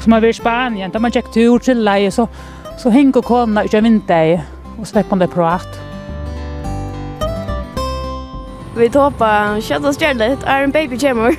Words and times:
som 0.00 0.12
har 0.12 0.24
vært 0.24 0.38
i 0.38 0.40
Spanien, 0.40 0.90
da 0.90 0.98
man 0.98 1.12
tjekk 1.12 1.30
tur 1.34 1.58
til 1.62 1.84
leie, 1.84 2.10
så 2.10 2.26
så 2.80 2.90
häng 2.90 3.12
och 3.12 3.24
komna 3.24 3.64
ut 3.64 3.74
av 3.74 3.82
vinter 3.82 4.40
og 4.78 4.86
så 4.86 4.94
fikk 4.96 5.10
man 5.10 5.20
det 5.20 5.26
prat. 5.28 5.80
Vi 8.76 8.86
tåpa 8.88 9.10
toppar 9.10 9.60
Shadows 9.60 9.98
Jellet, 10.00 10.44
er 10.46 10.64
en 10.64 10.72
baby 10.72 10.96
jammer. 10.96 11.36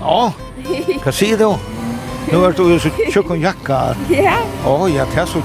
Ja. 0.00 0.30
hva 1.04 1.12
sier 1.12 1.36
du? 1.36 1.50
Nå 2.32 2.40
er 2.44 2.56
du 2.56 2.78
så 2.80 2.92
tjukk 3.12 3.34
og 3.34 3.42
jakka. 3.42 3.80
Ja. 4.12 4.38
Å, 4.64 4.88
ja, 4.88 5.04
det 5.12 5.20
er 5.20 5.28
så. 5.28 5.42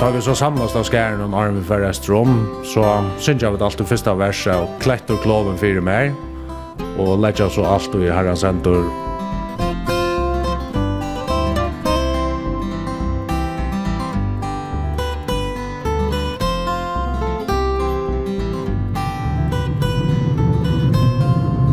Da 0.00 0.08
vi 0.14 0.24
så 0.24 0.32
samlas 0.34 0.76
av 0.76 0.86
skæren 0.88 1.20
om 1.20 1.36
armen 1.36 1.64
for 1.64 1.84
restrom, 1.84 2.46
så 2.64 2.86
synes 3.18 3.42
jeg 3.42 3.52
at 3.52 3.66
alt 3.68 3.76
det 3.76 3.88
første 3.90 4.16
verset 4.16 4.56
og 4.56 4.72
klett 4.80 5.12
og 5.12 5.20
kloven 5.20 5.60
fyrir 5.60 5.84
meg, 5.84 6.16
og 6.96 7.18
legger 7.20 7.52
så 7.52 7.68
alt 7.74 8.00
i 8.00 8.08
herrens 8.08 8.46
endur 8.48 8.88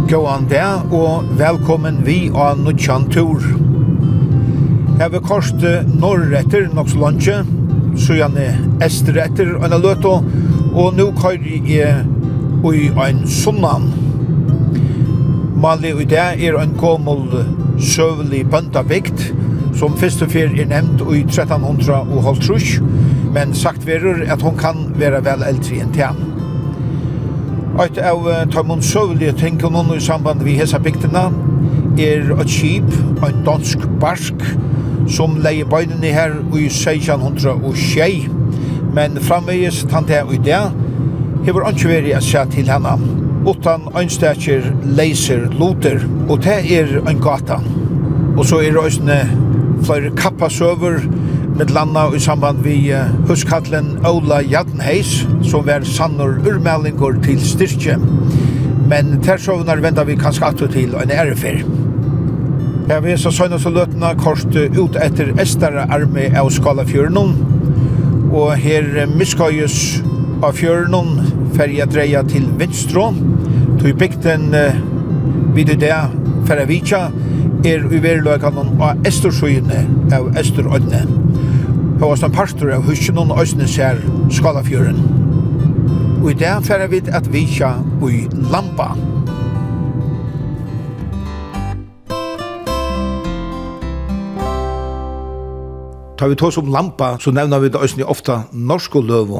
Gåan 0.08 0.46
der, 0.50 0.86
og 0.96 1.26
velkommen 1.36 1.98
vi 2.06 2.30
av 2.32 2.62
Nutsjan 2.64 3.10
Tur. 3.12 3.44
Her 5.02 5.10
vi 5.12 5.20
korste 5.20 5.82
norretter 6.00 6.70
nok 6.72 6.88
så 6.88 7.02
langt, 7.02 7.28
så 8.00 8.16
gjerne 8.16 8.46
estretter 8.86 9.52
og 9.58 9.66
en 9.68 9.76
løto, 9.84 10.14
og 10.72 10.96
nå 10.96 11.10
køyre 11.18 11.60
jeg 11.68 12.06
i 12.72 12.86
en 13.04 13.20
sunnan. 13.28 13.90
Mali 15.60 15.92
i 15.92 16.08
det 16.08 16.24
er 16.24 16.56
en 16.62 16.78
gammel 16.80 17.44
søvelig 17.76 18.46
bøndabygd, 18.48 19.28
som 19.76 20.00
første 20.00 20.30
fyr 20.32 20.56
er 20.56 20.72
nevnt 20.72 21.04
i 21.04 21.26
1300 21.26 22.00
og 22.06 22.24
halvtrus, 22.30 22.78
men 23.36 23.52
sagt 23.52 23.84
verur 23.84 24.24
at 24.24 24.42
hon 24.42 24.56
kan 24.56 24.88
være 24.96 25.26
vel 25.28 25.44
eldre 25.52 25.84
enn 25.84 25.96
til 26.00 26.27
Eit 27.78 28.00
av 28.02 28.24
tøymon 28.50 28.80
søvelige 28.82 29.36
tenker 29.38 29.70
noen 29.70 29.92
i 29.94 30.02
samband 30.02 30.40
vi 30.42 30.56
hesa 30.58 30.80
bygdina 30.82 31.28
er 32.02 32.32
et 32.34 32.50
skip, 32.50 32.88
en 33.22 33.44
dansk 33.46 33.84
barsk, 34.02 34.42
som 35.14 35.36
leie 35.46 35.66
bøynene 35.70 36.10
her 36.16 36.34
i 36.58 36.64
1606. 36.72 38.26
Men 38.98 39.20
framvegis 39.22 39.84
tante 39.92 40.18
jeg 40.18 40.40
i 40.40 40.42
det, 40.48 40.64
hever 41.46 41.70
ikke 41.70 41.92
vært 41.92 42.10
å 42.18 42.24
se 42.26 42.44
til 42.56 42.74
henne, 42.74 42.96
utan 43.46 43.86
ønstekker 43.94 44.72
leiser 44.98 45.46
loter, 45.62 46.02
og 46.26 46.42
det 46.48 46.58
er 46.80 46.98
en 47.04 47.22
gata. 47.22 47.60
Og 48.34 48.42
så 48.42 48.64
er 48.66 48.74
det 48.74 48.88
også 48.88 49.22
flere 49.86 50.16
kappasøver, 50.18 51.04
med 51.58 51.72
landa 51.72 52.16
i 52.16 52.20
samband 52.20 52.60
vi 52.62 52.94
huskatlen 53.28 54.06
Ola 54.06 54.42
Jadnheis, 54.42 55.26
som 55.44 55.66
var 55.66 55.82
sannor 55.90 56.36
urmeldingur 56.46 57.18
til 57.26 57.40
styrkje. 57.42 57.96
Men 58.90 59.16
tersovnar 59.26 59.82
venda 59.82 60.06
vi 60.06 60.18
kanskje 60.20 60.46
atto 60.46 60.68
til 60.70 60.94
en 60.96 61.12
ærefer. 61.12 61.64
Her 62.88 63.02
vi 63.02 63.18
så 63.18 63.32
søgna 63.34 63.58
så 63.60 63.72
løtna 63.74 64.14
kort 64.20 64.54
ut 64.54 65.00
etter 65.02 65.34
estara 65.42 65.88
arme 65.90 66.30
av 66.38 66.52
Skalafjørnum, 66.54 67.34
og 68.32 68.54
her 68.62 69.08
miskøyes 69.16 70.04
av 70.46 70.54
fjørnum 70.60 71.18
ferja 71.58 71.90
dreia 71.90 72.22
til 72.28 72.46
Vinstrå, 72.60 73.10
tog 73.82 73.98
bygden 73.98 74.52
vid 75.58 75.74
det 75.82 75.96
ferja 76.46 76.70
vitja, 76.70 77.08
er 77.66 77.88
uverløkene 77.90 78.70
av 78.84 79.08
Estorsøyene 79.10 79.88
av 80.14 80.30
Esterøyene. 80.38 81.02
Hva 81.98 82.14
en 82.14 82.30
pastor 82.30 82.70
av 82.76 82.84
husen 82.86 83.18
og 83.18 83.40
øsne 83.42 83.66
ser 83.66 83.98
Skalafjøren. 84.30 85.00
Og 86.22 86.28
i 86.30 86.36
det 86.38 86.52
færre 86.68 86.86
vi 86.92 87.00
at 87.10 87.26
vi 87.34 87.42
kja 87.50 87.72
i 88.06 88.20
Lampa. 88.54 88.92
Ta 96.22 96.30
vi 96.30 96.38
tås 96.38 96.62
om 96.62 96.70
Lampa, 96.70 97.16
så 97.18 97.34
nevner 97.34 97.66
vi 97.66 97.74
det 97.74 97.82
øsne 97.82 98.06
ofta 98.06 98.44
norsk 98.54 99.00
og 99.02 99.10
løv. 99.10 99.34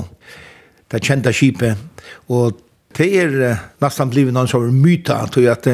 Det 0.90 1.04
kjente 1.06 1.36
skipet, 1.38 1.78
og 2.34 2.58
det 2.98 3.12
er 3.22 3.38
nesten 3.86 4.10
blivet 4.10 4.34
noen 4.34 4.50
som 4.50 4.66
er 4.66 4.74
myta, 4.74 5.22
tror 5.30 5.46
jeg 5.46 5.54
at 5.54 5.70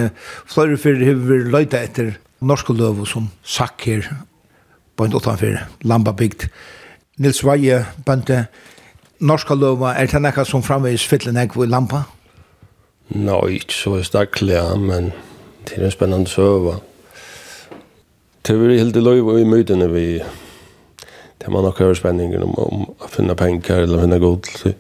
flere 0.51 0.75
fyrir 0.75 1.13
har 1.13 1.25
vi 1.31 1.41
løyta 1.47 1.79
etter 1.79 2.17
norsk 2.43 2.75
og 2.75 2.83
løv 2.83 3.03
som 3.07 3.31
sakker 3.39 4.11
bønd 4.97 5.15
utanfor 5.15 5.57
Lambabygd. 5.81 6.47
Nils 7.17 7.43
Vaje 7.45 7.85
bønte 8.05 8.45
norska 9.19 9.55
løva, 9.55 9.93
er 9.93 10.09
det 10.09 10.21
nekka 10.21 10.45
som 10.45 10.63
framvis 10.65 11.05
fytlen 11.07 11.37
ekv 11.37 11.65
i 11.65 11.69
Lampa? 11.69 12.03
Nei, 13.13 13.25
no, 13.27 13.41
ikke 13.47 13.75
så 13.75 13.99
stakkelig, 14.03 14.55
ja, 14.55 14.75
men 14.79 15.11
det 15.67 15.77
er 15.77 15.85
en 15.87 15.93
spennende 15.93 16.29
søva. 16.29 16.79
Det 18.43 18.55
er 18.55 18.73
helt 18.79 18.97
i 18.97 19.03
løyva 19.03 19.37
i 19.39 19.47
møydene 19.47 19.87
vi 19.91 20.07
det 21.43 21.51
man 21.51 21.63
nok 21.63 21.79
hører 21.79 21.99
spenningen 21.99 22.43
om, 22.43 22.53
om 22.57 22.83
å 23.03 23.09
finne 23.11 23.35
penger 23.35 23.83
eller 23.83 24.03
finne 24.05 24.19
god. 24.19 24.49
Det 24.63 24.75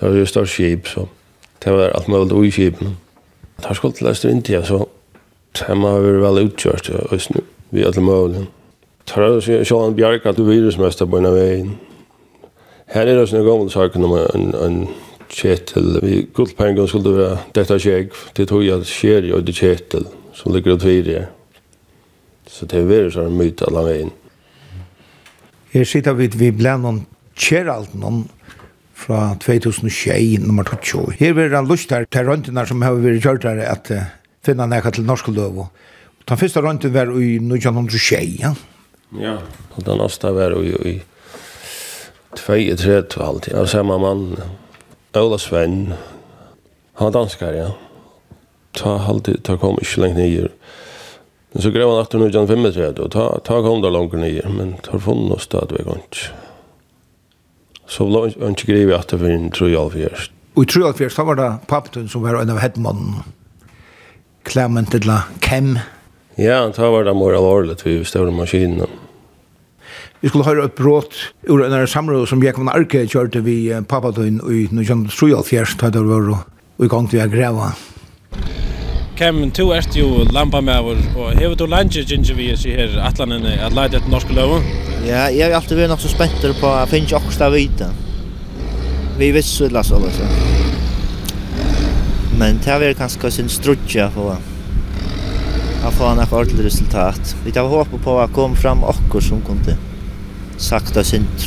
var 0.00 0.16
jo 0.16 0.26
stort 0.28 0.52
skip, 0.52 0.88
så 0.88 1.06
det 1.64 1.72
var 1.72 1.94
alt 1.96 2.08
mulig 2.12 2.36
ui 2.36 2.50
skipen. 2.52 2.96
Det 3.58 3.66
har 3.66 3.78
skuldt 3.78 3.98
til 3.98 4.10
Østerindia, 4.12 4.62
så 4.64 4.84
det 5.56 5.66
har 5.66 5.80
vært 5.80 6.22
veldig 6.22 6.50
utkjørt 6.50 6.92
i 6.92 7.00
Østerindia 7.08 7.57
vi 7.70 7.84
alle 7.84 8.04
mulige. 8.04 8.46
Tar 9.08 9.24
det 9.24 9.44
seg 9.46 9.72
en 9.72 9.96
Bjark 9.96 10.26
at 10.28 10.36
du 10.36 10.44
virusmester 10.44 11.08
på 11.08 11.18
en 11.18 11.28
av 11.30 11.36
veien. 11.36 11.76
Her 12.92 13.08
er 13.08 13.18
det 13.18 13.28
sånne 13.28 13.44
gamle 13.44 13.72
saker 13.72 14.04
om 14.04 14.14
en, 14.16 14.50
en 14.56 14.78
kjetil. 15.32 15.98
Vi 16.02 16.22
guldpengen 16.34 16.88
skulle 16.88 17.16
være 17.16 17.40
dette 17.56 17.78
skjegg. 17.80 18.14
Det 18.36 18.48
tog 18.48 18.64
jeg 18.64 18.88
skjer 18.88 19.28
jo 19.28 19.40
det 19.44 19.56
kjetil 19.56 20.08
som 20.36 20.54
ligger 20.54 20.76
ut 20.76 20.86
videre. 20.86 21.26
Så 22.48 22.66
det 22.66 22.80
er 22.80 22.88
virus 22.88 23.18
har 23.20 23.28
myt 23.28 23.62
alle 23.66 23.84
veien. 23.84 24.12
Her 25.72 25.84
sitter 25.84 26.16
vi 26.16 26.30
vi 26.32 26.50
någon 26.50 27.04
noen 27.04 27.86
någon 27.94 28.28
fra 28.94 29.36
2021, 29.40 30.46
nummer 30.46 30.64
22. 30.64 31.12
Her 31.18 31.32
vil 31.32 31.54
han 31.54 31.64
en 31.64 31.70
lust 31.70 31.90
her 31.90 32.04
til 32.10 32.26
røntene 32.26 32.66
som 32.66 32.82
har 32.82 32.96
vært 32.98 33.22
kjørt 33.22 33.44
her 33.44 33.60
at 33.62 33.92
finne 34.42 34.66
nekka 34.66 34.90
til 34.90 35.04
norsk 35.06 35.28
løv 35.28 35.58
og 35.58 35.68
Ta 36.28 36.36
första 36.36 36.62
röntgen 36.62 36.92
var 36.92 37.22
i 37.22 37.36
1906, 37.36 38.26
ja. 38.38 38.54
Ja, 39.20 39.38
Og 39.74 39.84
den 39.84 39.98
nästa 39.98 40.32
var 40.32 40.62
i 40.62 41.02
i 42.48 42.76
32 42.76 43.22
alltid. 43.22 43.54
Jag 43.54 43.68
samma 43.68 43.98
man 43.98 44.36
Ola 45.14 45.38
Sven. 45.38 45.94
Han 46.94 47.12
danskar, 47.12 47.52
ja. 47.52 47.70
Ta 48.72 49.00
alltid 49.00 49.42
ta 49.44 49.56
kom 49.56 49.78
ikke 49.80 50.00
lengt 50.00 50.16
ner. 50.16 50.48
Men 51.52 51.62
så 51.62 51.70
grev 51.70 51.88
han 51.88 52.00
efter 52.00 52.18
1935 52.18 53.04
og 53.04 53.10
ta 53.12 53.38
ta 53.44 53.62
kom 53.62 53.82
da 53.82 53.88
langt 53.88 54.12
ner, 54.12 54.48
men 54.48 54.76
tar 54.82 54.98
funnet 54.98 55.32
oss 55.32 55.46
da, 55.46 55.64
det 55.64 55.84
går 55.84 55.98
Så 57.86 58.08
långt 58.08 58.36
inte 58.36 58.66
grejer 58.66 58.94
att 58.94 59.08
det 59.08 59.18
för 59.18 59.30
en 59.30 59.50
tror 59.50 59.70
jag 59.70 59.92
först. 59.92 60.32
Och 60.54 60.68
tror 60.68 60.86
jag 60.86 60.96
först 60.96 61.18
var 61.18 61.34
det 61.34 61.58
pappen 61.66 62.08
som 62.08 62.22
var 62.22 62.34
en 62.34 62.50
av 62.50 62.58
hetmannen. 62.58 63.14
Clement 64.42 64.94
eller 64.94 65.20
Kem 65.40 65.78
Ja, 66.38 66.72
ta 66.72 66.90
var 66.90 67.04
det 67.04 67.14
mer 67.14 67.34
alvorligt 67.34 67.86
vi 67.86 68.04
stod 68.04 68.28
i 68.28 68.30
maskinen. 68.30 68.86
Vi 70.20 70.28
skulle 70.28 70.44
höra 70.44 70.64
ett 70.64 70.76
brått 70.76 71.14
ur 71.42 71.64
en 71.64 71.88
samråd 71.88 72.28
som 72.28 72.42
Jakob 72.42 72.68
Arke 72.68 73.06
körde 73.08 73.40
vid 73.40 73.88
Papadun 73.88 74.40
i 74.50 74.68
Nujand 74.70 75.10
Strujalfjärs 75.10 75.76
där 75.76 75.90
det 75.90 76.02
var 76.02 76.38
och 76.76 76.84
igång 76.84 77.08
till 77.08 77.20
att 77.20 77.30
gräva. 77.30 77.72
Kem, 79.16 79.50
tu 79.50 79.72
erst 79.74 79.96
jo 79.96 80.24
lampa 80.32 80.60
med 80.60 80.82
vår, 80.82 80.98
og 81.16 81.32
hever 81.34 81.56
du 81.56 81.66
landet 81.66 82.06
ginger 82.06 82.34
vi 82.34 82.52
oss 82.54 82.64
her 82.64 82.94
atlanen 83.02 83.46
at 83.46 83.74
leide 83.74 83.98
etter 83.98 84.10
norske 84.10 84.30
løven? 84.36 84.62
Ja, 85.06 85.24
jeg 85.34 85.48
har 85.48 85.56
alltid 85.58 85.80
vært 85.80 85.90
nok 85.90 86.04
så 86.04 86.12
spenter 86.12 86.54
på 86.60 86.70
at 86.70 86.92
finnes 86.92 87.10
ikke 87.10 87.18
oksta 87.18 87.48
vita. 87.50 87.88
Vi 89.18 89.32
visste 89.34 89.66
så, 89.66 89.98
altså. 89.98 90.30
Men 92.38 92.62
det 92.62 92.70
har 92.70 92.78
vært 92.78 93.02
kanskje 93.02 93.32
sin 93.40 93.50
strutja 93.50 94.06
på 94.14 94.36
att 95.84 95.94
få 95.94 96.06
en 96.06 96.18
ordentlig 96.18 96.64
resultat. 96.64 97.36
Vi 97.44 97.52
tar 97.52 97.68
hopp 97.68 97.88
på 98.04 98.12
å 98.12 98.28
komme 98.28 98.56
fram 98.56 98.84
och 98.84 99.22
som 99.22 99.40
kunde 99.40 99.76
sakta 100.56 101.04
synd. 101.04 101.44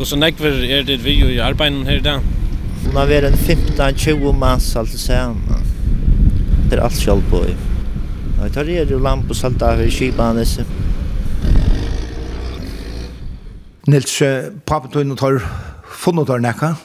Og 0.00 0.06
så 0.06 0.16
nekver 0.16 0.64
er 0.64 0.82
det 0.84 0.98
vi 1.04 1.14
jo 1.20 1.28
i 1.32 1.38
arbeidet 1.40 1.86
her 1.88 2.00
i 2.00 2.04
dag? 2.04 2.24
Hon 2.84 2.96
har 2.96 3.08
vært 3.08 3.30
en 3.30 3.38
15-20 3.38 4.34
mans 4.36 4.66
allt 4.76 4.92
sen. 4.92 5.38
Det 6.68 6.76
er 6.76 6.82
alt 6.84 7.00
själv 7.00 7.30
på. 7.30 7.44
Jag 8.42 8.52
tar 8.52 8.64
det 8.64 8.92
og 8.92 9.36
salt 9.36 9.62
av 9.62 9.80
i 9.80 9.90
skipan 9.90 10.36
disse. 10.36 10.64
Nils, 13.86 14.22
pappa 14.64 14.88
tog 14.88 15.02
in 15.02 15.12
och 15.12 15.18
tar 15.18 15.42
funnit 15.88 16.26
där 16.26 16.38
näka? 16.38 16.76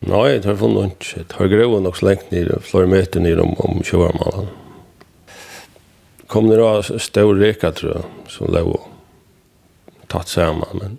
Nej, 0.00 0.38
det 0.38 0.48
har 0.48 0.56
funnit 0.56 0.84
inte. 0.84 1.48
Det 1.48 1.64
har 1.64 1.80
nok 1.80 1.96
så 1.96 2.06
lengt 2.06 2.30
ner, 2.30 2.58
flere 2.62 2.86
meter 2.86 3.20
ner 3.20 3.40
om, 3.40 3.54
om 3.58 3.82
20 3.84 3.98
månader 3.98 4.65
kom 6.26 6.48
det 6.48 6.56
då 6.56 6.82
stor 6.82 7.34
reka 7.34 7.72
tror 7.72 7.92
jag 7.92 8.04
som 8.30 8.54
låg 8.54 8.80
tatt 10.06 10.28
samman 10.28 10.98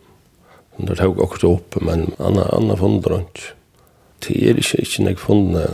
men 0.76 0.86
det 0.86 0.96
tog 0.96 1.20
också 1.20 1.54
upp 1.54 1.82
men 1.82 2.12
anna 2.18 2.44
anna 2.46 2.78
funder 2.78 3.16
inte 3.20 3.40
det 4.28 4.50
är 4.50 4.50
inte 4.50 4.82
inte 4.82 5.02
jag 5.04 5.20
funder 5.20 5.70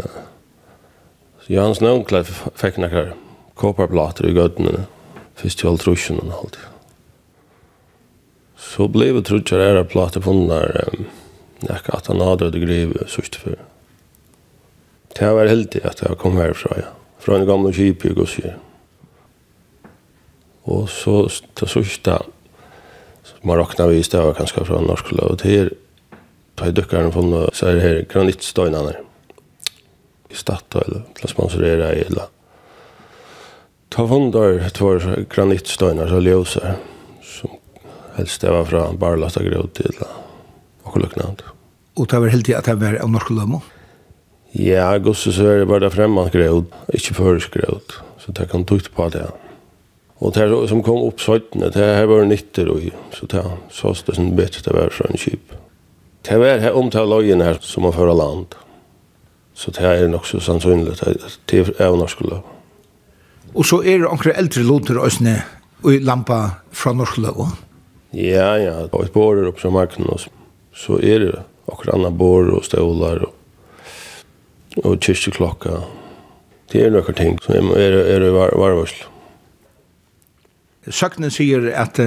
så 1.41 1.53
Jans 1.53 1.81
onkla 1.81 2.23
fick 2.55 2.77
några 2.77 3.07
kopparplattor 3.53 4.27
i 4.27 4.33
gödnen 4.33 4.83
först 5.35 5.59
till 5.59 5.77
truschen 5.77 6.19
och 6.19 6.37
allt 6.37 6.57
så 8.57 8.87
blev 8.87 9.15
det 9.15 9.23
trutcher 9.23 9.59
era 9.59 9.83
plattor 9.83 10.21
fundar 10.21 10.87
jag 11.67 11.83
kan 11.83 11.95
att 11.97 12.07
han 12.07 12.21
hade 12.21 12.51
det 12.51 12.59
grev 12.59 13.07
sist 13.07 13.35
för 13.35 13.57
Det 15.19 15.33
var 15.33 15.45
helt 15.45 15.85
att 15.85 16.01
jag 16.01 16.17
kom 16.17 16.37
härifrån, 16.37 16.73
ja. 16.75 16.83
Från 17.19 17.41
en 17.41 17.47
gammal 17.47 17.73
kipet 17.73 18.17
och 18.17 18.29
så 18.29 18.41
Og 20.63 20.89
så 20.89 21.29
det 21.59 21.69
sista 21.69 22.21
man 23.41 23.57
räknar 23.57 23.87
vi 23.87 23.97
i 23.97 24.03
stedet 24.03 24.37
kanskje 24.37 24.65
fra 24.65 24.81
norsk 24.81 25.11
lov 25.11 25.37
till 25.37 25.69
ta 26.55 26.71
duckaren 26.71 27.11
från 27.11 27.49
så 27.53 27.67
er 27.67 27.73
det 27.73 27.81
här 27.81 28.05
granitstenarna 28.13 28.91
i 30.29 30.35
statta 30.35 30.81
eller 30.81 31.01
plats 31.13 31.37
man 31.37 31.49
sponsorera 31.49 31.93
i 31.93 32.03
la. 32.09 32.27
Ta 33.89 34.05
vandar 34.05 34.69
två 34.69 34.99
granitstenar 35.29 36.07
så 36.07 36.19
ljusa 36.21 36.75
som 37.23 37.49
helst 38.15 38.41
det 38.41 38.51
var 38.51 38.65
fra 38.65 38.93
Barlasta 38.93 39.43
grod 39.43 39.73
til 39.73 39.91
och 40.83 41.01
liknande. 41.01 41.43
Och 41.93 42.07
det 42.07 42.19
var 42.19 42.27
helt 42.27 42.49
at 42.49 42.65
det 42.65 42.75
var 42.75 42.95
av 43.03 43.09
norsk 43.09 43.29
lov. 43.29 43.61
Ja, 44.51 44.97
gosse 44.97 45.31
så 45.33 45.43
er 45.43 45.59
det 45.59 45.65
bare 45.65 45.89
främmande 45.89 46.31
grod, 46.31 46.65
ikke 46.93 47.13
försk 47.13 47.53
grod. 47.53 47.93
Så 48.19 48.31
det 48.31 48.49
kan 48.51 48.65
tukt 48.65 48.93
på 48.95 49.09
det. 49.09 49.19
Ja. 49.19 49.52
Och 50.23 50.31
det 50.31 50.67
som 50.67 50.83
kom 50.83 51.01
upp 51.07 51.21
søttene, 51.21 51.69
det 51.69 51.95
här 51.95 52.05
var 52.05 52.23
nytter 52.23 52.69
og 52.71 52.83
så 53.11 53.25
det 53.25 53.41
så 53.69 53.93
det 54.05 54.15
som 54.15 54.35
bättre 54.35 54.61
det 54.63 54.73
var 54.73 54.89
från 54.89 55.17
kjip. 55.17 55.51
Det 56.21 56.37
var 56.37 56.59
här 56.59 56.71
omtale 56.71 57.09
lojen 57.09 57.41
her 57.41 57.57
som 57.61 57.83
man 57.83 57.93
förra 57.93 58.13
land. 58.13 58.55
Så 59.53 59.71
det 59.71 59.81
är 59.81 60.07
nok 60.07 60.25
så 60.25 60.39
sannsynlig 60.39 60.91
att 60.91 61.39
det 61.45 61.81
av 61.81 61.97
norsk 61.97 62.21
lov. 62.21 62.41
Och 63.53 63.65
så 63.65 63.83
är 63.83 63.99
det 63.99 64.03
några 64.03 64.31
äldre 64.31 64.63
låter 64.63 64.97
och 64.97 65.11
snä 65.11 65.43
och 65.81 65.91
lampa 65.91 66.51
från 66.71 66.97
norsk 66.97 67.17
lov. 67.17 67.47
Ja, 68.11 68.57
ja, 68.57 68.87
och 68.91 69.05
spår 69.05 69.47
upp 69.47 69.59
som 69.59 69.73
marken 69.73 70.05
och 70.05 70.21
så 70.75 71.01
är 71.01 71.19
det 71.19 71.43
och 71.65 71.93
andra 71.93 72.09
bor 72.09 72.49
och 72.49 72.65
stolar 72.65 73.23
och 73.23 73.35
och 74.83 75.03
kyrkjeklokka. 75.03 75.81
Det 76.71 76.85
är 76.85 76.91
några 76.91 77.13
ting 77.13 77.39
som 77.39 77.55
är 77.55 77.81
är 77.81 78.21
er 78.21 78.29
Var, 78.29 78.51
var. 78.51 79.12
Søknen 80.91 81.31
sier 81.31 81.69
at, 81.75 81.99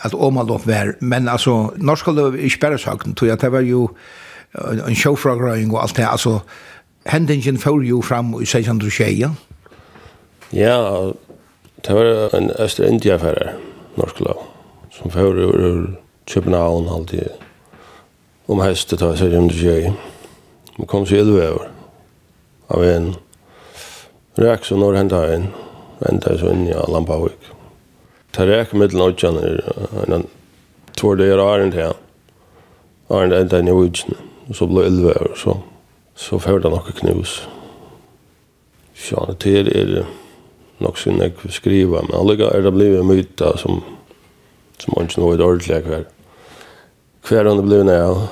at 0.00 0.14
Åmalov 0.14 0.66
var, 0.66 0.94
men 1.00 1.28
altså, 1.28 1.70
norsk 1.76 2.06
lov 2.06 2.34
er 2.34 2.44
ikke 2.44 2.60
bare 2.60 2.78
søknen, 2.78 3.14
tror 3.14 3.26
jeg, 3.26 3.40
det 3.40 3.52
var 3.52 3.60
jo 3.60 3.90
en 4.86 4.96
sjåfragrøying 4.96 5.72
og 5.74 5.82
alt 5.82 5.96
det, 5.96 6.06
altså, 6.10 6.38
hendingen 7.06 7.58
får 7.58 7.82
jo 7.86 8.02
fram 8.02 8.34
i 8.34 8.42
1620. 8.42 9.30
Ja, 10.52 11.10
det 11.86 11.94
var 11.94 12.34
en 12.34 12.50
Østre 12.58 12.88
India-affære, 12.88 13.52
norsk 13.96 14.20
lov, 14.20 14.42
som 14.90 15.10
får 15.10 15.38
ur 15.46 15.86
København 16.26 16.88
alltid, 16.88 17.28
om 18.48 18.60
høstet 18.60 18.98
til 18.98 19.06
1620. 19.06 19.94
Vi 20.78 20.86
kom 20.86 21.06
så 21.06 21.16
ille 21.16 21.48
over, 21.48 21.70
av 22.70 22.84
en 22.84 23.14
reaksjon 24.38 24.82
når 24.82 24.98
hentet 24.98 25.32
inn, 25.36 25.48
hentet 26.06 26.40
så 26.40 26.50
inn 26.50 26.66
i 26.66 26.74
Lampavik. 26.90 27.38
Ja 27.38 27.59
ta 28.30 28.46
räck 28.46 28.72
med 28.72 28.92
lunchen 28.92 29.36
är 29.36 30.12
en 30.12 30.26
två 30.94 31.14
dagar 31.14 31.38
arend 31.38 31.74
här. 31.74 31.94
Arend 33.08 33.32
ända 33.32 33.58
i 33.58 33.82
Witchen 33.82 34.14
och 34.48 34.56
så 34.56 34.66
blev 34.66 34.86
elva 34.86 35.10
och 35.10 35.38
så 35.38 35.60
så 36.14 36.38
får 36.38 36.60
det 36.60 36.68
några 36.68 36.92
knus. 36.92 37.42
så 38.94 39.34
det 39.38 39.58
är 39.58 39.64
det 39.64 40.06
nog 40.78 40.98
synd 40.98 41.22
att 41.22 41.52
skriva 41.52 42.02
men 42.02 42.20
alla 42.20 42.32
är 42.32 42.62
det 42.62 42.70
blivit 42.70 43.04
myta 43.04 43.56
som 43.56 43.82
som 44.78 44.92
man 44.96 45.04
inte 45.04 45.20
vet 45.20 45.40
ordentligt 45.40 45.84
kvar. 45.84 46.04
Kvar 47.22 47.44
under 47.44 47.62
blev 47.62 47.84
när 47.84 48.28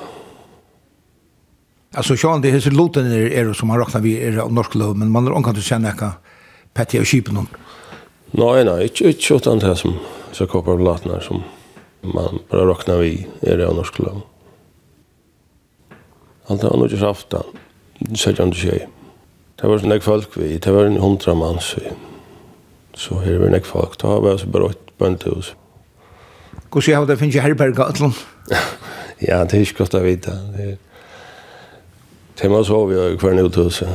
Alltså 1.95 2.17
Sean 2.17 2.41
det 2.41 2.51
är 2.51 2.61
så 2.61 2.71
loten 2.71 3.07
är 3.13 3.45
det 3.45 3.55
som 3.55 3.69
man 3.69 3.79
räknar 3.79 4.01
vi 4.01 4.25
är 4.25 4.49
norsk 4.51 4.75
lov 4.75 4.97
men 4.97 5.11
man 5.11 5.27
har 5.27 5.43
kan 5.43 5.57
att 5.57 5.63
känna 5.63 5.89
att 5.89 6.13
Petty 6.75 7.01
och 7.01 7.09
Sheepen. 7.09 7.47
Nei, 8.37 8.65
nei, 8.65 8.83
ikke, 8.89 9.13
ikke 9.15 9.39
utan 9.41 9.63
det 9.63 9.77
som 9.81 9.97
så 10.37 10.47
koppar 10.47 10.77
blatnar 10.77 11.23
som 11.25 11.43
man 12.05 12.43
bara 12.51 12.67
räknar 12.69 13.01
vi 13.01 13.27
i 13.41 13.57
det 13.57 13.67
av 13.67 13.77
norsk 13.77 13.99
lov. 13.99 14.21
Alt 16.49 16.61
det 16.61 16.69
var 16.71 16.79
nog 16.79 16.93
just 16.93 17.03
aftan, 17.03 17.45
17 18.15 18.53
tjej. 18.53 18.87
Det 19.59 19.69
var 19.69 19.81
sånne 19.83 20.01
folk 20.01 20.37
vi, 20.39 20.59
det 20.59 20.73
var 20.73 20.87
en 20.87 21.01
hundra 21.03 21.35
mans 21.35 21.73
vi. 21.79 21.91
Så 22.95 23.19
her 23.25 23.41
var 23.43 23.53
nek 23.53 23.67
folk, 23.67 23.97
da 24.01 24.19
var 24.19 24.37
jeg 24.37 24.45
så 24.45 24.53
berøyt 24.55 24.93
bøndehus. 24.99 25.55
Hvordan 26.71 26.95
har 26.95 27.09
det 27.09 27.19
finnes 27.19 27.37
i 27.39 27.43
herberg 27.45 27.81
atlan? 27.81 28.15
Ja, 29.19 29.41
det 29.43 29.57
er 29.57 29.65
ikke 29.67 29.81
godt 29.83 29.97
å 29.99 30.01
vite. 30.05 30.31
Det 32.39 32.45
er 32.47 32.53
man 32.53 32.63
sov 32.63 32.93
jo 32.95 33.09
i 33.11 33.17
hver 33.19 33.33
nødhuset, 33.35 33.91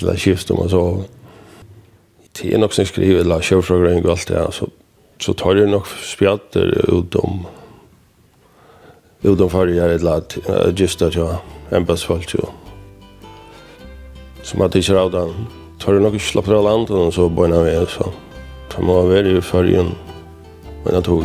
det 0.00 0.08
er 0.08 0.16
skift 0.16 0.48
om 0.50 0.62
man 0.62 0.70
sov 0.72 1.02
det 2.42 2.54
er 2.54 2.58
nok 2.58 2.72
som 2.72 2.86
skriver 2.86 3.20
eller 3.20 3.40
självfrågor 3.40 3.96
og 4.04 4.10
alt 4.10 4.28
det, 4.28 4.48
så 4.52 4.68
så 5.18 5.32
tar 5.32 5.54
det 5.54 5.68
nok 5.70 5.86
spjatter 6.04 6.74
ut 6.92 7.14
om 7.16 7.46
ut 9.22 9.40
om 9.40 9.50
för 9.50 9.66
jag 9.66 9.94
eller 9.94 10.22
just 10.76 11.02
at 11.02 11.16
jeg 11.16 11.38
en 11.70 11.86
basfalt 11.86 12.34
ju 12.34 12.40
som 14.42 14.62
att 14.62 14.72
det 14.72 14.90
av 14.90 15.10
den, 15.10 15.46
tar 15.78 15.92
det 15.92 16.00
nog 16.00 16.20
slappra 16.20 16.60
land 16.60 16.90
och 16.90 17.14
så 17.14 17.28
bara 17.28 17.48
med 17.48 17.88
så 17.88 18.12
tar 18.68 18.82
man 18.82 19.08
väl 19.08 19.36
i 19.36 19.40
fargen, 19.40 19.94
men 20.84 20.94
jeg 20.94 21.04
tog 21.04 21.24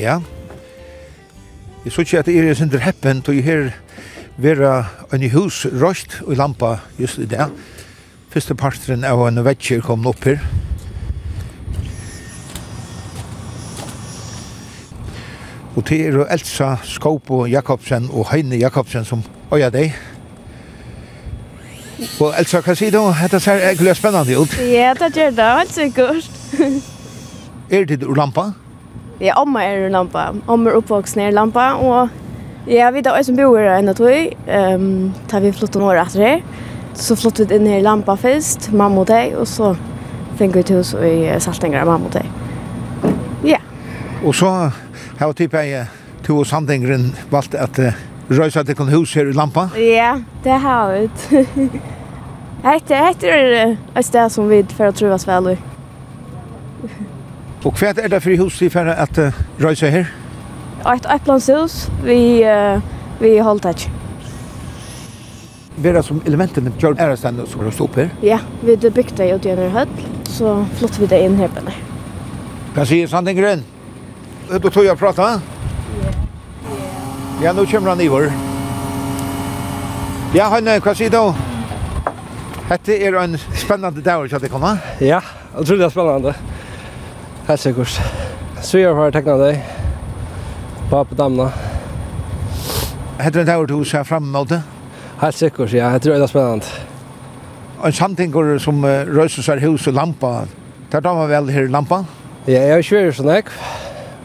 Ja. 0.00 0.18
Jeg 1.84 1.92
så 1.92 2.00
ikke 2.00 2.18
at 2.18 2.26
det 2.26 2.38
er 2.40 2.54
sin 2.54 2.70
dreppen, 2.72 3.22
og 3.28 3.34
jeg 3.36 3.44
her 3.44 3.70
vera 4.36 4.84
en 5.12 5.30
hus 5.30 5.66
røst 5.66 6.22
og 6.26 6.36
lampa 6.36 6.76
just 7.00 7.18
i 7.18 7.26
det. 7.28 7.50
Første 8.32 8.54
parten 8.54 9.04
av 9.04 9.20
en 9.26 9.44
vetsjer 9.44 9.82
kom 9.84 10.06
opp 10.06 10.24
her. 10.24 10.38
Og 15.76 15.84
til 15.84 16.00
er 16.06 16.32
Elsa 16.32 16.76
Skåpo 16.84 17.44
Jakobsen 17.46 18.08
og 18.10 18.30
Heine 18.32 18.56
Jakobsen 18.56 19.04
som 19.04 19.22
øya 19.52 19.68
deg. 19.70 19.92
Og 22.20 22.32
Elsa, 22.38 22.64
hva 22.64 22.74
sier 22.74 22.96
du? 22.96 23.02
Dette 23.20 23.40
ser 23.40 23.60
egentlig 23.68 23.96
spennende 24.00 24.40
ut. 24.40 24.56
Ja, 24.64 24.94
det 24.96 25.12
gjør 25.12 25.36
det. 25.36 25.52
helt 25.58 25.74
sikkert. 25.74 26.30
er 27.70 27.84
det 27.84 28.02
ur 28.02 28.16
lampa? 28.16 28.48
Ja. 28.48 28.69
Ja, 29.20 29.34
omma 29.36 29.62
er 29.68 29.84
en 29.84 29.92
lampa. 29.92 30.30
Omma 30.48 30.70
er 30.70 30.78
oppvoksen 30.78 31.20
er 31.20 31.34
lampa, 31.36 31.74
og 31.76 32.08
ja, 32.70 32.88
vi 32.92 33.02
da 33.04 33.12
er 33.18 33.24
som 33.26 33.36
bor 33.36 33.58
her 33.58 33.74
enn 33.76 33.92
og 33.92 33.98
tog, 33.98 34.34
um, 34.48 35.10
da 35.28 35.40
vi 35.44 35.52
flyttet 35.52 35.76
noen 35.80 35.90
år 35.92 36.00
etter 36.06 36.24
her. 36.24 36.42
Så 36.96 37.16
flyttet 37.20 37.52
vi 37.52 37.58
inn 37.60 37.68
her 37.68 37.82
i 37.82 37.84
lampa 37.84 38.16
først, 38.20 38.70
mamma 38.72 39.04
og 39.04 39.10
deg, 39.10 39.36
og 39.36 39.44
så 39.48 39.74
fikk 40.40 40.56
vi 40.56 40.64
til 40.70 40.80
hus 40.80 40.94
i 40.96 41.28
Saltengra, 41.44 41.84
mamma 41.88 42.08
og 42.08 42.16
deg. 42.16 42.32
Ja. 43.52 43.60
Og 44.24 44.32
så 44.40 44.54
har 45.20 45.28
vi 45.28 45.38
typen 45.42 45.68
jeg 45.68 45.86
to 46.24 46.40
og 46.40 46.48
Sandengren 46.48 47.10
valgt 47.32 47.58
at 47.60 47.76
uh, 47.76 48.02
røysa 48.32 48.64
til 48.64 48.78
kon 48.78 48.92
hus 48.92 49.12
her 49.18 49.28
i 49.28 49.36
lampa? 49.36 49.68
Ja, 49.76 50.14
det 50.44 50.60
har 50.64 50.96
vi. 50.96 51.68
Hette, 52.64 52.92
hette 52.92 53.28
er 53.28 53.76
et 53.96 54.04
sted 54.04 54.32
som 54.32 54.48
vi 54.48 54.60
får 54.76 54.92
truvas 54.96 55.28
vel 55.28 55.54
i. 55.54 55.60
Og 57.64 57.76
hva 57.76 57.90
er 57.92 58.08
det 58.08 58.22
for 58.24 58.40
hus 58.40 58.60
vi 58.62 58.70
får 58.72 58.88
at 58.94 59.18
uh, 59.20 59.40
røyse 59.60 59.90
her? 59.92 60.08
Et 60.88 61.08
eiplansehus 61.12 61.90
vi, 62.04 62.40
uh, 62.40 62.80
vi 63.20 63.34
holdt 63.44 63.68
her. 63.68 63.84
Vera 65.80 66.00
som 66.04 66.22
elementene 66.28 66.72
gjør 66.80 66.96
ærestendet 67.00 67.48
som 67.48 67.60
har 67.64 67.74
stått 67.76 67.98
her? 68.00 68.08
Ja, 68.24 68.38
vi 68.62 68.76
bygde 68.76 69.16
det 69.16 69.28
ut 69.34 69.46
i 69.48 69.52
en 69.52 69.70
høll, 69.76 69.92
så 70.28 70.54
flott 70.80 70.96
vi 71.00 71.08
det 71.08 71.20
inn 71.24 71.36
her 71.40 71.52
på 71.52 71.64
det. 71.68 71.76
Hva 72.76 72.86
sier 72.88 73.08
Sandengren? 73.10 73.64
Du 74.50 74.68
tog 74.70 74.84
jeg 74.84 74.96
prata? 74.98 75.34
Ja. 76.00 76.14
Ja, 77.40 77.52
nå 77.56 77.64
kommer 77.68 77.92
han 77.94 78.00
i 78.04 78.08
vår. 78.12 78.26
Ja, 80.36 80.48
Hanne, 80.52 80.78
hva 80.80 80.92
sier 80.96 81.12
du? 81.12 81.20
Hette 82.70 82.96
er 82.96 83.16
en 83.20 83.36
spennende 83.58 84.04
dag, 84.04 84.24
ikke 84.24 84.36
at 84.36 84.44
det 84.44 84.50
kommer? 84.52 84.80
Ja, 85.00 85.20
jeg 85.56 85.66
tror 85.66 85.80
det 85.80 85.86
er 85.88 85.94
spennende. 85.94 86.34
Helt 87.50 87.60
sikkert. 87.60 88.00
Sviger 88.62 88.94
har 88.94 89.10
tekna 89.10 89.34
deg. 89.40 89.56
Bare 90.86 91.08
på 91.10 91.16
damna. 91.18 91.48
Hette 93.18 93.42
det 93.42 93.50
her 93.50 93.66
du 93.66 93.80
ser 93.82 94.06
frem 94.06 94.28
mot 94.30 94.46
det? 94.46 94.60
Helt 95.18 95.34
sikkert, 95.34 95.74
ja. 95.74 95.88
Jeg 95.96 96.04
tror 96.04 96.14
det 96.14 96.28
er 96.28 96.30
spennende. 96.30 96.84
En 97.82 97.96
samtinger 97.96 98.52
som 98.62 98.78
uh, 98.86 99.02
røyser 99.02 99.42
seg 99.42 99.64
hus 99.66 99.88
og 99.90 99.98
lampa. 99.98 100.44
Tar 100.94 101.02
damer 101.02 101.26
vel 101.26 101.50
her 101.50 101.66
lampa? 101.74 102.04
Ja, 102.46 102.60
jeg 102.60 102.70
er 102.70 102.86
ikke 102.86 103.00
veldig 103.00 103.18
sånn 103.18 103.34
jeg. 103.34 103.50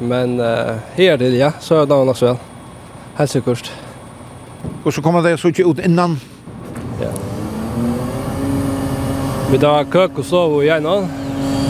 Men 0.05 0.37
uh, 0.37 0.77
her 0.93 1.15
er 1.15 1.25
det, 1.25 1.33
ja. 1.39 1.49
Så 1.57 1.81
er 1.81 1.89
damer 1.89 2.13
også 2.13 2.29
vel. 2.35 2.41
Helt 3.17 3.33
sikkert. 3.33 3.73
Og 4.83 4.91
så 4.93 5.01
kommer 5.01 5.25
det 5.25 5.39
så 5.41 5.49
ikke 5.49 5.65
ut 5.65 5.81
innan? 5.81 6.19
Ja. 7.01 7.09
Vi 9.49 9.65
tar 9.65 9.89
køk 9.89 10.21
og 10.21 10.27
sov 10.35 10.59
og 10.61 10.67
gjerne. 10.69 10.99
Ja 11.01 11.24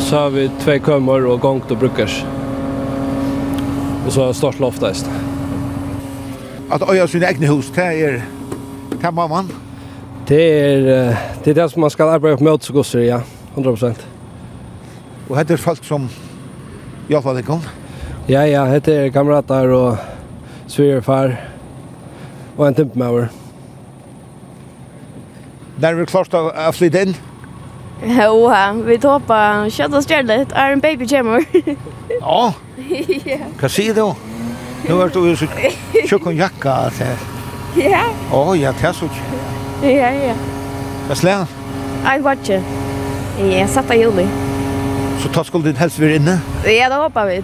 så 0.05 0.15
har 0.15 0.29
vi 0.29 0.49
två 0.59 0.79
kömmor 0.85 1.25
och 1.25 1.39
gångt 1.39 1.71
och 1.71 1.77
brukars. 1.77 2.25
Och 4.05 4.13
så 4.13 4.25
har 4.25 4.33
stort 4.33 4.59
loftast. 4.59 5.09
Att 6.69 6.89
öja 6.89 7.07
sina 7.07 7.29
egna 7.29 7.47
hus, 7.47 7.71
det 7.75 7.81
är 7.81 8.25
det 9.01 9.11
må 9.11 9.27
man. 9.27 9.51
Det 10.27 10.59
är 10.59 10.81
det 11.43 11.49
är 11.51 11.53
det 11.53 11.69
som 11.69 11.81
man 11.81 11.89
ska 11.89 12.11
arbeta 12.11 12.43
med 12.43 12.63
så 12.63 12.73
gott 12.73 12.93
ja, 12.93 13.21
100%. 13.55 13.95
Och 15.27 15.39
heter 15.39 15.57
folk 15.57 15.83
som 15.83 16.09
jag 17.07 17.23
dig 17.33 17.43
kom. 17.43 17.61
Ja, 18.27 18.47
ja, 18.47 18.79
det 18.79 18.87
är 18.87 19.09
kamrater 19.09 19.67
och 19.67 19.95
svigerfar 20.67 21.49
och 22.55 22.67
en 22.67 22.73
timpmauer. 22.73 23.29
är 25.81 25.93
vi 25.93 26.05
klart 26.05 26.33
att 26.33 26.75
flytta 26.75 27.01
in? 27.01 27.15
Oha, 28.29 28.73
vi 28.73 28.97
hoppar 28.97 29.69
kött 29.69 29.93
och 29.93 30.07
stjärlet. 30.07 30.51
Är 30.51 30.71
en 30.71 30.79
baby 30.79 31.05
jammer. 31.05 31.45
ja. 32.19 32.53
Hva 33.59 33.69
sier 33.69 33.93
du? 33.95 34.13
Nå 34.85 34.97
er 35.01 35.09
du 35.13 35.35
så 35.35 35.47
tjock 36.07 36.25
och 36.25 36.33
jacka. 36.33 36.91
Ja. 37.75 38.03
Å, 38.31 38.55
ja, 38.55 38.73
det 38.79 38.87
er 38.87 38.93
så 38.93 39.09
Ja, 39.81 40.11
ja. 40.11 40.35
Hva 41.07 41.15
slår? 41.15 41.47
Jag 42.05 42.21
watchar. 42.21 42.61
Ja, 43.39 43.67
satt 43.67 43.89
av 43.91 43.97
juli. 43.97 44.27
Så 45.23 45.29
tar 45.29 45.43
skulle 45.43 45.63
din 45.63 45.75
helst 45.75 45.99
vara 45.99 46.15
inne? 46.15 46.39
Ja, 46.65 46.89
det 46.89 46.95
hoppar 46.95 47.25
vi. 47.25 47.43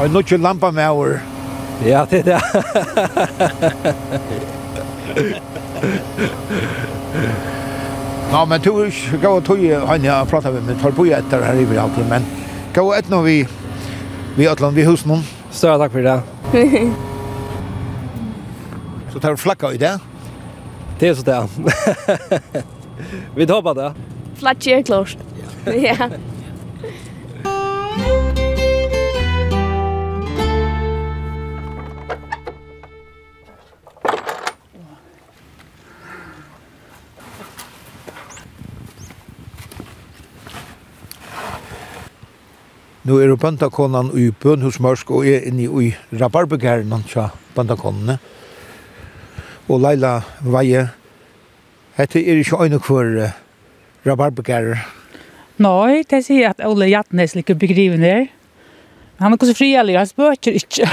Og 0.00 0.10
nå 0.10 0.22
kör 0.22 0.38
lampa 0.38 0.70
med 0.70 0.90
over. 0.90 1.20
Ja, 1.86 2.06
det 2.10 2.18
är 2.18 2.22
det. 2.24 2.40
Ja, 8.28 8.42
men 8.44 8.60
tog 8.60 8.82
ikke 8.84 9.16
gå 9.22 9.30
og 9.38 9.44
tog 9.46 9.62
han 9.88 10.02
jeg 10.04 10.26
pratet 10.28 10.52
med, 10.52 10.66
men 10.68 10.76
tar 10.82 10.92
på 10.92 11.06
etter 11.16 11.40
her 11.46 11.56
i 11.56 11.62
vi 11.64 11.78
alltid, 11.80 12.04
men 12.10 12.26
gå 12.76 12.82
og 12.84 12.92
etter 12.98 13.10
når 13.14 13.22
vi 13.24 13.36
vi 14.36 14.46
atlan 14.46 14.74
vi 14.76 14.84
hos 14.84 15.06
noen. 15.08 15.24
Større 15.50 15.78
takk 15.80 15.92
for 15.96 16.02
det. 16.04 16.22
så 19.14 19.18
tar 19.24 19.32
du 19.34 19.40
flakka 19.40 19.72
i 19.72 19.80
det? 19.80 19.96
Det 21.00 21.08
er 21.08 21.14
så 21.16 21.24
det. 21.24 21.48
vi 23.38 23.46
tar 23.48 23.62
på 23.64 23.72
det. 23.80 23.90
Flakka 24.38 24.70
er 24.76 24.82
klart. 24.86 25.16
Ja. 25.66 26.08
Nå 43.08 43.16
er 43.24 43.30
det 43.30 43.38
bøndakonan 43.40 44.10
i 44.20 44.26
bønhusmørsk 44.36 45.14
og 45.16 45.24
er 45.24 45.46
inne 45.48 45.64
i 45.80 45.86
rabarbegjæren 46.20 46.90
tja 47.08 47.30
bøndakonene. 47.56 48.18
Og 49.72 49.78
Leila 49.80 50.10
Veie, 50.44 50.82
hette 51.96 52.20
er 52.20 52.40
ikke 52.42 52.58
øyne 52.60 52.80
for 52.84 53.08
uh, 53.08 53.30
rabarbegjærer. 54.04 54.82
Nei, 55.64 56.02
det 56.10 56.20
sier 56.26 56.52
at 56.52 56.60
Ole 56.66 56.90
Jatnes 56.90 57.32
liker 57.38 57.56
begriven 57.56 58.04
her. 58.04 58.26
Han 59.22 59.32
er 59.32 59.38
ikke 59.38 59.48
så 59.54 59.54
frialig, 59.56 59.96
han 59.96 60.10
spøker 60.10 60.58
ikke. 60.60 60.90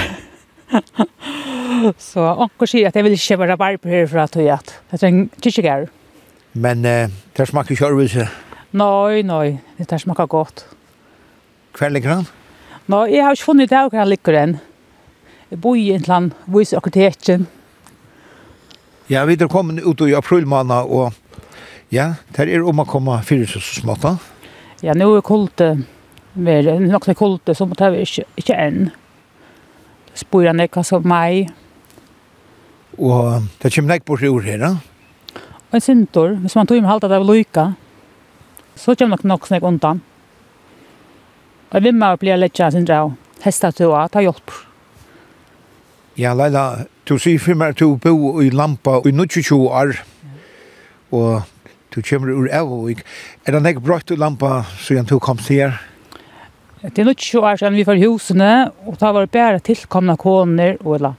så 2.12 2.24
anker 2.46 2.70
sier 2.72 2.88
at 2.88 2.96
jeg 2.96 3.04
vil 3.04 3.18
ikke 3.18 3.38
være 3.42 3.50
rabarber 3.52 3.92
herfra, 3.92 4.24
til 4.26 4.46
jeg 4.46 4.56
at 4.56 4.72
jeg 4.94 5.02
trenger 5.04 5.28
kyrkjegjærer. 5.42 5.92
Men 6.54 6.88
uh, 6.88 7.12
det 7.36 7.48
smaker 7.52 7.76
ikke 7.76 7.92
arbeidse? 7.92 8.26
Nei, 8.72 9.20
nei, 9.20 9.58
det 9.84 10.00
smaker 10.00 10.32
godt. 10.32 10.64
Hver 11.76 11.92
ligger 11.92 12.14
han? 12.14 12.26
Nå, 12.86 13.02
jeg 13.10 13.24
har 13.24 13.36
ikke 13.36 13.48
funnet 13.50 13.70
det 13.70 13.82
hvor 13.82 13.98
han 13.98 14.08
ligger 14.08 14.36
den. 14.36 14.56
Jeg 15.50 15.60
bor 15.62 15.76
i 15.76 15.90
en 15.92 16.02
eller 16.02 16.16
annen 16.16 16.54
vis 16.54 16.72
akkuratjen. 16.74 17.46
Ja, 19.10 19.24
vi 19.28 19.36
er 19.38 19.50
kommet 19.50 19.84
ut 19.84 20.00
i 20.02 20.14
april 20.18 20.46
måned, 20.50 20.88
og 20.90 21.12
ja, 21.94 22.14
det 22.34 22.48
er 22.48 22.64
om 22.66 22.82
å 22.82 22.86
komme 22.88 23.20
fire 23.26 23.46
så 23.46 23.60
smått 23.62 24.02
da. 24.02 24.16
Ja, 24.82 24.96
nå 24.96 25.12
er 25.14 25.22
kulte 25.26 25.76
mer, 26.34 26.72
nok 26.82 27.06
så 27.06 27.14
kulte, 27.16 27.54
så 27.54 27.68
måtte 27.68 27.92
vi 27.94 28.02
ikke, 28.02 28.26
ikke 28.40 28.58
enn. 28.58 28.90
Spør 30.16 30.50
han 30.50 30.64
ikke 30.64 30.82
som 30.86 31.06
meg. 31.06 31.52
Og 32.96 33.46
det 33.62 33.70
kommer 33.74 34.00
ikke 34.00 34.10
bort 34.10 34.24
i 34.24 34.32
ord 34.32 34.48
her 34.48 34.60
da? 34.62 34.74
Og 35.68 35.78
en 35.78 35.84
sintor, 35.84 36.36
hvis 36.42 36.56
man 36.56 36.66
tog 36.66 36.80
med 36.80 36.90
halvt 36.90 37.06
at 37.06 37.12
det 37.12 37.22
var 37.22 37.30
lykke, 37.30 37.64
så 38.76 38.94
kommer 38.96 39.16
nok 39.16 39.26
nok 39.30 39.48
snakk 39.48 39.66
undan. 39.66 40.02
Ja. 40.02 40.15
Og 41.70 41.82
vi 41.82 41.92
må 41.92 42.12
bli 42.20 42.36
litt 42.36 42.56
kjent 42.56 42.86
drav. 42.88 43.14
hestet 43.44 43.76
til 43.78 43.92
å 43.92 44.06
ta 44.10 44.22
hjelp. 44.24 44.54
Ja, 46.16 46.32
Leila, 46.34 46.86
du 47.04 47.18
sier 47.20 47.38
for 47.42 47.58
meg 47.58 47.74
at 47.74 47.82
du 47.82 47.98
bor 48.00 48.40
i 48.42 48.48
Lampa 48.50 49.02
i 49.04 49.12
22 49.12 49.58
år, 49.68 49.98
og 51.12 51.42
du 51.92 52.00
kommer 52.00 52.32
ur 52.32 52.48
Elvåg. 52.48 53.02
Er 53.44 53.52
det 53.52 53.74
ikke 53.74 53.84
brøtt 53.84 54.10
i 54.10 54.16
Lampa 54.16 54.64
siden 54.80 55.04
du 55.04 55.18
kom 55.20 55.38
til 55.38 55.66
her? 55.66 55.76
Det 56.82 57.02
er 57.02 57.08
nok 57.08 57.20
20 57.20 57.44
år 57.44 57.60
siden 57.60 57.76
vi 57.76 57.86
var 57.86 58.00
i 58.00 58.06
husene, 58.06 58.50
og 58.86 58.98
da 59.00 59.12
var 59.12 59.26
det 59.26 59.34
bare 59.36 59.60
tilkomne 59.60 60.16
koner 60.16 60.76
og 60.88 61.12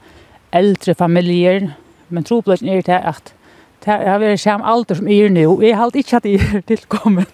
eldre 0.52 0.94
familier. 0.94 1.72
Men 2.08 2.24
trobladsen 2.24 2.68
er 2.68 2.82
til 2.82 2.98
at 2.98 3.34
Det 3.78 3.94
har 3.94 4.18
vært 4.18 4.40
samme 4.42 4.66
alder 4.66 4.98
som 4.98 5.06
er 5.08 5.28
nå. 5.30 5.60
Jeg 5.62 5.76
har 5.78 5.94
ikke 5.94 6.16
hatt 6.16 6.26
er 6.26 6.62
tilkommen. 6.66 7.26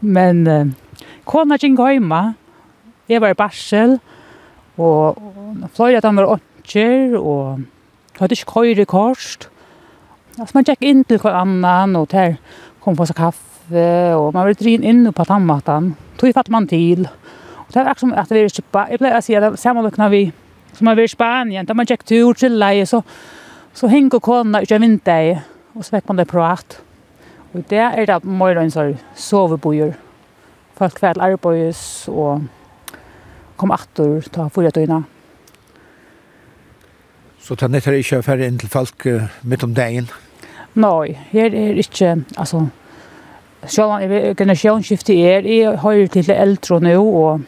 Men 0.00 0.46
Uh, 0.48 0.66
kona 1.32 1.56
ging 1.56 1.78
heima. 1.80 2.34
Jeg 3.08 3.22
var 3.22 3.32
i 3.32 3.38
barsel, 3.38 3.96
og 4.76 5.16
fløyre 5.76 6.00
at 6.00 6.06
han 6.08 6.18
var 6.20 6.34
åndsjer, 6.36 7.16
og 7.18 7.62
hadde 8.18 8.36
ikke 8.36 8.52
køyre 8.52 8.86
korst. 8.88 9.48
Altså, 10.38 10.52
man 10.56 10.68
gikk 10.68 10.84
inn 10.84 11.02
til 11.08 11.20
hver 11.22 11.40
annan, 11.42 11.96
og 11.96 12.10
der 12.12 12.36
kom 12.84 12.96
på 12.96 13.06
seg 13.08 13.18
kaffe, 13.18 13.88
og 14.16 14.32
man 14.34 14.48
var 14.48 14.58
drin 14.60 14.84
inn 14.84 15.08
på 15.12 15.26
tannmaten. 15.28 15.92
Tog 16.20 16.36
fatt 16.36 16.52
man 16.52 16.68
til. 16.68 17.06
Og 17.06 17.72
det 17.72 17.80
var 17.80 17.92
akkurat 17.92 18.04
som 18.04 18.14
at 18.16 18.32
vi 18.32 18.44
er 18.44 18.52
kjøppa. 18.52 18.86
Jeg 18.90 19.00
pleier 19.00 19.18
å 19.18 19.24
si 19.24 19.36
at 19.36 19.44
det 19.46 19.60
samanløkna 19.60 20.08
vi, 20.12 20.22
som 20.76 20.88
man 20.88 20.96
var 20.96 21.08
i 21.08 21.12
Spanien, 21.12 21.68
da 21.68 21.76
man 21.76 21.88
gikk 21.88 22.04
tur 22.08 22.36
til 22.36 22.56
leie, 22.60 22.84
så, 22.88 23.02
så 23.76 23.88
heng 23.92 24.12
og 24.12 24.22
kona 24.24 24.62
ikke 24.64 24.80
vinter, 24.82 25.42
og 25.72 25.84
så 25.84 25.96
fikk 25.96 26.08
man 26.12 26.20
det 26.20 26.28
prat. 26.32 26.80
Og 27.52 27.64
det 27.68 27.84
er 27.84 28.08
det 28.08 28.22
mer 28.24 28.60
enn 28.60 28.72
så 28.72 28.90
sovebojer 29.16 29.96
folk 30.82 30.98
kvar 30.98 31.20
arbeids 31.22 32.08
og 32.10 32.42
kom 33.60 33.72
attur 33.74 34.24
ta 34.34 34.48
fyrir 34.50 34.74
tøyna. 34.74 35.02
Så 37.42 37.56
ta 37.58 37.68
nettar 37.70 37.96
ikke 37.98 38.22
ferdig 38.22 38.48
inn 38.50 38.60
til 38.60 38.70
folk 38.70 39.06
uh, 39.10 39.26
midt 39.46 39.64
om 39.66 39.74
dagen? 39.74 40.08
Nei, 40.78 41.14
her 41.32 41.54
er 41.58 41.78
ikke, 41.82 42.14
altså, 42.38 42.64
selv 43.66 43.96
om 43.96 44.36
generasjonsskiftet 44.38 45.18
er, 45.18 45.46
jeg 45.46 45.74
høyre 45.82 46.06
til 46.14 46.30
eldre 46.32 46.78
nå, 46.80 46.94
og 47.02 47.42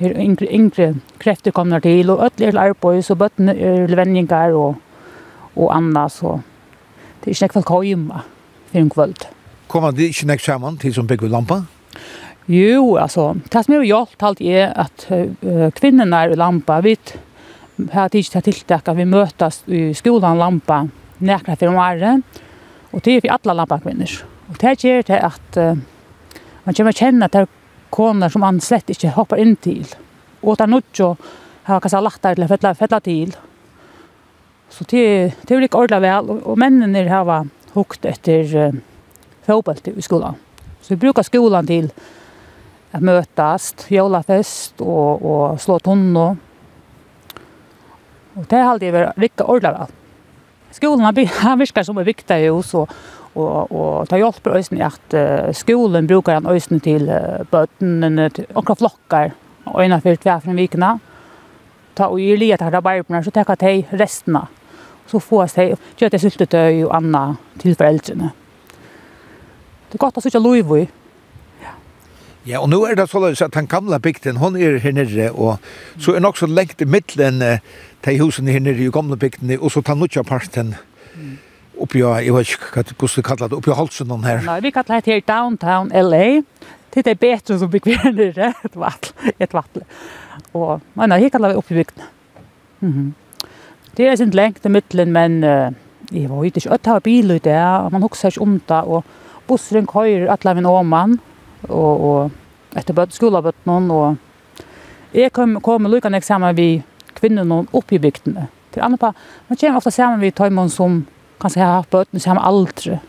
her 0.00 0.14
yngre, 0.22 0.46
yngre 0.54 0.92
krefter 1.20 1.56
kommer 1.56 1.82
til, 1.84 2.12
og 2.12 2.22
ødel 2.28 2.46
er 2.46 2.54
til 2.54 2.62
arbeid, 2.62 3.02
så 3.02 3.16
bøttene 3.18 3.56
er 3.56 3.96
vendinger 3.96 4.54
og, 4.56 4.78
og 5.56 5.74
annet, 5.76 6.14
så 6.14 6.38
det 7.20 7.32
er 7.32 7.36
ikke 7.36 7.48
nek 7.48 7.58
folk 7.58 7.74
høyma 7.74 8.22
for 8.70 8.80
en 8.80 8.92
kvöld. 8.94 9.26
Kommer 9.68 9.90
det 9.90 10.12
ikke 10.12 10.30
nek 10.30 10.40
sammen 10.40 10.78
til 10.78 10.94
som 10.94 11.06
bygger 11.10 11.28
lampa? 11.28 11.62
Jo, 12.52 12.96
alltså, 12.96 13.36
det 13.48 13.64
som 13.64 13.74
har 13.74 13.82
hjälpt 13.82 14.22
alt 14.22 14.40
er 14.40 14.72
att 14.76 15.06
uh, 15.10 15.70
kvinnorna 15.70 16.26
i 16.26 16.36
Lampa, 16.36 16.80
vi 16.80 16.96
har 17.92 18.08
tidigt 18.08 18.32
till 18.32 18.42
tiltak 18.42 18.88
at 18.88 18.96
vi 18.96 19.04
mötas 19.04 19.62
i 19.66 19.94
skolan 19.94 20.38
Lampa 20.38 20.88
nekra 21.18 21.56
för 21.56 21.68
året. 21.68 22.22
Och 22.90 23.00
det 23.00 23.10
är 23.10 23.20
för 23.20 23.28
alla 23.28 23.54
Lampa-kvinnor. 23.54 24.10
Och 24.48 24.56
det 24.60 24.84
gör 24.84 25.02
det 25.02 25.20
att 25.20 25.56
uh, 25.56 25.74
man 26.64 26.74
kommer 26.74 26.92
känna 26.92 27.26
att 27.26 27.32
det 27.32 27.40
er 27.40 27.46
koner 27.90 28.28
som 28.28 28.40
man 28.40 28.60
slett 28.60 28.90
inte 28.90 29.08
hoppar 29.08 29.36
in 29.36 29.56
till. 29.56 29.86
og 30.42 30.56
det 30.56 30.64
är 30.64 30.66
något 30.66 30.96
som 30.96 31.16
har 31.62 31.80
kanskje 31.80 32.00
lagt 32.00 32.22
til 32.22 32.34
till 32.34 32.66
att 32.66 32.78
fälla 32.78 33.00
til. 33.00 33.36
Så 34.68 34.84
det, 34.84 35.34
det 35.42 35.54
är 35.54 35.60
ikke 35.60 35.78
ordentlig 35.78 36.00
väl. 36.00 36.30
Och, 36.30 36.46
og 36.46 36.58
männen 36.58 37.08
har 37.08 37.46
hukt 37.74 38.04
efter 38.04 38.56
uh, 38.56 38.74
fotboll 39.46 39.76
i 39.84 40.02
skolan. 40.02 40.34
Så 40.80 40.94
vi 40.94 40.96
brukar 40.96 41.22
skolan 41.22 41.66
till 41.66 41.90
att 42.90 43.02
mötas, 43.02 43.74
jólafest 43.88 44.80
och 44.80 45.22
och 45.22 45.60
slå 45.60 45.78
tonno. 45.78 46.36
Och 48.34 48.44
det 48.48 48.56
har 48.56 48.70
alltid 48.70 48.92
varit 48.92 49.18
riktigt 49.18 49.46
ordentligt. 49.46 49.96
Skolan 50.70 51.04
har 51.04 51.56
viskar 51.56 51.82
som 51.82 51.98
är 51.98 52.04
viktiga 52.04 52.38
ju 52.38 52.62
så 52.62 52.86
och 53.32 53.72
och 53.72 54.08
ta 54.08 54.18
hjälp 54.18 54.42
på 54.42 54.50
ösnen 54.50 54.82
att 54.82 55.14
uh, 55.14 55.52
skolan 55.52 56.06
brukar 56.06 56.34
han 56.34 56.46
ösnen 56.46 56.80
till 56.80 57.08
uh, 57.08 57.42
bötten 57.50 58.30
och 58.54 58.78
flockar 58.78 59.32
och 59.64 59.84
ena 59.84 60.00
för 60.00 60.16
två 60.16 60.40
från 60.40 60.56
vikna. 60.56 60.98
Ta 61.94 62.06
och 62.06 62.20
ju 62.20 62.36
leta 62.36 62.70
där 62.70 62.80
barbarna 62.80 63.24
så 63.24 63.30
ta 63.30 63.56
dig 63.56 63.88
resterna. 63.90 64.46
Så 65.06 65.20
får 65.20 65.46
sig 65.46 65.74
göra 65.96 66.10
det 66.10 66.18
syltetøy 66.18 66.84
och 66.84 66.96
anna 66.96 67.36
till 67.58 67.76
föräldrarna. 67.76 68.30
Det 69.90 69.96
är 69.96 69.98
gott 69.98 70.16
att 70.16 70.22
söka 70.22 70.38
lov 70.38 70.78
i 70.78 70.88
Ja, 72.46 72.58
og 72.58 72.68
nu 72.68 72.84
er 72.84 72.94
det 72.94 73.10
således 73.10 73.42
at 73.42 73.54
den 73.54 73.66
gamle 73.66 74.00
bygden, 74.00 74.36
hon 74.36 74.56
er 74.56 74.78
her 74.78 74.92
nere, 74.92 75.30
og 75.32 75.58
så 75.98 76.14
er 76.14 76.20
nok 76.20 76.38
så 76.38 76.46
lengt 76.46 76.80
i 76.80 76.84
midtelen 76.84 77.42
til 78.04 78.20
husene 78.20 78.52
her 78.52 78.60
nere 78.60 78.86
i 78.86 78.90
gamle 78.90 79.16
bygden, 79.16 79.58
og 79.60 79.70
så 79.70 79.82
tar 79.84 79.94
nutja 79.94 80.22
parten 80.22 80.74
oppi, 81.80 82.00
jeg 82.00 82.34
vet 82.34 82.52
ikke 82.54 82.70
hva 82.74 83.08
du 83.08 83.22
kallar 83.24 83.50
det, 83.50 83.58
oppi 83.58 83.74
halsen 83.76 84.12
her. 84.24 84.42
Nei, 84.46 84.58
vi 84.64 84.72
kallar 84.74 85.04
det 85.04 85.14
her 85.14 85.22
Downtown 85.28 85.92
LA, 85.94 86.42
det 86.94 87.06
er 87.06 87.20
bedre 87.20 87.58
som 87.58 87.70
bygg 87.70 87.88
vi 87.88 87.96
her 88.02 88.14
nere, 88.16 88.52
et 88.66 88.76
vattle, 88.76 89.34
et 89.38 89.54
vatle. 89.54 89.86
Og, 90.52 90.80
nei, 90.98 91.08
nei, 91.10 91.20
her 91.24 91.32
kallar 91.32 91.54
vi 91.54 91.60
oppi 91.60 91.74
bygden. 91.74 92.04
Mm 92.80 92.92
-hmm. 92.92 93.46
Det 93.96 94.06
er 94.06 94.16
sin 94.16 94.30
lengt 94.30 94.66
i 94.66 94.68
midtelen, 94.68 95.12
men 95.12 95.44
uh, 95.44 95.72
jeg 96.12 96.30
vet 96.30 96.56
ikke, 96.56 96.70
jeg 96.70 96.82
tar 96.82 97.00
bil 97.00 97.30
ut 97.30 97.44
det, 97.44 97.92
man 97.92 98.02
hukser 98.02 98.28
ikke 98.28 98.40
om 98.40 98.60
det, 98.68 98.82
og 98.82 99.04
busseren 99.46 99.86
køyrer 99.86 100.54
min 100.54 100.66
åman, 100.66 101.20
og, 101.68 102.00
og 102.00 102.76
etter 102.78 102.96
bøtt, 102.96 103.14
skolabøttene. 103.14 103.94
Og 103.94 104.16
jeg 105.16 105.32
kom, 105.32 105.58
kom 105.64 105.88
og 105.88 105.94
lykkende 105.94 106.22
sammen 106.24 106.56
vi 106.56 106.82
kvinnerne 107.18 107.64
oppe 107.72 107.96
i 107.96 108.02
bygdene. 108.02 108.48
Til 108.70 108.82
andre 108.86 108.98
par, 108.98 109.14
man 109.48 109.58
kommer 109.58 109.80
ofte 109.80 109.90
sammen 109.90 110.20
vi 110.22 110.30
tøymer 110.30 110.68
som 110.70 111.02
kanskje 111.42 111.64
har 111.64 111.80
hatt 111.80 111.90
bøttene 111.90 112.22
sammen 112.22 112.44
aldre. 112.44 113.00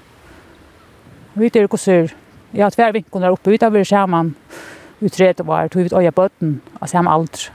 Vi 1.36 1.44
vet 1.46 1.56
ikke 1.56 1.78
hvordan 1.78 2.10
jeg 2.52 2.66
har 2.66 2.74
tverrvinkken 2.74 3.24
der 3.24 3.32
oppe, 3.32 3.52
vi 3.52 3.58
tar 3.58 3.70
vi 3.72 3.84
sammen 3.86 4.36
utredet 5.02 5.48
var, 5.48 5.68
tog 5.68 5.82
vi 5.82 5.86
ut 5.86 5.98
øye 5.98 6.12
bøttene 6.12 6.60
og 6.82 6.90
sammen 6.90 7.14
aldre. 7.14 7.54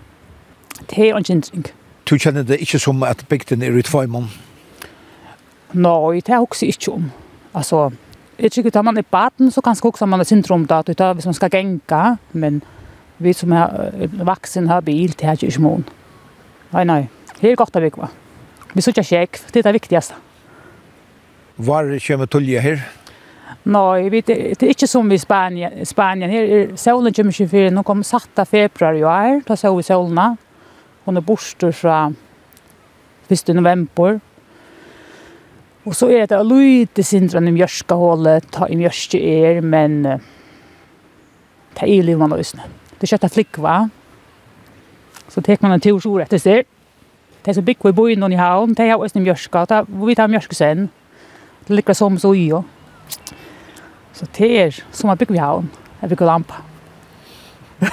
Det 0.91 1.11
er 1.11 1.17
en 1.17 1.25
kjentring. 1.25 1.67
Du 2.07 2.17
kjenner 2.19 2.43
det 2.47 2.61
ikke 2.63 2.79
som 2.79 3.03
at 3.03 3.25
bygden 3.29 3.63
er 3.63 3.77
i 3.77 3.83
tvøymer? 3.83 4.29
Nei, 5.75 6.21
det 6.21 6.33
er 6.33 6.41
også 6.41 6.67
ikke 6.67 6.93
om. 6.93 7.11
Altså, 7.55 7.91
Jeg 8.39 8.53
tycker 8.53 8.79
at 8.79 8.85
man 8.85 8.99
er 8.99 9.03
baden 9.11 9.51
så 9.51 9.61
kanske 9.61 9.89
också 9.89 10.07
man 10.07 10.19
har 10.19 10.25
syndrom 10.25 10.67
då 10.67 10.75
att 10.75 11.15
hvis 11.15 11.25
som 11.25 11.35
ska 11.35 11.49
genka, 11.49 12.17
men 12.33 12.63
vi 13.19 13.33
som 13.33 13.53
er 13.53 14.09
vuxen 14.25 14.69
har 14.69 14.81
bil 14.81 15.13
till 15.13 15.29
här 15.29 15.45
i 15.45 15.59
mån. 15.59 15.85
Nej 16.71 16.85
nej. 16.85 17.09
Det 17.41 17.51
er 17.51 17.57
gott 17.57 17.77
å 17.77 17.81
bygge. 17.81 18.09
Vi 18.75 18.83
söker 18.83 19.03
check, 19.03 19.41
det 19.53 19.59
är 19.59 19.63
det 19.63 19.73
viktigaste. 19.73 20.15
Var 21.57 21.99
kommer 21.99 22.27
tulje 22.27 22.61
här? 22.61 22.81
Nej, 23.63 24.09
vi 24.11 24.21
det 24.21 24.63
är 24.63 24.69
inte 24.69 24.87
som 24.87 25.13
i 25.13 25.19
Spanien. 25.19 25.87
Spanien 25.87 26.31
Her 26.31 26.43
är 26.43 26.77
solen 26.77 27.13
kommer 27.13 27.33
24, 27.33 27.71
nu 27.71 27.83
kommer 27.83 28.03
av 28.39 28.45
februari 28.45 29.05
och 29.05 29.13
är, 29.13 29.43
då 29.47 29.57
så 29.57 29.77
vi 29.77 29.83
solen. 29.83 30.37
Hon 31.05 31.17
är 31.17 31.21
borster 31.21 31.73
från 31.73 32.17
1. 33.29 33.49
november 33.49 34.21
Og 35.87 35.95
så 35.95 36.09
er 36.11 36.27
det 36.27 36.39
lite 36.47 37.03
sindran 37.07 37.47
i 37.47 37.55
mjørskahålet, 37.55 38.49
ta 38.51 38.67
i 38.67 38.79
mjørske 38.79 39.21
er, 39.23 39.61
men 39.63 40.01
uh, 40.07 40.19
det 41.77 41.85
er 41.85 41.93
i 41.93 42.01
livet 42.03 42.19
man 42.19 42.35
løsne. 42.35 42.67
Det 42.97 43.07
er 43.07 43.13
kjøttet 43.15 43.35
flikva, 43.37 43.77
så 45.31 45.43
tek 45.47 45.63
man 45.63 45.77
en 45.77 45.85
tur 45.85 46.01
sur 46.03 46.23
etter 46.25 46.41
sted. 46.43 46.67
Det 47.45 47.53
er 47.53 47.59
som 47.59 47.67
bygger 47.67 47.93
i 47.93 47.95
byen 47.95 48.27
og 48.27 48.35
i 48.35 48.41
havn, 48.41 48.75
det 48.75 48.89
er 48.89 48.97
også 48.97 49.21
i 49.21 49.23
mjørska, 49.23 49.67
og 49.79 50.07
vi 50.09 50.17
tar 50.19 50.33
mjørske 50.33 50.59
sen. 50.59 50.89
Det 51.69 51.77
ligger 51.77 51.95
som 51.95 52.19
så 52.19 52.33
i 52.35 52.49
jo. 52.49 52.65
Så 54.17 54.27
det 54.39 54.51
er 54.59 54.81
som 54.91 55.13
man 55.13 55.19
bygger 55.21 55.37
i 55.37 55.45
havn, 55.45 55.71
jeg 56.01 56.11
bygger 56.11 56.27
lampa. 56.27 56.63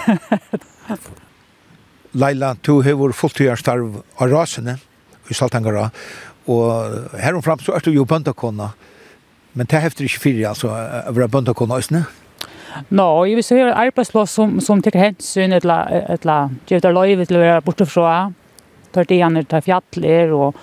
Leila, 2.13 2.53
du 2.65 2.79
har 2.85 2.97
vært 2.97 3.17
fulltidsstarv 3.17 4.01
av 4.21 4.29
rasene 4.31 4.77
i 5.29 5.37
Saltangara, 5.37 5.89
Og 6.51 7.19
her 7.19 7.37
og 7.37 7.43
fram 7.45 7.61
så 7.63 7.75
er 7.75 7.85
det 7.85 7.95
jo 7.95 8.05
bøndakona. 8.05 8.73
Men 9.53 9.69
det 9.69 9.77
er 9.77 9.85
hefter 9.85 10.07
ikke 10.07 10.23
fyrir, 10.25 10.49
altså, 10.49 10.71
å 10.73 11.13
være 11.13 11.29
bøndakona 11.31 11.77
østene. 11.79 12.05
Nå, 12.89 12.97
no, 12.97 13.07
jeg 13.29 13.37
vil 13.37 13.45
så 13.45 13.57
gjøre 13.59 13.75
arbeidsplass 13.77 14.31
som, 14.33 14.55
som 14.65 14.81
tar 14.81 14.97
hensyn 14.97 15.53
et 15.53 15.65
eller 15.65 16.55
gjør 16.69 16.81
det 16.81 16.93
løyve 16.93 17.27
til 17.29 17.37
å 17.37 17.43
være 17.43 17.65
borte 17.65 17.85
fra. 17.85 18.15
Tar 18.93 19.05
det 19.09 19.19
gjerne 19.19 19.43
til 19.49 19.65
fjallet 19.67 20.33
og 20.33 20.57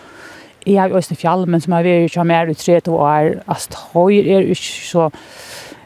jeg 0.66 0.76
har 0.76 0.92
østene 0.92 1.16
fjall, 1.18 1.46
men 1.48 1.62
som 1.62 1.72
har 1.72 1.86
vært 1.86 2.10
ikke 2.10 2.24
mer 2.28 2.50
i 2.50 2.56
tre 2.58 2.80
to 2.84 2.98
år, 3.00 3.38
altså, 3.48 3.78
høyre 3.94 4.40
er 4.40 4.50
ikke 4.52 4.88
så 4.90 5.10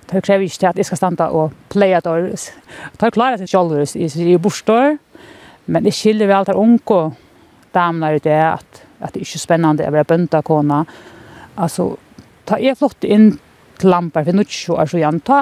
Det 0.05 0.21
krever 0.23 0.45
ikke 0.45 0.69
at 0.69 0.77
jeg 0.77 0.85
skal 0.85 0.99
standa 0.99 1.27
og 1.33 1.53
pleie 1.73 1.99
dår. 2.05 2.27
Det 3.01 3.09
klarer 3.15 3.41
seg 3.41 3.49
selv, 3.49 3.73
jeg 3.97 4.35
i 4.35 4.37
bostår. 4.37 4.99
men 5.67 5.85
jeg 5.85 5.95
skiller 5.97 6.27
vel 6.29 6.45
til 6.45 6.55
unge 6.55 7.17
damene 7.75 8.17
i 8.17 8.19
det 8.19 8.37
at 8.37 8.84
at 9.05 9.13
det 9.13 9.21
er 9.21 9.29
ikke 9.29 9.43
spennende 9.43 9.87
å 9.87 9.95
være 9.95 10.09
bøndakona. 10.09 10.83
Altså, 11.61 11.95
ta 12.49 12.59
jeg 12.61 12.79
flott 12.81 13.05
inn 13.05 13.35
til 13.79 13.91
Lamberg, 13.93 14.29
for 14.29 14.37
nå 14.37 14.45
ikke 14.47 14.87
så 14.89 15.01
igjen, 15.01 15.21
ta 15.27 15.41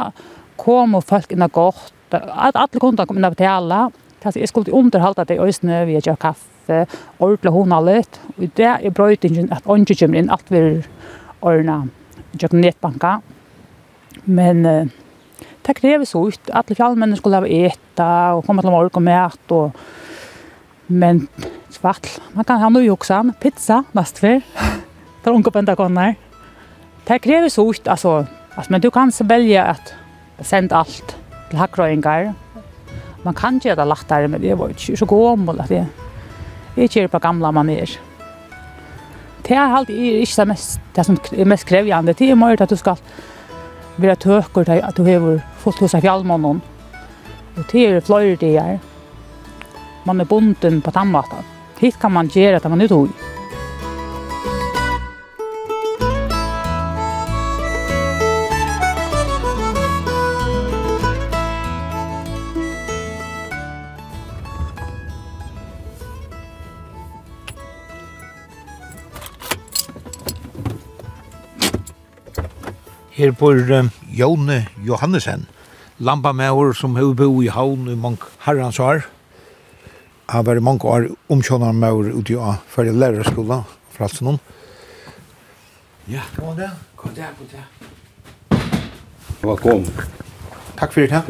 kom 0.61 0.97
og 0.99 1.05
folk 1.09 1.33
inn 1.33 1.45
og 1.45 1.55
gått, 1.57 1.93
at 2.13 2.57
alle 2.59 2.81
kunder 2.81 3.09
kom 3.09 3.19
inn 3.19 3.29
og 3.29 3.37
betale. 3.37 3.87
Altså, 4.23 4.39
jeg 4.41 4.51
skulle 4.51 4.75
underholde 4.77 5.27
det 5.29 5.39
i 5.39 5.43
øsene, 5.43 5.85
vi 5.89 5.97
har 5.99 6.07
gjør 6.07 6.21
kaffe, 6.29 6.85
ordla 7.23 7.53
hona 7.55 7.81
litt. 7.83 8.21
Og 8.37 8.51
det 8.59 8.71
er 8.71 8.95
brøytingen 8.95 9.51
at 9.55 9.67
ånden 9.67 9.99
kommer 9.99 10.21
inn, 10.21 10.31
alt 10.31 10.53
vi 10.53 10.63
ordna 11.43 11.83
gjør 12.39 12.59
nettbanka. 12.61 13.17
Men 14.29 14.67
uh, 14.69 14.93
det 15.67 15.77
krever 15.79 16.07
så 16.07 16.27
ut, 16.29 16.53
alle 16.53 16.77
fjallmennene 16.79 17.19
skulle 17.19 17.43
ha 17.43 17.49
etta, 17.67 18.11
og 18.37 18.47
komme 18.47 18.63
til 18.63 18.75
morgen 18.75 19.01
og 19.01 19.07
mæt, 19.09 19.55
og 19.57 19.83
Men 20.93 21.25
svart, 21.73 22.09
man 22.37 22.45
kan 22.45 22.61
ha 22.61 22.69
noe 22.69 22.85
joksa, 22.85 23.23
pizza, 23.41 23.81
mastfer, 23.97 24.43
for 25.23 25.33
unge 25.33 25.49
bønda 25.49 25.73
pentakoner. 25.73 26.19
Det 27.09 27.19
krever 27.25 27.49
så 27.51 27.65
ut, 27.65 27.89
altså, 27.89 28.27
altså, 28.57 28.71
men 28.71 28.83
du 28.83 28.91
kan 28.93 29.11
så 29.11 29.25
velge 29.25 29.63
at 29.63 29.95
sende 30.45 30.77
alt 30.77 31.17
til 31.51 31.59
hakkrøyngar. 31.59 32.33
Man 33.25 33.35
kan 33.39 33.59
gjøre 33.63 33.81
det 33.81 33.89
lettere, 33.89 34.29
men 34.29 34.43
det 34.43 34.59
var 34.59 34.75
ikke 34.75 34.97
så 34.99 35.09
gammel 35.09 35.61
at 35.63 35.73
det 35.73 35.83
er 36.77 36.89
ikke 36.89 37.09
på 37.09 37.23
gamla 37.23 37.51
man 37.51 37.71
er. 37.71 37.91
Det 39.43 39.57
er 39.57 39.75
alltid 39.75 39.97
ikke 39.97 40.37
det, 40.37 40.49
mest, 40.49 40.81
det 40.97 41.07
som 41.07 41.19
er 41.33 41.49
mest 41.51 41.67
krevjande. 41.67 42.15
Det 42.15 42.31
er 42.31 42.39
mer 42.39 42.61
at 42.63 42.71
du 42.71 42.77
skal 42.77 43.01
være 43.97 44.17
tøkker 44.17 44.65
til 44.65 44.85
at 44.85 44.97
du 44.97 45.05
har 45.07 45.43
fullt 45.59 45.83
hos 45.83 45.95
av 45.95 46.05
fjallmånen. 46.05 46.63
Og 47.57 47.65
det 47.73 47.89
er 47.89 48.01
flere 48.01 48.37
dager 48.37 48.79
man 50.07 50.21
er 50.21 50.29
bunden 50.29 50.81
på 50.83 50.91
tandvatten. 50.91 51.45
Hit 51.81 51.99
kan 52.01 52.13
man 52.15 52.31
gjøre 52.31 52.61
det 52.63 52.71
man 52.71 52.81
er 52.81 52.91
tog. 52.91 53.11
Her 73.13 73.31
bor 73.39 73.55
um, 73.55 73.91
Jone 74.11 74.67
Johannesen, 74.83 75.45
lampamæver 75.99 76.73
som 76.73 76.97
hefur 76.97 77.15
bo 77.15 77.43
i 77.43 77.51
havn 77.53 77.87
i 77.93 77.95
mange 77.95 78.31
herrens 78.47 78.81
år 78.81 79.05
har 80.31 80.45
vært 80.47 80.63
mange 80.63 80.87
år 80.89 81.09
omkjønner 81.33 81.73
med 81.77 81.93
år 81.93 82.11
ute 82.15 82.39
av 82.39 82.61
for 82.71 82.87
i 82.87 82.95
lærerskolen, 82.95 83.65
for 83.93 84.07
alt 84.07 84.19
sånn. 84.19 84.39
Ja, 86.11 86.23
kom 86.37 86.57
der, 86.59 86.75
kom 86.99 87.15
der, 87.15 87.31
kom 87.39 87.49
der. 87.53 87.67
Velkommen. 89.43 89.89
Takk 90.79 90.95
for 90.95 91.07
det. 91.07 91.23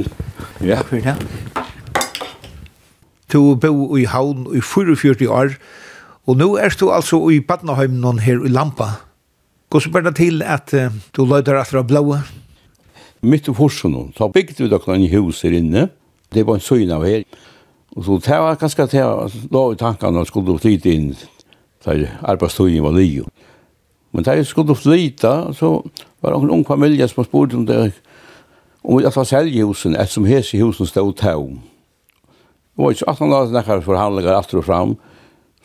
Ja. 0.60 0.80
Takk 0.80 0.90
for 0.90 1.04
det. 1.04 1.16
Du 3.32 3.54
bo 3.56 3.96
i 3.96 4.04
havn 4.04 4.44
i 4.52 4.60
44 4.60 5.28
år, 5.32 5.56
og 6.28 6.36
nå 6.36 6.50
er 6.60 6.74
du 6.76 6.90
altså 6.92 7.22
i 7.32 7.40
Badnaheimen 7.40 8.20
her 8.20 8.44
i 8.44 8.52
Lampa. 8.52 8.90
Gå 9.72 9.80
så 9.80 9.90
bare 9.90 10.12
til 10.12 10.42
at 10.44 10.74
uh, 10.76 10.92
du 11.16 11.24
løyder 11.24 11.56
etter 11.56 11.80
å 11.80 11.86
blåe. 11.88 12.20
Mitt 13.24 13.48
i 13.48 13.54
forsen, 13.56 13.94
så 14.18 14.28
bygde 14.28 14.66
vi 14.66 14.68
dere 14.68 14.96
en 14.98 15.08
hus 15.14 15.40
her 15.46 15.56
inne. 15.56 15.86
Det 16.32 16.44
var 16.44 16.58
en 16.58 16.64
søgn 16.64 16.92
av 16.92 17.06
her. 17.08 17.24
Og 17.96 18.04
så 18.04 18.18
det 18.24 18.38
var 18.40 18.54
ganske 18.54 18.86
det 18.86 19.04
var 19.04 19.32
lov 19.50 19.72
i 19.72 19.76
tankene 19.76 20.20
at 20.20 20.26
skulle 20.26 20.58
flytte 20.58 20.92
inn 20.92 21.12
til 21.84 22.08
arbeidstøyen 22.22 22.84
var 22.84 22.94
nye. 22.96 23.24
Men 24.12 24.24
da 24.24 24.36
jeg 24.36 24.46
skulle 24.46 24.76
flytte, 24.76 25.54
så 25.54 25.82
var 26.22 26.32
det 26.32 26.42
en 26.42 26.50
ung 26.50 26.66
familie 26.66 27.08
som 27.08 27.24
spurte 27.24 27.56
om 27.56 27.66
det, 27.66 27.92
om 28.84 29.00
jeg 29.00 29.12
var 29.16 29.24
selge 29.24 29.64
husen, 29.64 29.96
et 29.96 30.08
som 30.08 30.24
hes 30.24 30.54
i 30.54 30.60
husen 30.60 30.86
stod 30.86 31.14
tau. 31.14 31.58
Og 32.76 32.92
ikke 32.92 33.08
at 33.10 33.18
han 33.18 33.32
år 33.32 33.52
nekker 33.52 33.80
forhandlinger 33.80 34.38
efter 34.38 34.58
og 34.58 34.64
fram, 34.64 34.96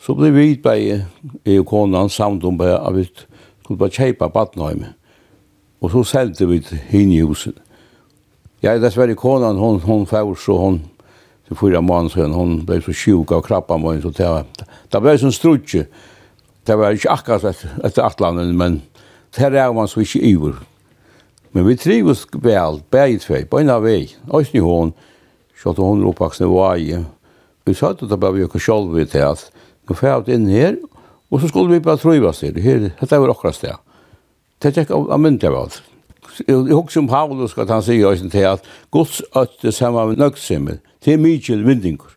så 0.00 0.14
ble 0.14 0.30
vi 0.30 0.52
ut 0.52 0.62
bei 0.62 1.00
i 1.44 1.56
konan 1.66 2.08
samt 2.08 2.44
om 2.44 2.60
at 2.60 2.94
vi 2.96 3.08
skulle 3.64 3.78
bare 3.78 3.90
kjeipa 3.90 4.28
badnøyme. 4.28 4.92
Og 5.80 5.90
så 5.90 6.04
selte 6.04 6.48
vi 6.48 6.62
henne 6.90 7.14
i 7.14 7.20
husen. 7.20 7.54
Jeg 8.62 8.80
dessverre 8.82 9.14
konan, 9.14 9.56
hon, 9.56 9.80
hon 9.80 10.06
fær 10.06 10.34
så 10.34 10.56
hon 10.58 10.80
til 11.48 11.56
fyra 11.56 11.80
måneder 11.80 12.14
siden, 12.14 12.36
Hon 12.36 12.66
ble 12.66 12.80
så 12.84 12.92
sjuk 12.92 13.32
av 13.32 13.42
krabba 13.42 13.78
var 13.82 14.00
så 14.00 14.10
det 14.10 14.28
var, 14.28 14.46
Det 14.92 15.00
blev 15.00 15.18
sånn 15.18 15.32
strutje. 15.32 15.86
Det 16.66 16.76
var 16.76 16.92
ikke 16.92 17.10
akkurat 17.10 17.44
etter, 17.44 17.70
etter 17.84 18.04
Atlanten, 18.04 18.56
men 18.56 18.82
det 19.36 19.54
er 19.56 19.72
man 19.72 19.88
så 19.88 20.00
ikke 20.00 20.20
iver. 20.20 20.58
Men 21.52 21.66
vi 21.66 21.76
trivs 21.76 22.26
vel, 22.32 22.82
begge 22.90 23.18
tvei, 23.18 23.44
på 23.44 23.60
en 23.60 23.70
av 23.70 23.82
vei, 23.82 24.08
også 24.28 24.50
Ösny 24.50 24.60
hon, 24.60 24.92
så 25.62 25.70
att 25.70 25.76
hon 25.76 26.04
uppvaxen 26.04 26.46
i 26.46 26.50
Vaje. 26.50 27.04
Vi 27.64 27.74
sa 27.74 27.90
at 27.90 28.00
det 28.00 28.20
bara 28.20 28.32
vi 28.32 28.44
ikke 28.44 28.60
själv 28.60 28.94
vid 28.94 29.06
til 29.06 29.18
at, 29.18 29.50
nu 29.88 29.94
får 29.94 30.08
jag 30.08 30.28
in 30.28 30.48
här 30.48 30.76
och 31.28 31.40
så 31.40 31.48
skulle 31.48 31.72
vi 31.72 31.80
bare 31.80 31.96
trivas 31.96 32.42
her, 32.42 32.52
her, 32.52 32.90
dette 33.00 33.18
var 33.18 33.28
akkurat 33.28 33.54
sted. 33.54 33.76
Det 34.62 34.76
er 34.76 34.82
ikke 34.82 34.94
av 34.94 35.20
myndiga 35.20 35.50
vad. 35.50 35.80
Jeg 36.48 36.74
husker 36.74 37.00
om 37.00 37.08
Paulus 37.08 37.58
att 37.58 37.68
han 37.68 37.82
säger 37.82 38.12
i 38.12 38.18
sin 38.18 38.30
till 38.30 38.58
Guds 38.90 39.22
øtte 39.36 39.72
sammen 39.72 40.08
med 40.08 40.18
nøgtsimmel, 40.18 40.78
Det 41.04 41.14
er 41.14 41.22
mykje 41.22 41.60
vindingur. 41.66 42.14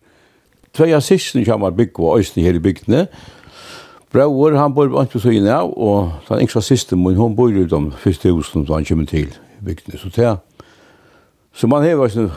Tvei 0.74 0.94
av 0.96 1.04
sisten 1.04 1.46
kommer 1.46 1.74
og 2.00 2.20
øyne 2.20 2.44
her 2.44 2.56
i 2.56 2.60
bygdene. 2.60 3.08
Brauer, 4.12 4.58
han 4.58 4.74
bor 4.74 4.90
ikke 5.02 5.14
på 5.14 5.20
søgene 5.20 5.54
av, 5.54 5.72
og 5.78 6.12
den 6.28 6.42
yngste 6.44 6.62
siste 6.62 6.96
min, 6.96 7.16
hun 7.16 7.36
bor 7.36 7.48
i 7.48 7.64
de 7.64 7.92
første 7.92 8.32
husene 8.32 8.66
som 8.66 8.76
han 8.76 8.86
kommer 8.86 9.06
til 9.06 9.30
i 9.32 9.66
bygdene. 9.66 9.98
Så, 9.98 10.10
det, 10.16 10.38
så 11.54 11.68
man 11.68 11.84
har 11.84 11.96
en 12.06 12.32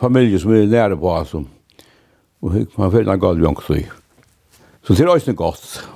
familie 0.00 0.38
som 0.38 0.52
er 0.54 0.66
nære 0.66 0.96
på, 0.96 1.12
altså. 1.14 1.44
Og 2.42 2.54
man 2.78 2.90
føler 2.90 3.12
en 3.12 3.20
gal 3.20 3.38
i 3.38 3.44
Så 4.82 4.94
Så 4.94 4.94
det 4.94 5.00
er 5.00 5.14
øysten 5.14 5.36
godt. 5.36 5.88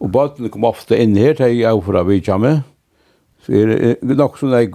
Og 0.00 0.12
bøtene 0.12 0.48
kom 0.48 0.64
ofte 0.64 0.98
inn 0.98 1.16
her, 1.16 1.34
til 1.34 1.56
jeg 1.56 1.70
for 1.70 1.78
å 1.78 1.84
fra 1.92 2.02
Vidjamme. 2.02 2.62
Så 3.44 3.52
er 3.52 3.66
det 4.02 4.16
nok 4.16 4.38
sånn 4.38 4.52
jeg 4.52 4.72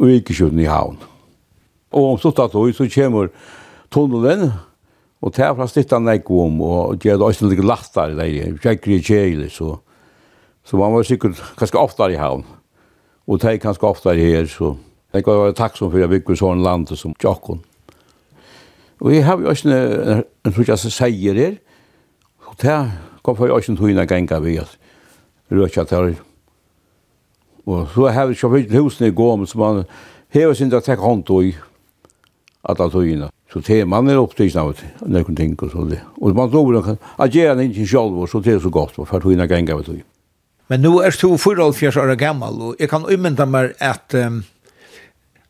virkeskjønne 0.00 0.62
i 0.62 0.70
havn. 0.70 0.96
Og 1.92 2.12
om 2.12 2.18
stått 2.18 2.38
at 2.38 2.54
høy, 2.54 2.72
så 2.72 2.86
kommer 2.86 3.30
tunnelen, 3.94 4.48
og 5.24 5.32
det 5.36 5.44
er 5.46 5.54
fra 5.56 5.66
stittan 5.70 6.08
jeg 6.10 6.24
om, 6.30 6.60
og 6.66 6.98
det 7.00 7.12
er 7.14 7.22
også 7.22 7.48
litt 7.48 7.62
lattar 7.64 8.12
i 8.12 8.16
det, 8.18 8.56
tjekker 8.62 8.96
i 8.96 9.02
kjeli, 9.02 9.48
så, 9.52 9.76
så 10.66 10.80
man 10.80 10.92
var 10.92 11.06
sikkert 11.06 11.40
ganske 11.56 11.78
oftere 11.80 12.16
i 12.16 12.20
havn, 12.20 12.42
og 13.24 13.40
det 13.40 13.54
er 13.54 13.62
ganske 13.62 13.86
oftere 13.86 14.20
her, 14.20 14.50
så 14.50 14.74
jeg 15.14 15.24
kan 15.24 15.38
være 15.38 15.54
takksom 15.56 15.92
for 15.92 16.00
at 16.00 16.04
jeg 16.04 16.12
bygger 16.16 16.40
sånn 16.40 16.64
land 16.64 16.90
som 16.98 17.14
Tjokkon. 17.22 17.62
Og 19.04 19.12
jeg 19.14 19.24
har 19.26 19.38
jo 19.38 19.50
også 19.52 19.70
en, 19.70 20.22
en 20.44 20.54
tror 20.54 20.70
jeg 20.72 20.92
sier 20.92 21.38
her, 21.38 21.58
og 22.48 22.56
det 22.62 22.78
kom 23.22 23.36
for 23.36 23.46
jeg 23.46 23.54
også 23.54 23.72
en 23.72 23.78
tøyne 23.78 24.06
ganger 24.10 24.42
vi, 24.42 24.56
at 24.58 24.74
røkja 25.54 25.84
til 25.84 26.16
Og 27.66 27.88
så 27.94 28.10
har 28.12 28.26
vi 28.26 28.34
kjøpt 28.34 28.74
husene 28.74 29.08
i 29.08 29.14
gåm, 29.14 29.46
så 29.46 29.58
man 29.58 29.84
hever 30.28 30.54
sin 30.54 30.68
til 30.70 30.78
å 30.78 30.84
trekke 30.84 31.02
hånd 31.02 31.30
i 31.40 31.54
alle 32.64 32.90
tøyene. 32.90 33.30
Så 33.52 33.60
det 33.60 33.84
man 33.84 34.08
är 34.08 34.16
upptäckt 34.16 34.56
av 34.56 34.74
noen 35.06 35.36
ting 35.36 35.54
og 35.62 35.70
så 35.70 35.84
det. 35.84 36.00
Och 36.16 36.34
man 36.34 36.50
tror 36.50 36.78
at 36.78 36.98
att 37.16 37.34
gjør 37.34 37.54
det 37.54 37.64
inte 37.64 37.86
selv, 37.86 38.26
så 38.26 38.40
det 38.40 38.54
er 38.54 38.58
så 38.58 38.70
godt, 38.70 38.94
for 38.94 39.16
att 39.16 39.24
hinna 39.24 39.46
gänga 39.46 39.74
av 39.74 39.84
det. 39.84 40.02
Men 40.68 40.80
nå 40.80 41.02
er 41.02 41.10
du 41.10 41.38
för 41.38 41.60
år 41.60 42.14
gammel, 42.14 42.62
og 42.62 42.76
jeg 42.80 42.88
kan 42.88 43.04
umynda 43.04 43.44
meg 43.44 43.72
at 43.78 44.14
um, 44.14 44.44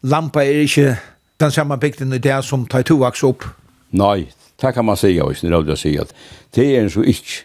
lampa 0.02 0.40
er 0.40 0.61
ikke 0.61 0.96
den 1.40 1.50
samme 1.50 1.78
bygden 1.78 2.12
i 2.12 2.18
det 2.18 2.44
som 2.44 2.66
tar 2.66 2.83
to 2.83 2.96
vaks 2.96 3.22
opp. 3.22 3.44
Nei, 3.90 4.28
det 4.61 4.74
kan 4.74 4.85
man 4.85 4.96
säga 4.96 5.24
och 5.24 5.37
snälla 5.37 5.72
att 5.72 5.78
säga 5.78 6.02
att 6.02 6.14
det 6.54 6.76
er 6.76 6.83
en 6.83 6.90
så 6.90 7.02
ikke. 7.02 7.44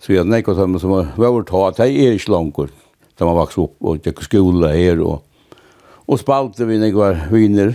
Så 0.00 0.12
jeg 0.12 0.24
nekker 0.24 0.54
som 0.54 0.78
som 0.78 0.90
som 0.90 1.12
var 1.16 1.42
ta 1.42 1.82
det 1.82 2.06
er 2.06 2.12
ikke 2.12 2.30
langt, 2.30 2.70
da 3.18 3.24
man 3.24 3.36
vaks 3.36 3.58
opp, 3.58 3.74
og 3.80 4.04
det 4.04 4.18
er 4.18 4.22
skole 4.22 4.68
her, 4.72 5.00
og, 5.00 5.22
og 6.06 6.18
spalte 6.18 6.66
vi 6.66 6.78
nekker 6.78 7.30
viner 7.30 7.74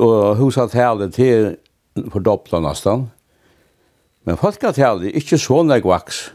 og 0.00 0.36
husavtalet 0.36 1.14
til 1.14 1.56
for 1.96 2.14
fordobla 2.16 2.60
nastan. 2.60 3.10
Men 4.24 4.38
folk 4.38 4.62
har 4.62 4.78
er 4.78 5.10
ikkje 5.12 5.38
så 5.38 5.62
nek 5.62 5.84
vaks. 5.84 6.30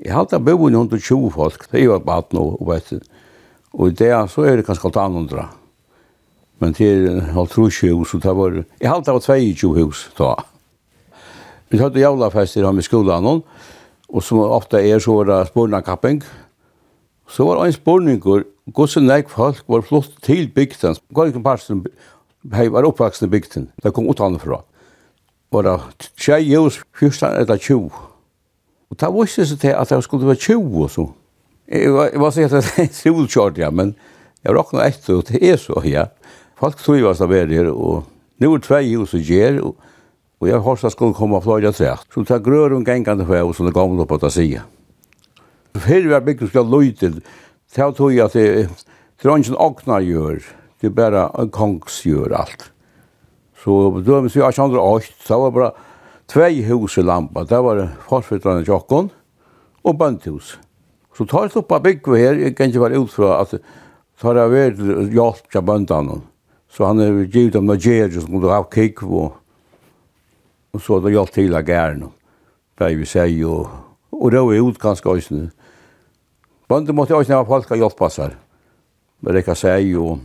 Jeg 0.00 0.12
har 0.12 0.24
halte 0.24 0.38
bo 0.38 0.68
i 0.68 0.72
120 0.72 1.30
folk, 1.30 1.70
det 1.70 1.80
er 1.80 1.84
jo 1.84 1.98
bat 1.98 2.32
nå, 2.32 2.56
og 2.60 2.66
vet 2.68 2.90
du. 2.90 3.00
Og 3.74 3.88
i 3.88 3.94
det 3.94 4.12
så 4.30 4.44
er 4.44 4.56
det 4.56 4.66
kanskje 4.66 4.88
alt 4.88 4.96
andre. 4.96 5.48
Men 6.58 6.72
det 6.72 6.86
er 6.86 7.32
halvt 7.34 7.58
rusje 7.58 7.90
hus, 7.92 8.14
og 8.14 8.22
det 8.22 8.36
var, 8.36 8.64
jeg 8.80 8.90
halte 8.90 9.10
av 9.10 9.20
22 9.20 9.74
hus 9.74 10.10
da. 10.18 10.34
Vi 11.70 11.78
hadde 11.78 11.98
i 11.98 12.04
ham 12.62 12.78
i 12.78 12.82
skolan, 12.82 13.42
og 14.08 14.22
som 14.22 14.38
ofte 14.38 14.78
er 14.78 14.98
så 14.98 15.12
var 15.12 15.24
det 15.24 15.48
spårnakapping. 15.48 16.22
Så 17.26 17.44
var 17.44 17.58
det 17.58 17.66
en 17.66 17.72
spårninger, 17.72 18.44
Gosse 18.72 19.00
nek 19.00 19.28
folk 19.28 19.60
var 19.68 19.82
flott 19.84 20.14
til 20.24 20.46
bygden. 20.48 20.96
Går 21.12 21.26
ikke 21.28 21.42
parsten 21.44 21.82
hei 22.52 22.68
var 22.72 22.84
oppvaksen 22.84 23.28
i 23.28 23.30
bygden, 23.32 23.70
det 23.82 23.92
kom 23.94 24.08
utanfra. 24.10 24.60
Og 25.54 25.64
da 25.64 25.76
tjei 26.18 26.42
jøs, 26.50 26.80
fyrstan 26.98 27.36
eller 27.38 27.60
tjo. 27.62 27.86
Og 28.90 28.98
da 29.00 29.10
visste 29.14 29.46
seg 29.48 29.60
til 29.62 29.76
at 29.78 29.90
det 29.90 30.02
skulle 30.04 30.28
være 30.28 30.42
tjo 30.42 30.58
og 30.60 30.90
så. 30.90 31.06
Jeg 31.70 32.20
var 32.20 32.34
sikkert 32.34 32.58
at 32.60 32.72
det 32.76 32.84
er 32.84 32.92
solkjort, 32.92 33.58
ja, 33.58 33.70
men 33.70 33.94
jeg 34.44 34.56
råkna 34.56 34.84
etter, 34.90 35.20
og 35.20 35.28
det 35.30 35.40
er 35.40 35.56
så, 35.60 35.78
ja. 35.88 36.08
Folk 36.60 36.76
tror 36.76 36.98
trivas 36.98 37.22
av 37.24 37.32
er 37.32 37.48
her, 37.48 37.70
og 37.72 38.04
nå 38.40 38.50
er 38.54 38.64
tvei 38.66 38.82
jøs 38.90 39.14
og 39.16 39.30
gjer, 39.30 39.60
og 39.64 40.48
jeg 40.48 40.60
har 40.60 40.76
sagt 40.76 40.92
skulle 40.92 41.16
komme 41.16 41.38
og 41.38 41.46
fløyre 41.46 41.72
trekt. 41.72 42.10
Så 42.12 42.26
det 42.28 42.42
grør 42.44 42.74
hun 42.76 42.84
gengande 42.84 43.24
hver, 43.24 43.46
og 43.46 43.54
så 43.56 43.64
det 43.64 43.74
gamle 43.74 44.06
på 44.06 44.18
det 44.20 44.32
sida. 44.34 44.66
Fyrir 45.74 46.10
vi 46.10 46.14
er 46.14 46.26
bygd 46.26 46.50
skal 46.50 46.68
løyte, 46.70 47.14
det 47.14 47.80
er 47.82 47.94
tog 47.96 48.12
at 48.20 48.36
det 48.36 48.44
er 48.66 48.68
ikke 49.24 49.54
en 49.54 49.62
åkna 49.64 49.98
gjør, 50.04 50.44
det 50.84 50.92
er 50.92 50.96
bare 50.98 51.28
en 51.40 51.50
kongs 51.52 52.02
gjør 52.04 52.34
alt. 52.36 52.68
Så 53.64 53.72
det 54.04 54.12
var 54.12 54.24
mye 54.26 54.48
1808, 54.50 55.14
så 55.24 55.38
var 55.40 55.54
bare 55.54 55.70
tvei 56.28 56.64
hus 56.68 56.98
i 57.00 57.04
Lampa, 57.04 57.46
det 57.48 57.60
var 57.64 57.80
forsvitterne 58.08 58.64
tjokken 58.66 59.08
og 59.84 59.96
bøndhus. 59.98 60.58
Så 61.16 61.24
tar 61.30 61.46
jeg 61.46 61.56
opp 61.60 61.72
av 61.72 61.84
bygget 61.84 62.20
her, 62.20 62.40
jeg 62.42 62.56
kan 62.58 62.68
ikke 62.68 62.82
være 62.82 63.00
ut 63.00 63.14
fra 63.14 63.38
at 63.40 63.54
tar 64.20 64.36
jeg 64.36 64.52
ved 64.52 64.82
hjelp 65.14 65.48
til 65.52 65.64
bøndene. 65.64 66.20
Så 66.68 66.88
han 66.88 67.00
er 67.00 67.24
givet 67.30 67.56
om 67.56 67.68
Nigeria 67.70 68.10
som 68.10 68.34
kunne 68.34 68.52
ha 68.52 68.64
kikk 68.68 69.04
og, 69.06 69.36
og 70.74 70.82
så 70.82 70.98
det 71.00 71.14
hjelp 71.14 71.32
til 71.32 71.56
av 71.56 71.64
gæren. 71.64 72.08
Det 72.76 72.90
vi 72.98 73.06
sier 73.06 73.46
og, 73.46 73.70
og 74.12 74.32
det 74.34 74.42
var 74.42 74.68
ut 74.68 74.80
ganske 74.82 75.08
også. 75.08 75.44
Bøndene 76.68 76.96
måtte 76.98 77.16
også 77.16 77.38
ha 77.38 77.46
folk 77.46 77.70
av 77.70 77.80
hjelp 77.80 77.96
på 77.96 78.10
seg. 78.10 78.34
Det 79.24 79.44
kan 79.46 79.56
seg 79.56 79.94
og 79.96 80.18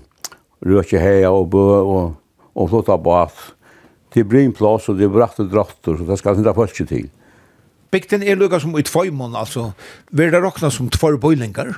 røkje 0.65 0.99
heia 1.01 1.31
og 1.31 1.49
bø 1.53 1.67
og, 1.79 2.17
og 2.55 2.69
flotta 2.71 2.97
bas. 2.97 3.53
Det 4.13 4.25
blir 4.27 4.47
en 4.47 4.55
plass 4.55 4.89
og 4.89 4.97
det 4.97 5.07
er 5.07 5.13
bratte 5.13 5.45
drattor, 5.49 5.99
så 5.99 6.07
det 6.07 6.17
skal 6.19 6.39
hindra 6.39 6.55
folk 6.57 6.73
til. 6.73 7.09
Bygden 7.89 8.23
er 8.23 8.37
lukka 8.37 8.59
som 8.61 8.75
i 8.77 8.85
tvøymon, 8.85 9.35
altså. 9.37 9.71
Vil 10.11 10.31
det 10.33 10.41
råkna 10.43 10.69
som 10.69 10.89
tvøy 10.93 11.17
bøylingar? 11.21 11.73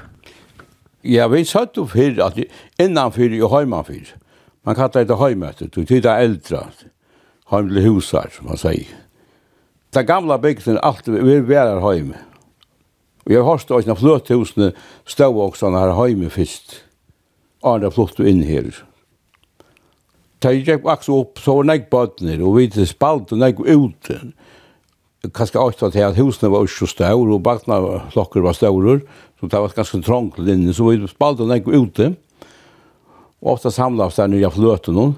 Ja, 1.07 1.27
vi 1.31 1.45
satt 1.47 1.77
jo 1.77 1.85
fyrir, 1.89 2.19
at 2.23 2.37
innanfyr 2.79 3.37
og 3.41 3.55
heimanfyr. 3.55 4.11
Man 4.67 4.75
kallar 4.75 5.07
det 5.07 5.17
heimøtter, 5.17 5.71
du 5.71 5.81
det 5.81 6.05
er 6.05 6.25
eldre. 6.27 6.67
Heimle 7.51 7.83
husar, 7.87 8.29
som 8.31 8.51
man 8.51 8.59
sier. 8.59 8.91
Den 9.93 10.05
gamla 10.05 10.37
bygden, 10.37 10.79
alt 10.83 11.07
vi 11.07 11.35
er 11.35 11.47
vera 11.47 11.79
heim. 11.79 12.13
Og 13.25 13.31
jeg 13.31 13.41
har 13.41 13.49
hørt 13.49 13.71
også 13.71 13.95
fløthusene 13.95 14.71
stå 15.05 15.31
også 15.31 15.71
her 15.71 15.95
heime 15.95 16.29
fyrst 16.29 16.85
andre 17.63 17.91
flott 17.93 18.19
inn 18.19 18.43
her. 18.45 18.69
Da 20.41 20.53
jeg 20.53 20.65
gikk 20.65 20.85
vaks 20.87 21.09
opp, 21.13 21.37
så 21.41 21.59
var 21.59 21.67
nek 21.69 21.89
bøtner, 21.93 22.41
og 22.41 22.57
vi 22.57 22.69
til 22.73 22.87
spalt 22.89 23.33
og 23.35 23.41
nek 23.43 23.59
ute. 23.61 24.17
Kanskje 25.37 25.61
også 25.61 25.91
til 25.93 26.07
at 26.07 26.17
husene 26.17 26.49
var 26.49 26.65
ikke 26.65 26.79
så 26.79 26.89
stør, 26.89 27.35
og 27.35 27.43
bakna 27.45 27.77
klokker 28.09 28.41
var 28.41 28.57
større, 28.57 28.99
så 29.37 29.49
det 29.49 29.61
var 29.61 29.75
ganske 29.77 30.01
trångt 30.01 30.41
inne, 30.41 30.73
så 30.73 30.89
vi 30.89 30.97
spalt 31.09 31.43
og 31.45 31.51
nek 31.51 31.69
ute. 31.69 32.15
Og 33.41 33.53
ofte 33.53 33.71
samlet 33.73 34.17
der 34.17 34.33
nye 34.33 34.49
fløten 34.53 34.97
noen. 34.97 35.15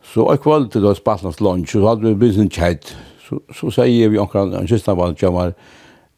Så 0.00 0.24
jeg 0.30 0.40
kvalt 0.40 0.72
til 0.72 0.86
å 0.88 0.96
spalt 0.96 1.26
hans 1.26 1.42
lunch, 1.44 1.74
så 1.74 1.84
hadde 1.84 2.08
vi 2.08 2.16
begynt 2.16 2.46
en 2.46 2.52
kjeit. 2.52 2.94
Så, 3.26 3.42
så 3.52 3.68
sier 3.74 4.08
vi 4.08 4.20
omkring, 4.20 4.54
en 4.56 4.68
kjistna 4.68 4.94
var 4.96 5.12
det, 5.12 5.56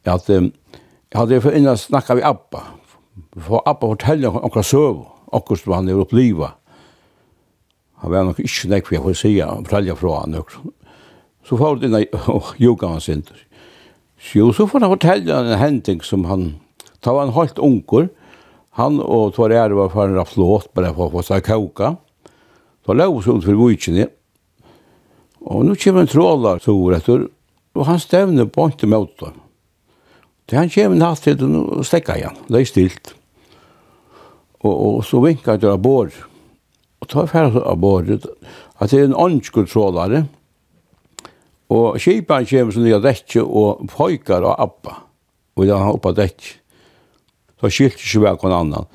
at 0.07 0.29
um, 0.31 0.53
jeg 1.11 1.19
hadde 1.19 1.41
for 1.43 1.57
innan 1.57 1.79
snakka 1.79 2.15
vi 2.15 2.23
Abba. 2.23 2.63
For 3.35 3.65
Abba 3.67 3.91
forteller 3.91 4.39
omkring 4.39 4.65
søvå 4.65 5.10
akkurat 5.33 5.63
som 5.63 5.77
han 5.77 5.89
er 5.89 6.01
oppliva. 6.01 6.55
Han 8.01 8.13
var 8.13 8.25
nok 8.25 8.41
ikke 8.41 8.71
nek 8.71 8.87
for 8.87 8.97
jeg 8.97 9.05
får 9.05 9.19
sige, 9.21 9.47
han 9.47 9.67
pralja 9.69 9.97
fra 9.99 10.23
han 10.23 10.37
nok. 10.37 10.55
Så 11.45 11.59
får 11.59 11.77
han 11.77 11.89
inn 11.89 11.99
og 12.33 12.55
juga 12.61 12.93
han 12.95 13.05
sin. 13.05 13.25
Jo, 14.35 14.51
så 14.53 14.67
får 14.69 14.85
han 14.85 14.93
fortelle 14.95 15.37
en 15.37 15.61
hending 15.61 16.01
som 16.05 16.25
han, 16.29 16.55
da 17.01 17.13
var 17.17 17.29
han 17.29 17.37
halvt 17.37 17.61
unger, 17.65 18.09
han 18.79 19.01
og 19.03 19.35
Tore 19.35 19.59
Ære 19.59 19.77
var 19.77 19.91
for 19.93 20.09
en 20.09 20.27
flåt, 20.29 20.71
bare 20.77 20.93
for 20.95 21.09
å 21.09 21.15
få 21.17 21.25
seg 21.27 21.45
kauka. 21.45 21.95
Så 22.87 22.97
lå 22.97 23.07
oss 23.11 23.29
ut 23.29 23.45
for 23.45 23.59
vujkene, 23.59 24.07
og 25.41 25.65
nå 25.67 25.77
kommer 25.81 26.05
en 26.05 26.11
trålar 26.11 26.61
så 26.63 26.75
år 26.77 26.99
etter, 27.01 27.27
og 27.77 27.87
han 27.89 28.01
stevner 28.01 28.49
på 28.51 28.69
ikke 28.71 28.89
mot 28.91 29.13
dem. 29.21 29.41
Han 30.51 30.71
kommer 30.73 30.99
natt 30.99 31.23
til 31.23 31.43
og 31.47 31.85
stekka 31.87 32.17
igjen, 32.19 32.39
det 32.49 32.61
er 32.61 32.69
stilt. 32.69 33.13
Og, 34.61 34.75
og 34.75 35.05
så 35.07 35.21
vinkar 35.25 35.59
jeg 35.61 35.71
av 35.73 35.81
bord. 35.83 36.17
Og 37.01 37.09
ta 37.09 37.25
ferdig 37.29 37.63
av 37.65 37.79
bordet. 37.81 38.27
At 38.81 38.93
det 38.93 39.01
er 39.01 39.09
en 39.09 39.17
åndskontrollare. 39.17 40.27
Og 41.71 42.01
kipan 42.03 42.49
kommer 42.51 42.75
som 42.75 42.85
nye 42.85 43.01
dekke 43.03 43.45
og 43.45 43.87
pojkar 43.93 44.45
og 44.45 44.57
Abba. 44.59 44.97
Og 45.57 45.69
da 45.69 45.79
han 45.81 45.95
oppa 45.97 46.13
dekke. 46.17 46.57
Så 47.61 47.71
skilte 47.71 48.03
ikke 48.03 48.25
hver 48.25 48.41
kon 48.41 48.57
annan. 48.57 48.89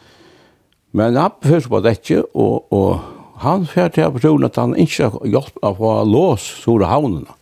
Men 0.95 1.17
appa 1.19 1.51
først 1.51 1.69
på 1.69 1.81
dekke, 1.83 2.21
og, 2.33 2.71
og 2.73 3.41
han 3.43 3.65
fyrt 3.69 3.97
til 3.97 4.13
personen 4.15 4.47
at 4.47 4.59
han 4.59 4.75
ikke 4.79 5.09
har 5.11 5.27
hjulpet 5.27 5.65
av 5.67 5.81
å 5.83 5.95
lås 6.07 6.45
store 6.61 6.89
havnene. 6.89 7.35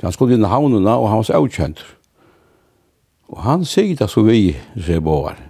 Han 0.00 0.14
skulle 0.16 0.38
inn 0.38 0.46
i 0.46 0.50
havnene, 0.50 0.96
og 0.96 1.10
han 1.10 1.20
var 1.20 1.28
så 1.28 1.36
avkjent. 1.40 1.82
Og 3.30 3.42
han 3.44 3.66
sier 3.68 3.98
det 3.98 4.08
så 4.10 4.24
vi, 4.26 4.54
sier 4.78 5.02
Bård 5.04 5.49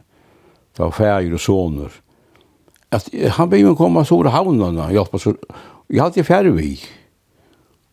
det 0.80 0.84
var 0.84 0.90
färger 0.90 1.34
och 1.34 1.40
soner. 1.40 1.90
At 2.88 3.08
han 3.30 3.48
blev 3.48 3.66
mig 3.66 3.76
komme 3.76 4.04
så 4.04 4.20
över 4.20 4.30
havnarna, 4.30 4.92
hjälpa 4.92 5.18
så. 5.18 5.34
Jag 5.86 6.04
hade 6.04 6.50
vi. 6.50 6.80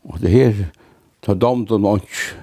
Og 0.04 0.19
det 0.21 0.30
her, 0.30 0.65
ta 1.19 1.34
damt 1.34 1.71
och 1.71 1.82
nånch. 1.82 2.36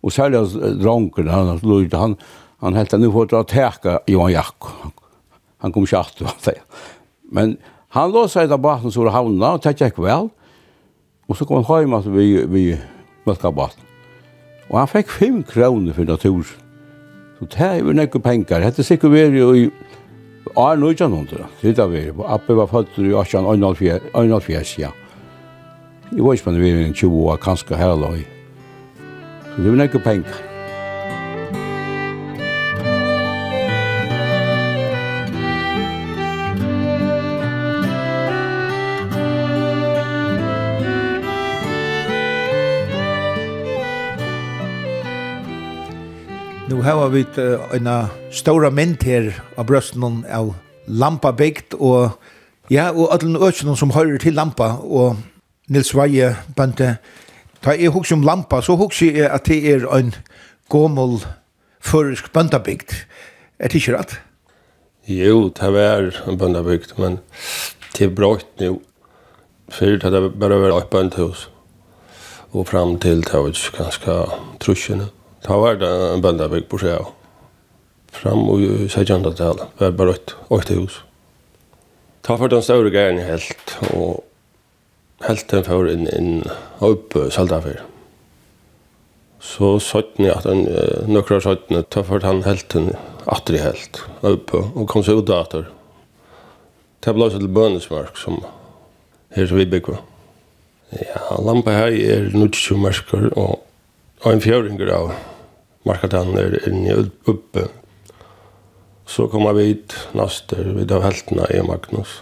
Och 0.00 0.12
särskilt 0.12 0.80
dronken, 0.80 1.28
han 1.28 1.58
lojde, 1.62 1.96
han, 1.96 2.16
han 2.58 2.74
hette 2.74 2.98
nu 2.98 3.12
får 3.12 3.26
dra 3.26 3.44
teka 3.44 4.00
Johan 4.06 4.32
Jack. 4.32 4.62
Han 5.58 5.72
kom 5.72 5.86
kjatt, 5.86 6.16
han 6.18 6.40
säger. 6.40 6.62
Men 7.22 7.56
han 7.88 8.12
lå 8.12 8.28
seg 8.28 8.48
da 8.48 8.56
baten 8.56 8.92
så 8.92 9.00
över 9.00 9.10
havnarna 9.10 9.52
och 9.52 9.62
täckte 9.62 9.84
jag 9.84 10.04
väl. 10.04 10.28
Och 11.26 11.36
så 11.36 11.44
kom 11.44 11.64
han 11.64 11.80
hjemme 11.80 11.96
att 11.96 12.06
vi, 12.06 12.46
vi 12.46 12.78
mölka 13.24 13.52
baten. 13.52 13.84
Og 14.70 14.78
han 14.78 14.88
fikk 14.88 15.10
fem 15.10 15.42
kroner 15.42 15.92
for 15.92 16.04
naturen. 16.04 16.67
Så 17.38 17.46
det 17.46 17.60
er 17.60 17.74
jo 17.78 17.92
nekker 17.94 18.18
penger. 18.18 18.64
Det 18.64 18.78
er 18.78 18.82
sikkert 18.82 19.12
veri 19.12 19.42
i 19.62 19.70
Ar 20.56 20.76
nøyjan 20.80 21.12
hundra, 21.12 21.46
det 21.62 21.78
er 21.78 21.86
vi. 21.92 22.00
Abbe 22.26 22.56
var 22.56 22.66
født 22.66 22.98
i 22.98 23.12
Asjan 23.14 23.44
1,5 23.44 24.80
ja. 24.80 24.90
Jeg 26.10 26.24
var 26.24 26.32
ikke 26.32 26.50
vi 26.50 26.72
veri 26.72 26.92
20 26.92 27.12
år, 27.14 27.36
kanskje 27.36 27.76
her 27.76 27.94
Så 29.54 29.62
det 29.62 29.70
var 29.70 29.76
nekker 29.76 29.98
penger. 29.98 30.47
har 46.96 47.10
vi 47.12 47.24
eina 47.74 48.08
stora 48.30 48.70
mynd 48.70 49.02
her 49.04 49.32
av 49.58 49.66
brøsten 49.68 50.22
av 50.32 50.54
Lampa 50.88 51.34
bygd 51.36 51.74
og 51.78 52.14
ja, 52.70 52.90
og 52.92 53.12
alle 53.12 53.40
økene 53.48 53.76
som 53.76 53.92
hører 53.92 54.20
til 54.22 54.36
Lampa 54.36 54.76
og 54.84 55.18
Nils 55.68 55.94
Veie 55.96 56.30
bønte 56.56 56.96
da 57.64 57.74
jeg 57.74 57.90
husker 57.90 58.16
om 58.16 58.22
Lampa, 58.22 58.60
så 58.62 58.76
husker 58.78 59.16
jeg 59.16 59.30
at 59.34 59.48
det 59.50 59.58
er 59.66 59.86
en 59.96 60.14
gommel 60.70 61.18
førisk 61.80 62.32
bøndabygd. 62.32 62.94
Er 63.58 63.68
det 63.68 63.80
ikke 63.80 63.96
rett? 63.98 64.14
Jo, 65.08 65.48
det 65.48 65.72
er 65.82 66.12
en 66.28 66.38
bøndabygd, 66.38 66.94
men 66.98 67.18
det 67.96 68.06
er 68.06 68.14
brått 68.14 68.46
nå. 68.62 68.78
Før 69.68 69.98
det 70.00 70.14
er 70.14 70.28
bare 70.30 70.60
var 70.62 70.78
et 70.78 70.90
bøndhus. 70.92 71.48
Og 72.52 72.68
fram 72.68 72.96
til 73.02 73.24
det 73.26 73.34
var 73.34 73.52
ganske 73.76 74.18
trusjene. 74.60 75.10
Ta 75.44 75.58
var 75.58 75.78
det 75.78 75.88
en 75.88 76.22
bøndabygg 76.22 76.66
på 76.70 76.80
seg. 76.82 77.12
Fram 78.14 78.48
og 78.50 78.64
segjende 78.90 79.34
til 79.36 79.60
Det 79.60 79.68
var 79.78 79.94
bare 79.98 80.16
et 80.16 80.34
åtte 80.50 80.78
hus. 80.78 81.02
Ta 82.22 82.36
for 82.36 82.50
den 82.50 82.64
større 82.64 82.90
gæren 82.90 83.20
helt, 83.22 83.76
og 83.94 84.24
helt 85.24 85.46
den 85.50 85.64
for 85.64 85.88
inn, 85.88 86.08
inn 86.12 86.42
opp 86.84 87.14
Saldafir. 87.32 87.84
Så 89.38 89.76
søtten 89.78 90.26
jeg 90.26 90.34
at 90.34 90.48
den, 90.48 90.66
nøkra 91.06 91.38
søtten, 91.40 91.84
ta 91.90 92.02
for 92.02 92.24
han 92.26 92.42
helt 92.42 92.66
den 92.74 92.90
atter 93.30 93.54
i 93.54 93.62
helt, 93.62 94.02
opp, 94.26 94.52
og 94.54 94.88
kom 94.90 95.04
seg 95.06 95.22
ut 95.22 95.30
atter. 95.30 95.68
Det 97.04 97.14
ble 97.14 97.28
også 97.28 97.38
til 97.38 97.54
bønnesmark, 97.54 98.18
som 98.18 98.42
her 99.36 99.46
som 99.46 99.60
vi 99.60 99.68
bygger. 99.70 100.02
Ja, 100.98 101.38
lampa 101.44 101.76
her 101.76 101.94
er 101.94 102.30
nødt 102.34 102.56
til 102.58 102.76
og 103.36 103.60
og 104.24 104.32
en 104.32 104.42
fjøringer 104.42 104.90
av 104.94 105.12
markatanen 105.86 106.38
er 106.40 106.56
inne 106.68 106.96
oppe. 107.30 107.68
Så 109.08 109.28
kommer 109.32 109.54
vi 109.56 109.70
hit 109.70 109.94
naster 110.16 110.72
vid 110.76 110.92
av 110.92 111.04
heltene 111.06 111.46
i 111.54 111.62
Magnus, 111.64 112.18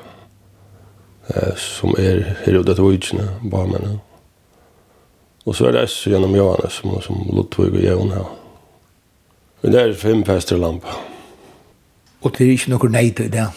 eh, 1.32 1.54
som 1.59 1.96
er 1.98 2.22
her 2.44 2.61
ute 2.61 2.74
til 2.74 2.85
Vujtjene, 2.85 3.28
barmene. 3.50 3.96
Og 5.46 5.54
så 5.54 5.68
er 5.68 5.76
det 5.76 5.87
S 5.88 5.98
gjennom 6.06 6.35
Johannes, 6.35 6.78
som, 6.80 6.94
som 7.02 7.22
Lottvig 7.35 7.72
og 7.72 7.82
Jevn 7.82 8.14
her. 8.14 8.30
Men 9.62 9.74
det 9.74 9.82
er 9.82 9.98
fem 9.98 10.24
fester 10.26 10.59
lampa. 10.61 10.94
Og 12.22 12.32
det 12.35 12.46
er 12.46 12.54
ikke 12.54 12.72
noe 12.74 12.90
nei 12.90 13.09
til 13.14 13.30
det? 13.32 13.48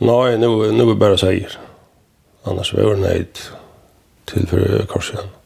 Nei, 0.00 0.36
nå, 0.40 0.52
er 0.64 0.76
det 0.76 1.00
bare 1.00 1.18
seier. 1.20 1.58
Annars 2.48 2.72
var 2.74 2.94
det 2.94 3.02
nei 3.02 3.18
til 4.28 4.48
for 4.48 4.86
korset. 4.88 5.37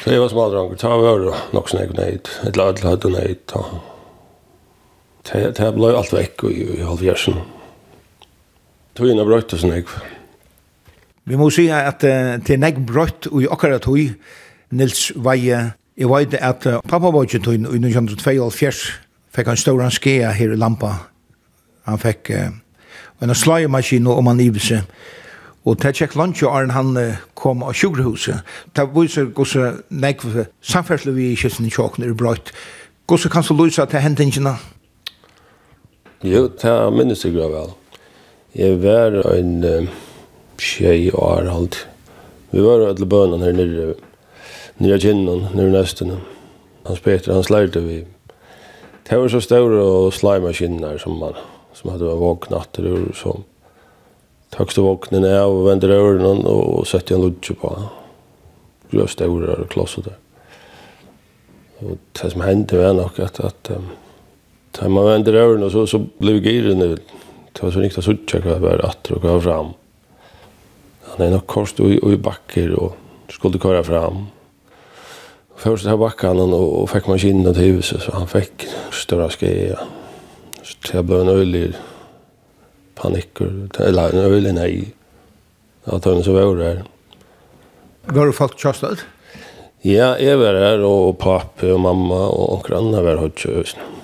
Så 0.00 0.14
jeg 0.14 0.20
var 0.22 0.30
smadranger, 0.32 0.76
ta 0.80 0.94
var 0.96 1.18
det 1.20 1.32
nok 1.52 1.68
som 1.68 1.80
jeg 1.82 1.92
nøyd, 1.92 2.28
et 2.48 2.56
lag 2.56 2.76
til 2.76 2.86
høyde 2.88 3.10
nøyd, 3.12 3.40
ta. 3.52 3.64
Det 5.28 5.66
ble 5.76 5.90
alt 5.92 6.14
vekk 6.14 6.44
i 6.48 6.62
halvfjersen. 6.80 7.36
Tog 8.96 9.10
inn 9.10 9.20
og 9.20 9.28
brøyte 9.28 9.58
snakk. 9.60 9.92
Vi 11.28 11.36
må 11.36 11.50
si 11.52 11.66
at 11.68 12.00
det 12.00 12.56
er 12.56 12.62
nekk 12.62 12.80
brøyt 12.88 13.28
og 13.28 13.44
i 13.44 13.50
akkurat 13.52 13.84
tog, 13.84 14.00
Nils 14.72 15.10
Veie, 15.20 15.60
jeg 16.00 16.08
vet 16.08 16.34
at 16.40 16.64
pappa 16.88 17.10
var 17.12 17.28
ikke 17.28 17.42
tog 17.44 17.58
i 17.58 17.60
1922, 17.60 18.96
fikk 19.36 19.52
han 19.52 19.60
stor 19.60 19.84
skea 19.92 20.32
her 20.32 20.54
i 20.54 20.56
Lampa. 20.56 20.94
Han 21.84 22.00
fikk 22.00 22.32
en 22.32 23.34
slagemaskin 23.36 24.08
og 24.08 24.24
man 24.24 24.40
seg. 24.56 24.88
Og 25.68 25.76
det 25.82 25.92
tjekk 25.98 26.16
lunch 26.16 26.42
og 26.46 26.72
han 26.72 26.96
kom 27.36 27.62
av 27.62 27.74
sjukkerhuset. 27.76 28.40
Det 28.76 28.86
viser 28.94 29.28
hvordan 29.28 29.82
nekv 29.92 30.46
samferdslu 30.64 31.12
vi 31.12 31.32
i 31.32 31.36
kjessen 31.36 31.68
i 31.68 31.72
tjokken 31.72 32.06
er 32.06 32.16
brøyt. 32.16 32.52
Hvordan 33.10 33.32
kan 33.34 33.44
du 33.48 33.56
løse 33.58 33.86
til 33.86 34.00
hendingene? 34.00 34.54
Jo, 36.24 36.46
det 36.48 36.68
er 36.68 36.90
minnes 36.92 37.24
jeg 37.24 37.34
vel. 37.34 37.74
Jeg 38.54 38.80
var 38.82 39.14
en 39.34 39.64
uh, 39.64 39.88
tjej 40.58 41.10
og 41.14 41.48
alt. 41.48 41.88
Vi 42.50 42.62
var 42.64 42.88
alle 42.88 43.06
bønene 43.06 43.44
her 43.44 43.52
nere, 43.56 43.94
nere 44.78 44.98
kinnen, 45.00 45.46
nere 45.54 45.72
nesten. 45.74 46.16
Hans 46.86 47.00
Peter, 47.00 47.34
han 47.34 47.44
slærte 47.44 47.82
vi. 47.84 48.02
Det 49.08 49.18
var 49.18 49.28
så 49.28 49.40
store 49.40 49.82
og 49.82 50.12
slimaskiner 50.12 50.98
som 50.98 51.18
man 51.20 51.36
som 51.74 51.92
hadde 51.92 52.08
vært 52.08 52.22
vaknatter 52.24 52.90
og 52.90 53.14
sånn 53.16 53.44
Tøkste 54.50 54.82
våknen 54.82 55.24
av 55.28 55.52
og 55.52 55.68
vender 55.68 55.92
øren 55.94 56.42
og 56.50 56.86
setter 56.90 57.16
en 57.16 57.26
lutsje 57.28 57.54
på. 57.58 57.70
Grøv 58.90 59.10
større 59.12 59.60
og 59.62 59.68
klosset 59.70 60.08
der. 60.08 60.18
Og 61.80 61.98
det 62.18 62.32
som 62.32 62.42
hendte 62.44 62.80
var 62.80 62.96
nok 62.98 63.20
at, 63.22 63.38
at 63.40 63.70
um, 63.76 63.92
da 64.76 64.88
man 64.88 65.06
vender 65.06 65.38
øren 65.38 65.62
og 65.62 65.70
så, 65.70 65.86
så 65.86 66.02
blev 66.18 66.42
giren 66.42 66.82
ut. 66.82 67.14
Det 67.54 67.62
var 67.62 67.70
så 67.70 67.80
riktig 67.80 68.04
suttje 68.04 68.40
hva 68.42 68.58
det 68.58 68.64
var 68.64 68.82
atter 68.86 69.16
og 69.16 69.24
hva 69.24 69.38
fram. 69.42 69.72
Han 71.12 71.24
er 71.26 71.32
nok 71.34 71.46
korst 71.50 71.80
og, 71.80 71.94
og 72.02 72.12
i 72.14 72.20
bakker 72.20 72.74
og 72.78 72.98
skulle 73.30 73.58
køre 73.62 73.84
fram. 73.84 74.26
Først 75.60 75.86
her 75.86 75.98
bakka 76.00 76.30
han 76.32 76.40
og, 76.40 76.68
og 76.82 76.86
fikk 76.88 77.08
maskinen 77.10 77.54
til 77.54 77.76
huset, 77.76 78.00
så 78.02 78.14
han 78.16 78.30
fikk 78.30 78.64
større 78.96 79.28
skje. 79.34 79.76
Så 80.62 80.76
det 80.86 81.02
ble 81.08 81.22
en 81.24 81.32
øylig 81.34 81.64
panikker, 83.00 83.50
eller 83.80 84.14
en 84.14 84.32
øyelig 84.32 84.52
nei, 84.56 84.72
at 85.86 86.04
hun 86.04 86.22
så 86.24 86.34
var 86.36 86.54
der. 86.58 86.82
Var 88.10 88.26
du 88.28 88.36
folk 88.36 88.58
kjøstet? 88.60 89.06
Ja, 89.84 90.12
jeg 90.20 90.38
var 90.38 90.58
her, 90.60 90.84
og 90.84 91.16
pappa 91.18 91.72
og 91.72 91.80
mamma 91.80 92.26
og 92.28 92.58
onker 92.58 92.76
Anna 92.76 93.00
var 93.04 93.22
høyt 93.22 93.40
kjøstet. 93.40 93.96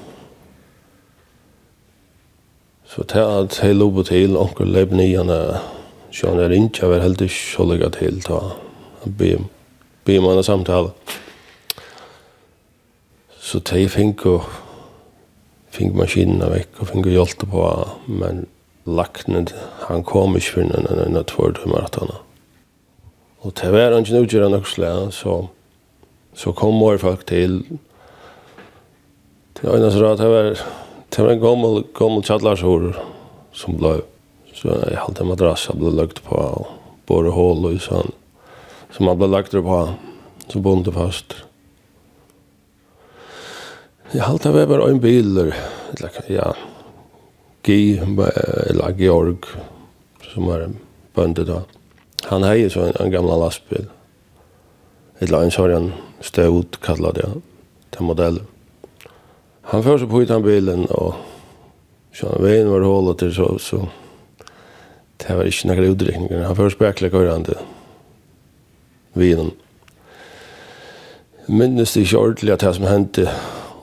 Så 2.87 3.03
til 3.05 3.21
at 3.21 3.59
jeg 3.61 3.77
lå 3.77 3.91
på 3.93 4.07
til, 4.09 4.39
onker 4.41 4.65
løp 4.65 4.95
nyene, 4.97 5.61
han 6.17 6.39
er 6.41 6.55
ikke, 6.55 6.81
jeg 6.81 6.91
var 6.91 7.03
helt 7.05 7.21
ikke 7.21 7.35
så 7.37 7.67
lykke 7.69 7.91
til, 7.99 8.23
ta, 8.25 8.39
be, 9.05 9.35
be 10.09 10.17
meg 10.23 10.39
en 10.39 10.47
samtale. 10.47 10.95
Så 13.37 13.61
til 13.61 13.85
jeg 13.85 13.93
fikk 13.93 14.25
og 14.31 14.47
fink 15.77 15.93
maskinen 15.99 16.41
vekk 16.41 16.81
og 16.81 16.89
fikk 16.89 17.11
hjelp 17.13 17.45
på, 17.53 17.67
men 18.09 18.47
laknet, 18.87 19.53
han 19.89 20.05
kom 20.07 20.37
ikke 20.39 20.57
for 20.57 20.65
en 20.79 20.89
enn 20.93 21.19
et 21.19 21.29
tvær 21.33 21.55
timer 21.59 21.87
at 21.87 21.99
han. 22.01 22.15
Og 23.43 23.55
til 23.59 23.75
hver 23.75 23.95
han 23.95 24.07
ikke 24.07 24.25
utgjør 24.25 24.49
nok 24.51 24.69
slag, 24.71 25.13
så, 25.15 25.37
så 26.35 26.55
kom 26.57 26.79
våre 26.81 26.99
folk 27.03 27.27
til, 27.29 27.61
til 29.59 29.71
øynene 29.71 29.93
så 29.95 30.03
rart, 30.03 30.23
det 30.23 30.31
var, 30.31 30.51
det 31.15 31.25
var 31.25 31.33
en 31.35 31.43
gammel, 31.43 31.83
gammel 31.99 32.25
tjallarshor 32.27 32.93
som 33.57 33.79
ble, 33.81 33.99
så 34.55 34.71
jeg 34.71 35.03
halte 35.03 35.25
en 35.25 35.33
madrass 35.33 35.67
jeg 35.69 35.81
ble 35.81 35.95
lagt 35.95 36.23
på, 36.27 36.39
og 36.39 36.71
bare 37.11 37.35
hål 37.35 37.69
og 37.71 37.83
sånn, 37.83 38.15
som 38.95 39.11
han 39.11 39.19
ble 39.21 39.31
lagt 39.31 39.55
på, 39.55 39.83
så 40.47 40.63
bonde 40.63 40.95
fast. 40.95 41.35
Jeg 44.15 44.23
halte 44.23 44.55
det 44.55 44.69
var 44.71 44.87
en 44.87 45.03
bil, 45.03 45.35
eller, 45.35 45.55
ja, 46.31 46.53
G, 47.67 47.99
eller 47.99 48.95
Georg, 48.99 49.47
som 50.33 50.49
er 50.55 50.69
bønde 51.17 51.45
da. 51.49 51.63
Han 52.31 52.47
heier 52.47 52.71
så 52.71 52.87
en, 52.87 52.97
en 53.01 53.13
gamla 53.13 53.39
lastbil. 53.41 53.89
Et 55.17 55.27
Eller 55.27 55.47
en 55.47 55.55
sånn 55.55 55.93
støvd, 56.25 56.79
kallet 56.85 57.19
det, 57.19 57.29
til 57.95 58.07
modell. 58.07 58.41
Han 59.73 59.83
fører 59.83 60.03
seg 60.03 60.11
på 60.13 60.23
ut 60.23 60.31
den 60.31 60.45
bilen, 60.45 60.85
og 60.95 61.17
sånn, 62.15 62.39
veien 62.45 62.71
var 62.71 62.87
hålet 62.87 63.23
til, 63.23 63.33
så, 63.35 63.49
så 63.59 63.83
det 65.23 65.35
var 65.39 65.49
ikke 65.49 65.71
noen 65.73 65.91
utdrikninger. 65.91 66.45
Han 66.47 66.55
fører 66.59 66.71
først 66.71 66.79
spekler 66.79 67.43
til 67.49 67.59
vinen. 69.17 69.51
Minnes 71.47 71.95
det 71.95 72.05
ikke 72.05 72.21
ordentlig 72.21 72.55
at 72.55 72.63
det 72.63 72.75
som 72.79 72.89
hendte 72.91 73.29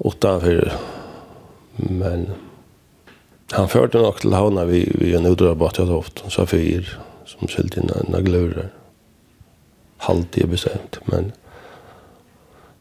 utenfor, 0.03 0.73
men... 1.89 2.27
Han 3.53 3.69
førte 3.69 4.01
nok 4.01 4.21
til 4.21 4.33
havna 4.33 4.65
vi, 4.65 4.81
vi 4.97 5.11
en 5.13 5.27
udrabatt 5.29 5.77
jeg 5.77 5.85
hadde 5.85 5.99
haft, 5.99 6.23
en 6.25 6.33
safir, 6.33 6.87
som 7.29 7.49
sylt 7.51 7.75
inn 7.77 7.91
en 7.93 8.15
aglurer. 8.17 8.71
Halvtid 10.07 10.49
bestemt, 10.49 10.97
men 11.11 11.31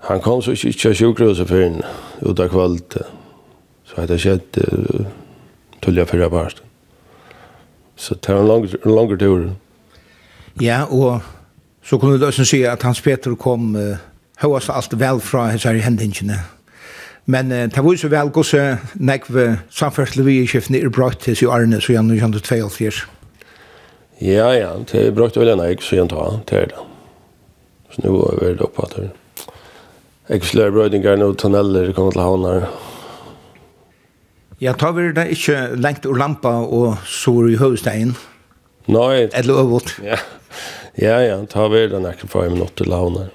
han 0.08 0.22
kom 0.24 0.40
så 0.42 0.54
ikke 0.56 0.78
til 0.80 0.96
sjukhuset 0.98 1.48
før 1.48 1.66
en 1.66 1.82
ut 2.24 2.40
av 2.40 2.48
kvalt. 2.50 2.96
Så 3.87 4.00
hadde 4.00 4.16
jeg 4.16 4.24
skjedd 4.24 4.62
uh, 4.64 5.04
tullet 5.85 6.08
før 6.08 6.24
jeg 6.24 6.32
barst. 6.32 6.64
Så 7.96 8.16
det 8.16 8.32
var 8.32 8.40
en 8.40 8.48
lang, 8.48 8.66
langer 8.88 9.20
tur. 9.20 9.44
Ja, 10.61 10.82
og 10.88 11.20
så 11.85 12.00
kunne 12.00 12.16
du 12.18 12.26
også 12.26 12.48
si 12.48 12.64
at 12.66 12.82
Hans 12.82 13.04
Peter 13.04 13.37
kom 13.37 13.76
uh, 13.76 14.00
høyast 14.42 14.72
alt 14.72 14.98
vel 14.98 15.20
fra 15.20 15.50
hans 15.52 15.68
her 15.68 15.78
hendingene. 15.85 16.40
Ja 16.40 16.62
Men 17.30 17.52
eh, 17.52 17.68
det 17.70 17.82
var 17.85 17.96
så 17.96 18.11
vel 18.11 18.30
gos 18.35 18.54
nekve 18.98 19.46
samførsel 19.70 20.24
vi 20.26 20.40
i 20.42 20.46
skiftene 20.50 20.80
er 20.82 20.92
brått 20.92 21.22
til 21.26 21.38
så 21.38 21.52
Arne, 21.54 21.80
så 21.80 21.94
gjerne 21.94 22.18
kjent 22.18 22.38
ut 22.38 22.48
22. 22.48 23.04
Ja, 24.22 24.52
ja, 24.54 24.74
det 24.87 25.08
er 25.08 25.14
brått 25.14 25.38
vel 25.38 25.50
enn 25.50 25.62
jeg, 25.66 25.82
så 25.82 25.98
gjerne 25.98 26.14
ta, 26.14 26.26
det 26.50 26.58
er 26.58 26.72
det. 26.74 26.87
Så 27.92 28.04
nå 28.04 28.16
er 28.30 28.40
vi 28.40 28.52
oppe 28.64 28.87
at 28.87 28.96
det. 28.98 29.11
Jeg 30.30 30.46
slår 30.46 30.70
brøydinger 30.72 31.18
nå, 31.18 31.32
tunneler 31.37 31.90
kommer 31.96 32.14
til 32.14 32.22
havner. 32.22 32.66
Ja, 34.62 34.72
tar 34.78 34.94
vi 34.94 35.08
det 35.12 35.24
ikke 35.35 35.56
lengt 35.74 36.06
ur 36.06 36.16
lampa 36.16 36.54
og 36.62 37.00
sår 37.11 37.50
i 37.50 37.56
høvestein? 37.58 38.14
Nei. 38.87 39.26
Eller 39.35 39.58
øvått? 39.64 39.96
Ja, 40.06 40.20
ja, 40.96 41.16
ja 41.26 41.40
tar 41.50 41.72
vi 41.74 41.82
det 41.90 41.98
nekker 42.04 42.30
fra 42.30 42.46
i 42.46 42.52
minutter 42.52 42.87
til 42.87 42.94
havner. 42.94 43.32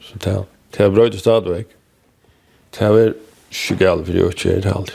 Så 0.00 0.16
det 0.24 0.80
er 0.80 0.94
brøyde 0.94 1.20
stadigvæk. 1.20 1.76
Det 2.72 2.88
er 2.88 3.12
Sjugal 3.50 4.04
för 4.04 4.14
jag 4.14 4.38
kör 4.38 4.60
det 4.60 4.72
alltid. 4.72 4.94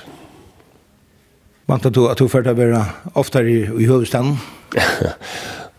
Vant 1.65 1.93
du 1.93 2.09
at 2.09 2.17
du 2.17 2.27
för 2.29 2.45
å 2.47 2.53
være 2.53 2.83
oftare 3.13 3.49
i, 3.49 3.63
i 3.65 3.87
huvudstaden? 3.87 4.37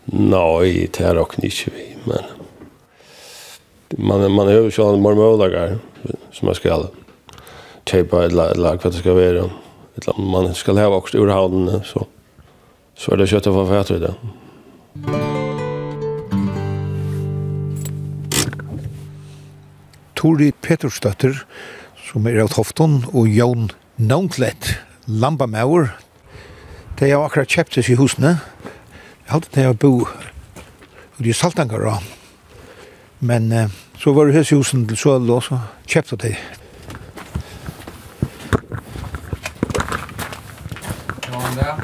Nej, 0.05 0.87
det 0.91 1.03
er 1.03 1.15
nok 1.15 1.37
ikke 1.39 1.71
vi, 1.75 1.85
men 2.07 2.23
man 3.97 4.31
man 4.31 4.47
över 4.47 4.69
så 4.69 4.97
mormolagar 4.97 5.79
som 6.31 6.45
man 6.45 6.55
ska 6.55 6.89
tejpa 7.83 8.25
ett 8.25 8.31
lag 8.31 8.81
för 8.81 8.89
att 8.89 8.95
det 8.95 8.99
ska 8.99 9.13
vara 9.13 9.49
ett 9.95 10.17
man 10.17 10.53
ska 10.53 10.71
ha 10.71 10.87
också 10.87 11.17
ur 11.17 11.27
handen 11.27 11.81
så 11.83 12.07
så 12.97 13.11
är 13.11 13.17
det 13.17 13.27
kött 13.27 13.47
av 13.47 13.67
fett 13.67 14.01
det. 14.01 14.13
Tori 20.13 20.51
Petersdotter 20.51 21.45
som 22.17 22.25
er 22.25 22.39
av 22.41 22.49
Tofton, 22.49 23.03
og 23.13 23.27
Jon 23.29 23.67
Nauntlet, 24.01 24.71
Lambamauer. 25.05 25.91
De 26.97 27.11
har 27.11 27.21
akkurat 27.21 27.51
kjøpt 27.53 27.77
oss 27.77 27.91
i 27.93 27.97
husene. 27.99 28.31
Jeg 29.27 29.33
hadde 29.35 29.51
det 29.53 29.65
å 29.69 29.75
bo 29.77 29.91
i 31.21 31.35
Saltangara. 31.37 31.99
Men 33.21 33.51
eh, 33.53 33.69
så 34.01 34.15
var 34.17 34.31
det 34.31 34.39
hos 34.39 34.55
husen 34.55 34.87
til 34.89 34.97
Søl, 34.97 35.29
og 35.29 35.45
så 35.45 35.59
kjøpte 35.85 36.17
de. 36.25 36.33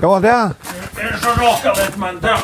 Ja, 0.02 0.17
det 0.17 0.34
er. 0.34 0.58
Det 0.98 1.10
er 1.12 1.17
så 1.22 1.38
råkket 1.38 1.84
litt, 1.84 2.02
men 2.02 2.22
det 2.26 2.38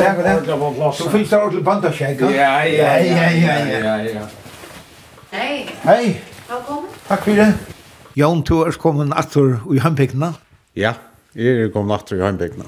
Det 0.00 0.06
er 0.08 0.20
det. 0.24 0.58
Så 0.96 1.12
finnes 1.12 1.28
det 1.28 1.36
ordentlig 1.36 1.64
bandasjegg. 1.64 2.28
Ja, 2.32 2.52
ja, 2.64 2.94
ja, 3.04 3.32
ja, 3.36 3.64
ja, 3.68 3.96
ja. 4.16 4.28
Hei. 5.30 5.66
Hei. 5.84 6.16
Velkommen. 6.48 6.90
Takk 7.06 7.20
for 7.22 7.38
det. 7.38 7.52
Jan, 8.18 8.40
du 8.42 8.64
er 8.66 8.74
kommet 8.82 9.12
atter 9.14 9.60
i 9.70 9.76
hjembygdene. 9.78 10.32
Ja, 10.74 10.96
jeg 11.38 11.68
er 11.68 11.68
kommet 11.70 12.00
atter 12.00 12.18
i 12.18 12.24
Heimbygdene. 12.24 12.66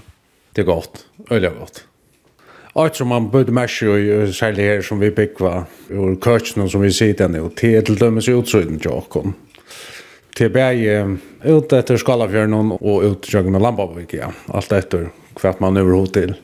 Det 0.55 0.62
er 0.62 0.68
godt, 0.68 1.01
øyelig 1.33 1.51
godt. 1.57 1.81
Alt 2.79 3.01
som 3.01 3.11
man 3.11 3.27
bøyde 3.33 3.51
med 3.51 3.66
seg, 3.66 4.31
særlig 4.31 4.68
her 4.68 4.85
som 4.87 5.03
vi 5.03 5.11
bygger, 5.11 5.66
og 5.90 6.20
køkken 6.22 6.70
som 6.70 6.87
vi 6.87 6.92
sitter 6.94 7.33
nå, 7.35 7.48
til 7.59 7.81
er 7.81 7.83
til 7.83 7.98
dømes 7.98 8.31
utsøyden 8.31 8.79
til 8.79 8.94
åkken. 8.94 9.35
Det 10.38 10.46
er 10.46 10.55
bare 10.55 11.03
ut 11.42 11.75
etter 11.75 11.98
Skalafjørnen 11.98 12.77
og 12.79 13.03
ut 13.03 13.27
til 13.27 13.40
Jøgne 13.40 13.59
Lambavik, 13.59 14.14
ja. 14.20 14.31
Alt 14.55 14.79
etter 14.79 15.11
hva 15.42 15.57
man 15.59 15.83
overhod 15.83 16.14
til. 16.14 16.38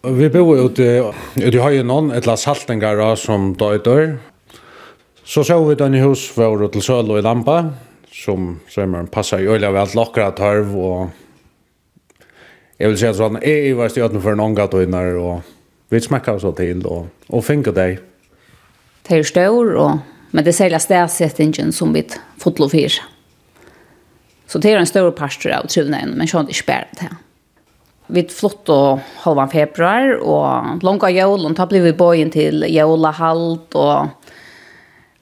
Vi 0.00 0.32
bor 0.32 0.56
ute, 0.56 0.88
ute 1.36 1.52
i 1.52 1.60
høyen 1.60 1.92
noen, 1.92 2.14
et 2.16 2.24
la 2.24 2.40
saltingar 2.40 3.04
som 3.20 3.52
døyder, 3.60 4.16
Så 5.30 5.44
så 5.44 5.60
vi 5.62 5.76
den 5.78 5.94
i 5.94 6.00
hus 6.02 6.24
for 6.34 6.66
til 6.74 6.82
Søl 6.82 7.10
og 7.10 7.18
i 7.20 7.22
Lampa, 7.22 7.60
som 8.10 8.56
sømmeren 8.66 9.06
passer 9.06 9.38
i 9.38 9.46
øyla 9.46 9.68
vel 9.70 9.86
til 9.86 10.00
lockra 10.00 10.30
tarv 10.34 10.74
och 10.76 11.10
jeg 12.80 12.88
vil 12.88 12.98
si 12.98 13.06
at 13.06 13.16
sånn, 13.18 13.36
jeg 13.44 13.76
var 13.76 13.92
stjøten 13.92 14.22
for 14.24 14.32
en 14.32 14.40
ångat 14.40 14.74
og 14.74 14.82
innar, 14.82 15.12
og 15.20 15.42
vi 15.92 16.00
smakka 16.00 16.32
oss 16.32 16.46
til, 16.56 16.80
og, 16.88 17.10
og 17.28 17.44
finka 17.44 17.70
deg. 17.70 18.00
Det 19.04 19.18
er 19.18 19.22
stør, 19.22 19.74
og, 19.76 19.98
men 20.32 20.44
det 20.44 20.54
er 20.54 20.56
særlig 20.56 20.80
stedsettingen 20.80 21.72
som 21.76 21.92
vi 21.92 22.06
fotlo 22.40 22.70
fyr. 22.72 22.96
Så 24.48 24.58
det 24.58 24.72
er 24.72 24.80
en 24.80 24.88
stor 24.88 25.10
pastor 25.12 25.52
av 25.52 25.68
trivnaden, 25.68 26.16
men 26.16 26.26
sånn 26.26 26.48
ikke 26.48 26.66
bare 26.72 26.88
det. 27.02 27.10
Vi 28.08 28.24
flott 28.32 28.72
og 28.72 29.04
halvan 29.26 29.52
februar, 29.52 30.16
og 30.24 30.82
langa 30.82 31.12
jævlen, 31.12 31.54
da 31.54 31.68
blir 31.68 31.84
vi 31.84 31.92
bøyen 31.92 32.32
til 32.32 32.64
jævla 32.64 33.12
halvt, 33.20 33.76
og 33.76 34.32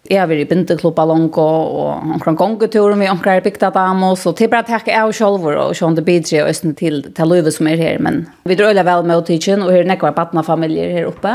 Jeg 0.09 0.23
har 0.23 0.29
vært 0.31 0.47
i 0.47 0.49
bindeklubba 0.49 1.05
langt, 1.05 1.37
og 1.37 2.15
omkring 2.15 2.37
gongetur 2.41 2.95
med 2.97 3.11
omkring 3.13 3.43
bygda 3.45 3.69
damos, 3.75 4.25
og 4.27 4.39
til 4.39 4.49
bare 4.49 4.65
takke 4.65 4.95
jeg 4.95 5.17
selv, 5.19 5.45
og 5.45 5.75
sånn 5.77 5.99
det 5.99 6.07
bidrar 6.07 6.47
og 6.47 6.53
østene 6.55 6.77
til, 6.79 7.03
til 7.13 7.29
livet 7.29 7.53
som 7.53 7.69
er 7.69 7.77
her. 7.77 8.01
Men 8.01 8.23
vi 8.49 8.57
drar 8.57 8.73
øyla 8.73 8.87
vel 8.89 9.05
med 9.05 9.19
å 9.19 9.25
åtidkjen, 9.25 9.67
og 9.67 9.75
her 9.75 9.85
er 9.85 9.91
nekvar 9.91 10.17
badnafamilier 10.17 10.95
her 10.97 11.11
oppe. 11.11 11.35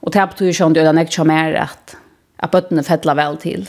Og 0.00 0.14
det 0.14 0.24
betyr 0.32 0.56
sånn 0.56 0.76
det 0.76 0.86
er 0.86 0.96
nekvar 0.96 1.28
mer 1.28 1.58
at, 1.66 1.98
at 2.40 2.54
bøttene 2.54 2.86
fettler 2.86 3.18
vel 3.18 3.36
til. 3.42 3.68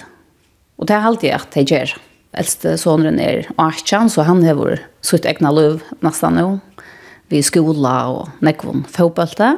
Og 0.79 0.87
det 0.87 0.95
er 0.95 1.09
alltid 1.09 1.35
at 1.35 1.59
jeg 1.59 1.67
gjør. 1.73 1.95
Eldste 2.39 2.75
sonen 2.77 3.19
er 3.19 3.47
Archan, 3.59 4.07
så 4.07 4.23
han 4.27 4.45
har 4.45 4.55
vært 4.55 4.85
sutt 5.03 5.27
egna 5.27 5.51
liv 5.51 5.81
nesten 6.05 6.37
nå. 6.37 6.59
Vi 7.29 7.41
skola 7.45 7.95
og 8.13 8.45
nekvun 8.45 8.85
fotbollte. 8.89 9.57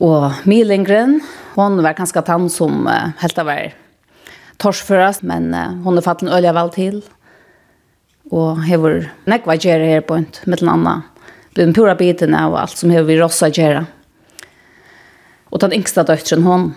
Og 0.00 0.46
Milengren, 0.48 1.18
hon 1.60 1.82
var 1.82 1.96
ganska 1.98 2.22
tann 2.22 2.48
som 2.50 2.86
uh, 2.86 3.12
helt 3.20 3.38
av 3.38 3.48
var 3.50 3.72
torsførast, 4.60 5.22
men 5.26 5.52
uh, 5.54 5.76
hon 5.84 5.98
er 5.98 6.04
fatten 6.04 6.30
øyla 6.32 6.54
vel 6.56 6.72
til. 6.74 7.00
Og 8.30 8.62
hever 8.66 9.08
nekva 9.30 9.56
gjerra 9.58 9.88
her 9.90 10.04
på 10.06 10.20
en, 10.20 10.28
mitt 10.46 10.62
anna. 10.62 11.00
Blir 11.54 11.66
den 11.66 11.74
pura 11.74 11.96
biten 11.98 12.36
av 12.38 12.54
alt 12.54 12.78
som 12.78 12.92
hever 12.92 13.08
vi 13.08 13.18
rossa 13.18 13.50
gjerra. 13.50 13.86
Og 15.50 15.58
den 15.64 15.74
yngsta 15.80 16.04
døttren, 16.06 16.46
hon, 16.46 16.68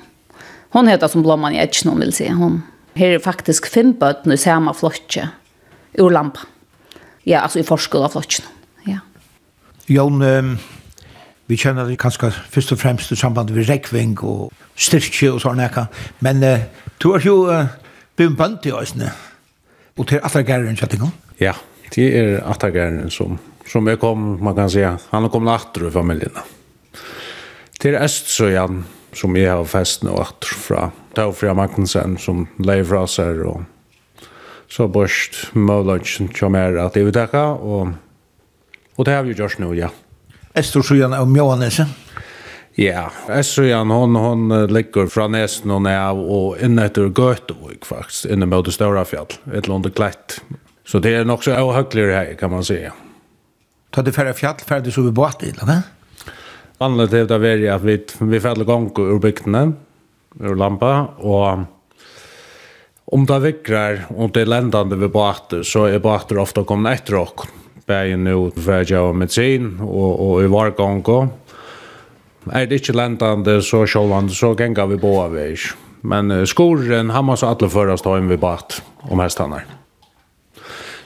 hon 0.74 0.90
heter 0.90 1.12
som 1.12 1.22
blomman 1.26 1.54
i 1.54 1.62
etjen, 1.62 1.92
hon 1.94 2.02
vil 2.02 2.14
si. 2.16 2.26
Hon, 2.34 2.64
her 2.98 3.20
er 3.20 3.22
faktisk 3.22 3.70
fem 3.70 3.94
bøtten 4.00 4.34
i 4.34 4.40
samme 4.42 4.74
flotje, 4.74 5.28
ur 6.02 6.10
lampa. 6.10 6.48
Ja, 7.24 7.44
altså 7.46 7.62
i 7.62 7.68
forskjell 7.68 8.04
av 8.04 8.18
flotjen. 8.18 8.50
Ja. 8.90 9.04
Jon, 9.88 10.24
um 10.26 10.56
Vi 11.52 11.58
kjenner 11.60 11.88
det 11.90 12.00
kanskje 12.00 12.32
først 12.32 12.72
og 12.72 12.80
fremst 12.80 13.12
i 13.12 13.18
samband 13.20 13.52
med 13.52 13.68
rekving 13.68 14.16
og 14.24 14.54
styrke 14.80 15.34
og 15.34 15.42
sånne 15.44 15.68
ekka. 15.68 15.86
Men 16.24 16.44
uh, 16.44 16.64
du 17.04 17.12
har 17.12 17.26
jo 17.26 17.36
uh, 17.52 17.68
begynt 18.16 18.40
bønt 18.40 18.68
i 18.70 18.72
øsene. 18.76 19.12
Og 20.00 20.08
til 20.10 20.24
attergæren 20.24 20.78
kjettinga? 20.80 21.12
Ja, 21.42 21.54
det 21.94 22.08
er 22.18 22.40
attergæren 22.50 23.12
som, 23.12 23.38
som 23.70 23.88
jeg 23.88 24.00
kom, 24.02 24.38
man 24.42 24.56
kan 24.56 24.72
si, 24.72 24.82
han 24.82 25.28
har 25.28 25.32
kommet 25.34 25.54
atter 25.54 25.90
i 25.90 25.92
familien. 25.94 26.40
Til 27.84 28.00
Østsøyan, 28.00 28.86
som 29.14 29.36
jeg 29.38 29.52
har 29.52 29.66
fest 29.68 30.06
nå 30.08 30.16
atter 30.18 30.56
fra 30.58 30.88
Taufria 31.14 31.54
Magnussen, 31.54 32.16
som 32.18 32.48
leier 32.64 32.88
fra 32.88 33.04
seg, 33.12 33.44
og 33.46 33.66
så 34.72 34.88
børst 34.90 35.52
Møvlønsen 35.54 36.32
kommer 36.34 36.80
at 36.82 36.96
jeg 36.98 37.10
vil 37.10 37.14
takke, 37.14 37.44
og, 37.44 37.94
og 38.98 39.06
det 39.06 39.14
har 39.14 39.28
vi 39.28 39.36
gjort 39.38 39.60
nå, 39.62 39.74
ja. 39.78 39.92
Ja. 39.92 40.03
Estorsjøen 40.54 41.16
og 41.18 41.30
Mjøanese. 41.34 41.88
Ja, 42.78 43.08
Estorsjøen, 43.30 43.90
hon, 43.94 44.18
hon 44.18 44.54
ligger 44.70 45.10
fra 45.10 45.28
Nesen 45.30 45.74
og 45.74 45.88
av 45.90 46.20
og 46.22 46.62
inne 46.62 46.88
etter 46.90 47.10
Gøtevik, 47.10 47.88
faktisk, 47.90 48.30
inne 48.34 48.50
mot 48.50 48.66
det 48.66 48.76
større 48.76 49.06
fjall, 49.10 49.30
et 49.50 49.64
eller 49.64 49.80
annet 49.80 49.98
klett. 49.98 50.38
Så 50.86 51.02
det 51.02 51.14
er 51.16 51.26
nok 51.26 51.46
så 51.46 51.56
avhøkligere 51.58 52.20
her, 52.20 52.34
kan 52.38 52.54
man 52.54 52.66
si. 52.66 52.80
Ta 53.94 54.02
det 54.06 54.14
færre 54.14 54.34
fjall, 54.38 54.62
færre 54.66 54.94
så 54.94 55.06
vi 55.06 55.14
båt 55.16 55.46
i, 55.46 55.54
eller? 55.54 55.86
Annet 56.84 57.14
til 57.14 57.30
det 57.30 57.40
er 57.40 57.66
at 57.76 57.86
vi, 57.86 57.98
vi 58.34 58.42
færre 58.44 58.66
gong 58.68 58.92
ur 59.00 59.22
bygdene, 59.24 59.68
ur 60.42 60.58
lampa, 60.58 60.94
og 61.22 61.66
om 63.14 63.26
det 63.30 63.42
vikrar, 63.44 64.06
om 64.18 64.30
det 64.34 64.46
er 64.46 64.54
lendande 64.54 64.98
vi 65.02 65.10
båter, 65.14 65.66
så 65.66 65.88
er 65.90 66.02
båter 66.02 66.42
ofte 66.42 66.66
kommet 66.66 67.02
etter 67.02 67.22
åkken 67.22 67.63
bæði 67.88 68.18
nú 68.20 68.38
verja 68.56 69.04
og 69.08 69.18
medicin 69.20 69.76
og, 69.84 70.12
og 70.20 70.44
i 70.44 70.52
vargånga. 70.52 71.20
Er 72.52 72.68
det 72.68 72.82
ikke 72.82 72.96
lendande 72.98 73.62
så 73.64 73.86
sjålande, 73.88 74.36
så 74.36 74.54
gengar 74.60 74.90
vi 74.92 75.00
båa 75.00 75.30
ikke. 75.46 75.76
Men 76.04 76.32
uh, 76.32 76.44
skoren 76.44 77.14
hammas 77.16 77.44
og 77.44 77.54
alle 77.54 77.72
førast 77.72 78.08
inn 78.12 78.28
vi 78.28 78.38
bakt 78.38 78.82
om 79.10 79.22
hestanar. 79.24 79.64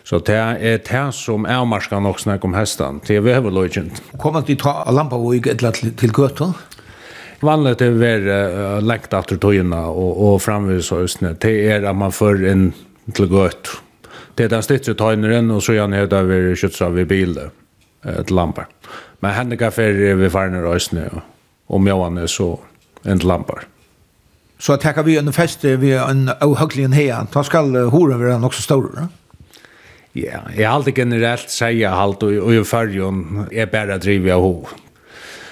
Så 0.08 0.22
det 0.24 0.38
er 0.40 0.80
det 0.80 1.04
som 1.14 1.46
er 1.46 1.66
marska 1.68 2.00
nok 2.00 2.20
snakk 2.20 2.46
om 2.48 2.56
hestan. 2.56 3.02
Det 3.06 3.18
er 3.18 3.26
vi 3.26 3.34
hever 3.36 3.52
lojkjent. 3.52 4.02
Kommer 4.18 4.42
de 4.42 4.56
ta 4.56 4.86
lampa 4.90 5.20
og 5.20 5.36
ikke 5.36 5.52
etla 5.58 5.74
til 5.76 6.14
gøtta? 6.16 6.54
Vanligt 7.44 7.84
er 7.86 7.94
vi 7.94 8.14
uh, 8.26 8.80
lengt 8.82 9.14
etter 9.14 9.38
tøyina 9.38 9.84
og, 9.92 10.14
og 10.30 10.40
framvis 10.42 10.92
og 10.96 11.06
Det 11.42 11.54
er 11.70 11.86
at 11.86 11.96
man 11.96 12.12
får 12.12 12.46
inn 12.50 12.72
til 13.14 13.30
gøtta 13.30 13.84
Det 14.38 14.44
är 14.44 14.50
den 14.50 14.64
stittre 14.64 14.94
tajneren 14.94 15.52
och 15.52 15.64
så 15.64 15.74
gärna 15.74 15.98
är 15.98 16.08
det 16.08 16.56
kjøtsa 16.56 16.90
vi 16.90 17.04
vid 17.04 17.08
bil 17.08 17.40
ett 18.04 18.32
lampa. 18.32 18.66
Men 19.20 19.32
henne 19.32 19.58
kaffer 19.58 20.16
vi 20.16 20.30
farnar 20.30 20.64
oss 20.64 20.92
nu 20.92 21.10
og, 21.68 21.88
jag 21.88 22.18
är 22.18 22.28
så 22.28 22.60
en 23.04 23.18
lampa. 23.18 23.60
Så 24.60 24.74
att 24.74 25.06
vi 25.06 25.18
en 25.18 25.34
fest 25.34 25.64
vi 25.64 25.92
en 25.94 26.30
ohygglig 26.42 26.90
här. 26.90 27.26
Ta 27.32 27.44
ska 27.44 27.62
horen 27.62 28.20
vara 28.20 28.30
den 28.30 28.44
också 28.44 28.62
stor. 28.62 28.92
Ja? 28.96 29.08
Ja, 30.14 30.40
jag 30.56 30.70
har 30.70 30.76
alltid 30.76 30.98
generellt 30.98 31.50
säga 31.50 31.90
halt 31.90 32.24
och 32.24 32.30
och 32.30 32.54
i 32.54 32.58
er 32.58 33.62
är 33.62 33.66
bara 33.66 33.98
driva 33.98 34.36
ho. 34.36 34.66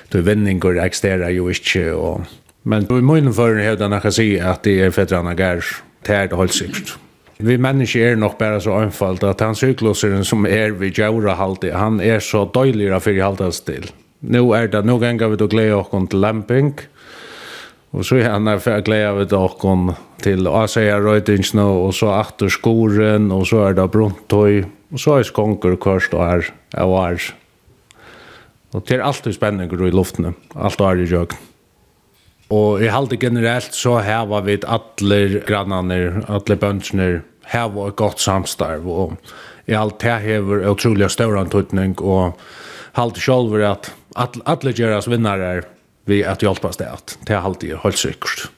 Då 0.10 0.22
vändning 0.22 0.60
går 0.60 0.80
extera 0.80 1.32
ju 1.32 1.50
inte 1.50 1.92
och 1.92 2.22
men 2.62 2.84
i 2.84 3.02
munnen 3.02 3.34
för 3.34 3.56
hur 3.56 3.78
den 3.78 4.02
kan 4.02 4.12
se 4.12 4.40
att 4.40 4.64
det 4.64 4.82
är 4.82 4.92
för 4.92 5.02
att 5.02 5.12
han 5.12 5.62
tärd 6.04 6.32
och 6.32 6.38
hållsikt. 6.38 6.98
Vi 7.38 7.58
människor 7.58 8.02
är 8.02 8.16
nog 8.16 8.38
bare 8.40 8.62
så 8.62 8.74
anfalt 8.74 9.24
at 9.24 9.42
han 9.42 9.56
sykloseren 9.56 10.26
som 10.26 10.46
är 10.46 10.72
vid 10.72 10.94
gjøre 10.96 11.36
haltig, 11.36 11.72
han 11.72 12.00
är 12.02 12.20
så 12.20 12.46
dåligare 12.46 13.00
för 13.00 13.12
i 13.12 13.20
haltas 13.20 13.62
til. 13.62 13.92
Nu 14.20 14.54
är 14.56 14.68
det, 14.68 14.86
nå 14.86 14.98
ganger 14.98 15.28
vi 15.28 15.36
då 15.36 15.48
glede 15.48 15.76
och 15.76 16.10
til 16.10 16.20
Lamping. 16.20 16.74
Och 17.92 18.06
så 18.06 18.16
är 18.16 18.30
han 18.30 18.46
där 18.46 18.60
för 18.60 18.82
glädja 18.82 19.14
vi 19.14 19.26
då 19.26 19.94
till 20.22 20.48
Asaja 20.48 21.00
Röjtingsnö 21.00 21.64
och 21.64 21.96
så 21.96 22.10
Achter 22.10 22.50
Skoren 22.50 23.32
och 23.32 23.48
så 23.48 23.66
är 23.66 23.74
det 23.74 23.88
bruntøy, 23.88 24.66
Och 24.92 25.00
så 25.00 25.18
är 25.18 25.24
skonger 25.24 25.76
kvarst 25.76 26.14
och 26.14 26.24
är, 26.24 26.46
är, 26.74 27.12
är. 27.12 27.22
Och 28.72 28.84
det 28.88 28.96
är 28.96 29.00
alltid 29.00 29.36
spännande 29.36 29.88
i 29.88 29.92
luften, 29.92 30.34
allt 30.54 30.80
är 30.80 31.02
i 31.02 31.06
jøkken. 31.06 31.38
Og 32.54 32.84
i 32.84 32.92
halde 32.94 33.18
generelt 33.18 33.74
så 33.74 33.98
heva 34.06 34.42
vi 34.46 34.60
allir 34.62 35.40
grannarnir, 35.48 36.22
allir 36.30 36.60
bøndskner, 36.62 37.24
heva 37.50 37.90
et 37.90 37.98
godt 37.98 38.22
samstarv, 38.22 38.86
og 38.86 39.16
i 39.66 39.74
alt 39.74 39.98
det 40.04 40.20
hever 40.22 40.66
utrolig 40.70 41.10
større 41.10 41.42
antutning, 41.42 41.96
og 42.02 42.38
halde 42.98 43.22
sjolver 43.22 43.66
at 43.72 43.90
alle 44.16 44.46
allir 44.46 44.78
gjeras 44.78 45.10
vinnare 45.10 45.64
vi 46.06 46.22
at 46.24 46.46
hjelpas 46.46 46.78
det, 46.78 46.92
at 46.92 47.18
det 47.26 47.42
halde 47.42 47.72
jeg 47.72 47.82
helt 47.82 47.98
sikkert. 47.98 48.50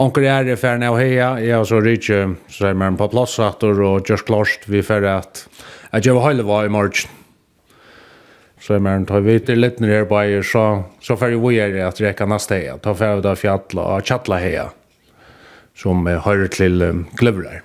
Onker 0.00 0.24
er 0.24 0.48
i 0.48 0.54
ferne 0.56 0.88
og 0.88 1.00
heia, 1.02 1.34
jeg 1.42 1.52
har 1.52 1.66
så 1.68 1.82
rydde, 1.82 2.20
så 2.48 2.70
er 2.70 2.78
man 2.78 2.96
på 2.96 3.10
plass 3.12 3.36
og 3.42 4.08
just 4.08 4.24
klarst 4.24 4.64
vi 4.70 4.80
færre 4.86 5.18
at 5.18 5.42
jeg 5.92 6.06
gjør 6.06 6.22
høylevar 6.24 6.64
i 6.64 6.72
morgen. 6.72 7.10
Så 8.62 8.72
jag 8.72 8.82
menar, 8.82 9.06
tar 9.06 9.20
vi 9.20 9.40
till 9.40 9.60
lite 9.60 9.82
ner 9.82 10.04
bara 10.04 10.42
så, 10.42 10.82
så 11.00 11.16
får 11.16 11.48
vi 11.48 11.54
göra 11.54 11.88
att 11.88 12.00
räcka 12.00 12.26
nästa 12.26 12.54
här. 12.54 12.78
Ta 12.78 12.94
för 12.94 13.26
att 13.26 13.38
fjalla 13.38 13.82
och 13.82 14.06
tjattla 14.06 14.38
här. 14.38 14.68
Som 15.76 16.06
hör 16.06 16.46
till 16.46 16.82
um, 16.82 17.06
klövrar. 17.16 17.62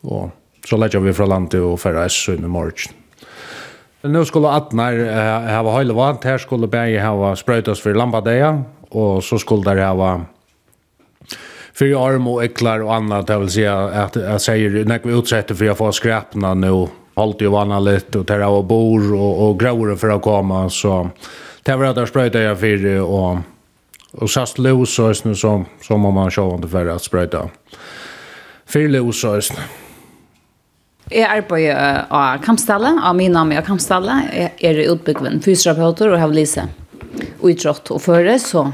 Och 0.00 0.30
så 0.68 0.76
lägger 0.76 1.00
vi 1.00 1.12
från 1.12 1.28
landet 1.28 1.60
och 1.60 1.80
färra 1.80 2.06
S7 2.08 2.44
i 2.44 2.48
morgon. 2.48 2.72
Nu 4.02 4.24
skulle 4.24 4.48
Atnar 4.48 4.92
uh, 4.92 5.64
ha 5.64 5.78
hela 5.78 5.94
vant. 5.94 6.24
Här 6.24 6.38
skulle 6.38 6.66
Berge 6.66 7.02
ha 7.02 7.36
spröjtas 7.36 7.80
för 7.80 7.94
lampadeja. 7.94 8.62
Och 8.88 9.24
så 9.24 9.38
skulle 9.38 9.74
det 9.74 9.84
ha 9.84 10.20
för 11.72 12.06
arm 12.08 12.28
och 12.28 12.44
äcklar 12.44 12.82
och 12.82 12.94
annat. 12.94 13.26
Det 13.26 13.38
vill 13.38 13.50
säga 13.50 13.78
att 13.78 14.16
jag 14.16 14.40
säger 14.40 14.84
när 14.84 15.00
vi 15.04 15.18
utsätter 15.18 15.54
för 15.54 15.70
att 15.70 15.78
få 15.78 15.92
skräpna 15.92 16.54
nu 16.54 16.88
allt 17.16 17.40
ju 17.40 17.48
vanna 17.48 17.80
lite 17.80 18.18
och 18.18 18.26
terra 18.26 18.48
och 18.48 18.64
bor 18.64 19.14
och 19.14 19.48
och 19.48 19.60
gråre 19.60 19.96
för 19.96 20.08
att 20.08 20.22
komma 20.22 20.70
så 20.70 21.10
det 21.62 21.76
var 21.76 21.84
att 21.84 21.96
jag 21.96 22.08
spröjta 22.08 22.40
jag 22.40 22.60
för 22.60 23.00
och 23.00 23.38
och 24.12 24.30
sast 24.30 24.58
los 24.58 24.98
och 24.98 25.26
nu 25.26 25.34
som 25.34 25.64
som 25.82 26.04
om 26.04 26.14
man 26.14 26.30
kör 26.30 26.54
inte 26.54 26.68
för 26.68 26.86
att 26.86 27.02
spröjta. 27.02 27.48
För 28.66 28.88
los 28.88 29.24
och 29.24 29.42
Jeg 31.10 31.22
arbeider 31.22 32.04
av 32.10 32.38
kampstallet, 32.42 32.98
av 33.02 33.14
min 33.14 33.32
navn 33.32 33.52
er 33.54 33.62
kampstallet. 33.62 34.26
Jeg 34.34 34.50
er 34.58 34.88
utbyggven 34.90 35.38
fysioterapeuter 35.38 36.10
og 36.10 36.18
har 36.18 36.32
lise 36.34 36.64
utrått 37.46 37.92
og 37.94 38.02
føre, 38.02 38.34
så 38.42 38.64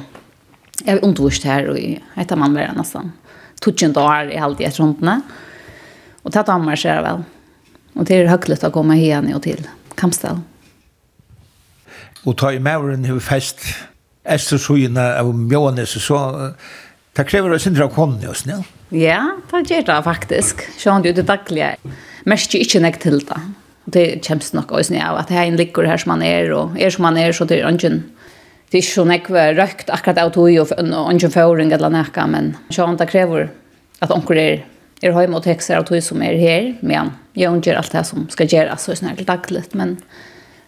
jeg 0.80 0.96
er 0.96 1.04
undervist 1.04 1.44
her, 1.44 1.68
og 1.68 1.76
jeg 1.76 2.28
tar 2.28 2.40
man 2.40 2.56
bare 2.56 2.72
nesten. 2.72 3.12
Tutsjent 3.60 4.00
år 4.00 4.32
i 4.32 4.40
halvt 4.40 4.64
i 4.64 4.68
et 4.70 4.80
rundene. 4.80 5.18
Og 6.24 6.32
tatt 6.32 6.48
av 6.48 6.64
meg 6.64 6.80
selv 6.80 7.04
vel. 7.04 7.20
Och 7.94 8.04
det 8.04 8.16
är 8.16 8.26
högligt 8.26 8.64
att 8.64 8.72
komma 8.72 8.96
igjen 8.96 9.34
och 9.34 9.42
till 9.42 9.68
Kampstall. 9.94 10.40
Och 12.24 12.36
ta 12.36 12.52
i 12.52 12.58
mävren 12.58 13.04
hur 13.04 13.20
fest 13.20 13.58
efter 14.24 14.58
sjöna 14.58 15.18
av 15.18 15.34
mjönes 15.34 16.04
så 16.04 16.50
det 17.12 17.24
kräver 17.24 17.50
det 17.50 17.58
sindra 17.58 17.88
konen 17.88 18.20
just 18.20 18.46
nu. 18.46 18.62
Ja, 18.88 19.36
det 19.50 19.70
gör 19.70 19.82
det 19.82 20.02
faktiskt. 20.02 20.56
Sjön 20.78 21.02
det 21.02 21.26
dagliga. 21.26 21.76
Mest 22.24 22.54
ikke 22.54 22.80
nek 22.80 23.00
til 23.02 23.18
det. 23.26 23.40
Det 23.84 24.22
kommer 24.26 24.54
nok 24.54 24.72
også, 24.72 24.92
nu 24.92 24.98
att 25.00 25.28
det 25.28 25.34
en 25.34 25.56
ligger 25.56 25.84
här 25.84 25.96
som 25.96 26.08
man 26.08 26.22
är 26.22 26.52
och 26.52 26.70
är 26.78 26.90
som 26.90 27.02
man 27.02 27.16
är 27.16 27.32
så 27.32 27.44
det 27.44 27.60
är 27.60 27.68
ingen 27.68 28.04
det 28.70 28.78
är 28.78 28.82
så 28.82 29.04
nek 29.04 29.30
røkt 29.30 29.90
akkurat 29.90 30.18
av 30.18 30.30
tog 30.30 30.58
og 30.58 31.12
ingen 31.12 31.30
føring 31.30 31.72
eller 31.72 31.90
näka 31.90 32.26
men 32.26 32.56
sjön 32.70 32.96
det 32.96 33.06
kräver 33.06 33.50
att 33.98 34.10
onker 34.10 34.34
er 34.34 34.66
er 35.02 35.12
hemma 35.12 35.36
och 35.36 35.44
textar 35.44 35.76
av 35.76 35.84
tog 35.84 36.02
som 36.02 36.22
er 36.22 36.38
her, 36.38 36.76
men 36.80 37.12
jeg 37.34 37.66
gör 37.66 37.76
alt 37.76 37.92
det 37.92 38.04
som 38.06 38.28
skal 38.30 38.46
gjøre, 38.46 38.76
så 38.78 38.92
er 38.92 38.94
snart 38.94 39.26
daglig. 39.26 39.74
men 39.74 39.98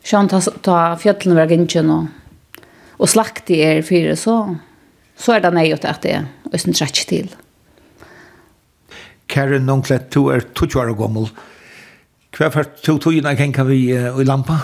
sånn 0.05 0.29
ta 0.29 0.41
ta 0.41 0.97
fjøtlene 0.97 1.37
vägen 1.37 1.61
inte 1.61 1.81
og, 1.81 2.09
og 2.99 3.09
slakt 3.09 3.51
i 3.51 3.61
er 3.63 3.83
fire, 3.83 4.17
så 4.17 4.57
så 5.17 5.33
er 5.37 5.41
det 5.41 5.55
nej 5.55 5.73
at 5.73 6.03
det 6.03 6.11
er 6.13 6.59
sen 6.59 6.75
trätt 6.75 7.07
til. 7.09 7.29
Karen 9.29 9.67
Nonklet 9.67 10.11
du 10.11 10.29
er 10.29 10.41
20 10.55 10.81
år 10.81 10.95
gammel. 10.99 11.31
Hva 12.35 12.51
for 12.51 12.65
to 12.83 12.99
togene 12.99 13.37
kan 13.37 13.53
kan 13.53 13.69
vi 13.69 13.93
uh, 13.95 14.21
i 14.21 14.25
lampa? 14.25 14.59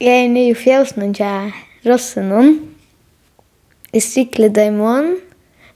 Jeg 0.00 0.24
er 0.24 0.28
nye 0.28 0.54
fjølsen 0.54 1.02
og 1.02 1.18
jeg 1.18 1.46
er 1.46 1.90
rossen. 1.90 2.60
Jeg 3.92 4.02
strikler 4.02 4.48
dem 4.48 4.80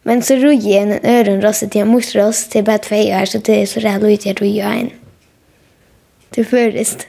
Men 0.04 0.22
så 0.22 0.36
roi 0.36 0.58
jeg 0.60 0.82
en 0.82 0.98
øren 1.00 1.40
röst 1.44 1.64
til 1.70 1.80
en 1.80 1.88
mors 1.88 2.12
röst 2.16 2.50
till 2.52 2.64
bara 2.64 2.78
två 2.78 2.96
öar 2.96 3.24
så 3.24 3.38
det 3.38 3.62
er 3.62 3.66
så 3.66 3.80
rädd 3.80 4.04
ut 4.04 4.26
jag 4.26 4.42
rojer 4.42 4.72
en. 4.72 4.90
Det 6.34 6.46
først. 6.46 7.06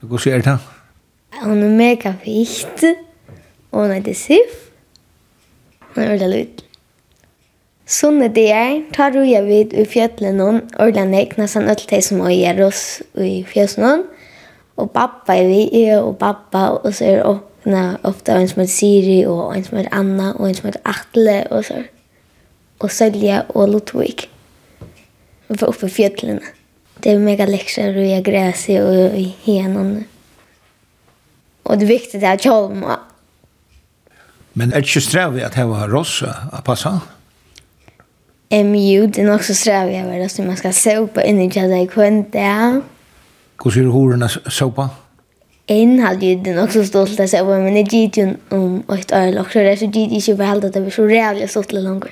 Hva 0.00 0.18
sier 0.18 0.42
ser 0.42 0.50
det 0.50 0.58
Hun 1.42 1.62
er 1.62 1.68
mega 1.68 2.14
fikt. 2.24 2.84
Og 3.70 3.80
hun 3.80 3.90
er 3.90 3.94
heter 3.94 4.14
Sif. 4.14 4.70
Hon 5.94 6.04
är 6.04 6.12
ordentlig 6.12 6.40
ut. 6.40 6.64
Sånne 7.86 8.30
det 8.32 8.48
er, 8.54 8.82
tar 8.94 9.16
jeg 9.26 9.44
vid 9.44 9.74
i 9.74 9.84
fjötlen 9.84 10.40
hon, 10.40 10.62
ordentlig 10.80 11.10
nek, 11.10 11.34
nesten 11.36 11.68
alt 11.68 11.82
det 11.90 11.98
som 12.06 12.22
øyer 12.24 12.62
oss 12.64 13.02
i 13.20 13.42
fjøsen 13.44 13.84
noen. 13.84 14.04
Og 14.80 14.88
pappa 14.94 15.34
er 15.36 15.50
vi, 15.50 15.66
jeg 15.76 15.98
og 16.00 16.14
pappa, 16.20 16.78
og 16.78 16.94
så 16.94 17.04
er 17.04 17.18
det 17.66 17.82
ofte 18.08 18.32
en 18.32 18.48
som 18.48 18.62
heter 18.62 18.72
Siri, 18.72 19.18
og 19.28 19.56
en 19.56 19.66
som 19.66 19.76
heter 19.76 19.92
Anna, 19.98 20.30
og 20.38 20.48
en 20.48 20.56
som 20.56 20.70
heter 20.70 20.80
Atle, 20.88 21.36
og 21.50 21.66
så 21.66 21.82
er 21.82 21.90
og 22.82 22.90
Sølje 22.90 23.42
og 23.54 23.68
Ludvig. 23.68 24.26
Vi 25.48 25.60
var 25.60 25.70
oppe 25.70 25.86
i 25.86 25.92
fjellene. 25.92 26.40
Det 27.02 27.14
var 27.14 27.24
mega 27.24 27.46
lekser 27.46 27.94
og 27.94 28.04
jeg 28.06 28.24
gräser 28.26 28.82
og 28.82 29.18
i 29.18 29.26
henen. 29.46 30.04
Og 31.64 31.80
det 31.80 31.88
viktiga 31.88 32.26
er 32.26 32.32
at 32.32 32.44
jeg 32.44 32.98
Men 34.54 34.72
er 34.72 34.80
det 34.80 34.88
ikke 34.88 35.00
strevet 35.00 35.42
at 35.42 35.54
det 35.54 35.68
var 35.68 35.88
rossa 35.88 36.32
å 36.52 36.60
passe? 36.64 36.90
Um, 38.52 38.74
jo, 38.74 39.06
det 39.06 39.18
er 39.18 39.30
nok 39.30 39.42
så 39.42 39.54
strevet 39.54 39.94
jeg 39.94 40.06
var 40.06 40.18
rossa. 40.20 40.42
Man 40.42 40.56
skal 40.56 40.74
sopa 40.74 41.22
inn 41.24 41.40
i 41.40 41.48
kjøttet 41.48 41.86
i 41.86 41.88
kvente. 41.88 42.82
Hvordan 43.62 43.80
er 43.80 43.86
du 43.86 43.92
horene 43.92 44.28
sopa? 44.28 44.88
En 45.66 45.98
hade 45.98 46.26
ju 46.26 46.36
den 46.36 46.58
också 46.58 46.84
stolt 46.84 47.20
att 47.20 47.30
säga, 47.30 47.44
men 47.44 47.74
det 47.74 47.92
gick 47.92 48.16
ju 48.16 48.34
om 48.48 48.82
ett 48.92 49.12
år 49.12 49.32
långt, 49.32 49.52
så 49.52 49.86
det 49.86 49.98
gick 49.98 50.10
ju 50.12 50.16
inte 50.16 50.34
bara 50.34 50.48
helt 50.48 50.64
att 50.64 50.72
det 50.72 50.80
var 50.80 50.90
så 50.90 51.06
rävligt 51.06 51.50
stolt 51.50 51.72
långt. 51.72 52.04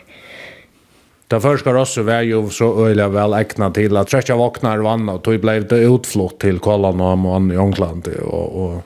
Det 1.30 1.40
första 1.40 1.72
rosset 1.72 2.04
var 2.04 2.22
jo 2.22 2.50
så 2.50 2.86
öliga 2.86 3.08
väl 3.08 3.32
ägna 3.32 3.70
till 3.70 3.96
att 3.96 4.08
träcka 4.08 4.36
vaknar 4.36 4.78
vann 4.78 5.08
och 5.08 5.20
då 5.22 5.38
blev 5.38 5.68
det 5.68 5.78
utflott 5.78 6.40
till 6.40 6.58
og 6.58 7.00
och 7.00 7.52
i 7.52 7.56
Ångland 7.56 8.08
och, 8.22 8.64
och 8.64 8.82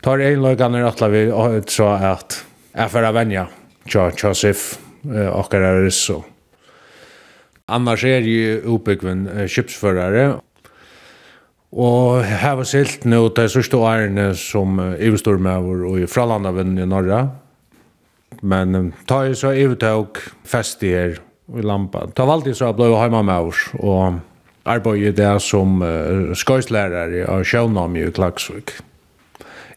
tar 0.00 0.18
en 0.18 0.42
lögan 0.42 0.74
rett 0.74 1.02
alla 1.02 1.08
vi 1.08 1.62
så 1.66 1.86
att 1.86 2.44
jeg 2.72 2.90
får 2.90 3.12
vänja 3.12 3.46
tja, 3.86 4.10
tja 4.10 4.34
sif 4.34 4.78
och 5.32 5.54
är 5.54 5.90
så. 5.90 6.24
Annars 7.66 8.04
är 8.04 8.20
ju 8.20 8.60
uppbyggven 8.60 9.48
skipsförare 9.48 10.34
Og 11.72 12.22
her 12.24 12.54
var 12.54 12.64
silt 12.64 13.04
nå 13.04 13.28
til 13.34 13.48
sørste 13.50 13.76
årene 13.76 14.34
som 14.38 14.78
Ivestormøver 14.78 15.86
og 15.88 15.98
i 15.98 16.06
Fralandavinnen 16.06 16.78
i 16.78 16.86
Norra. 16.86 17.28
Men 18.42 18.92
ta 19.08 19.24
i 19.26 19.34
så 19.34 19.50
ivetøk 19.50 20.20
fest 20.44 20.82
i 20.82 20.92
her 20.92 21.23
i 21.58 21.62
Lampa. 21.62 22.06
Ta 22.06 22.24
valgt 22.24 22.56
så 22.56 22.72
blev 22.72 22.90
jag 22.90 23.00
hemma 23.00 23.22
med 23.22 23.38
oss 23.38 23.70
och 23.72 24.12
arbetade 24.62 25.12
det 25.12 25.40
som 25.40 25.82
uh, 25.82 26.34
skojslärare 26.34 27.26
av 27.26 27.44
Sjönami 27.44 28.04
i 28.04 28.12
Klagsvik. 28.12 28.70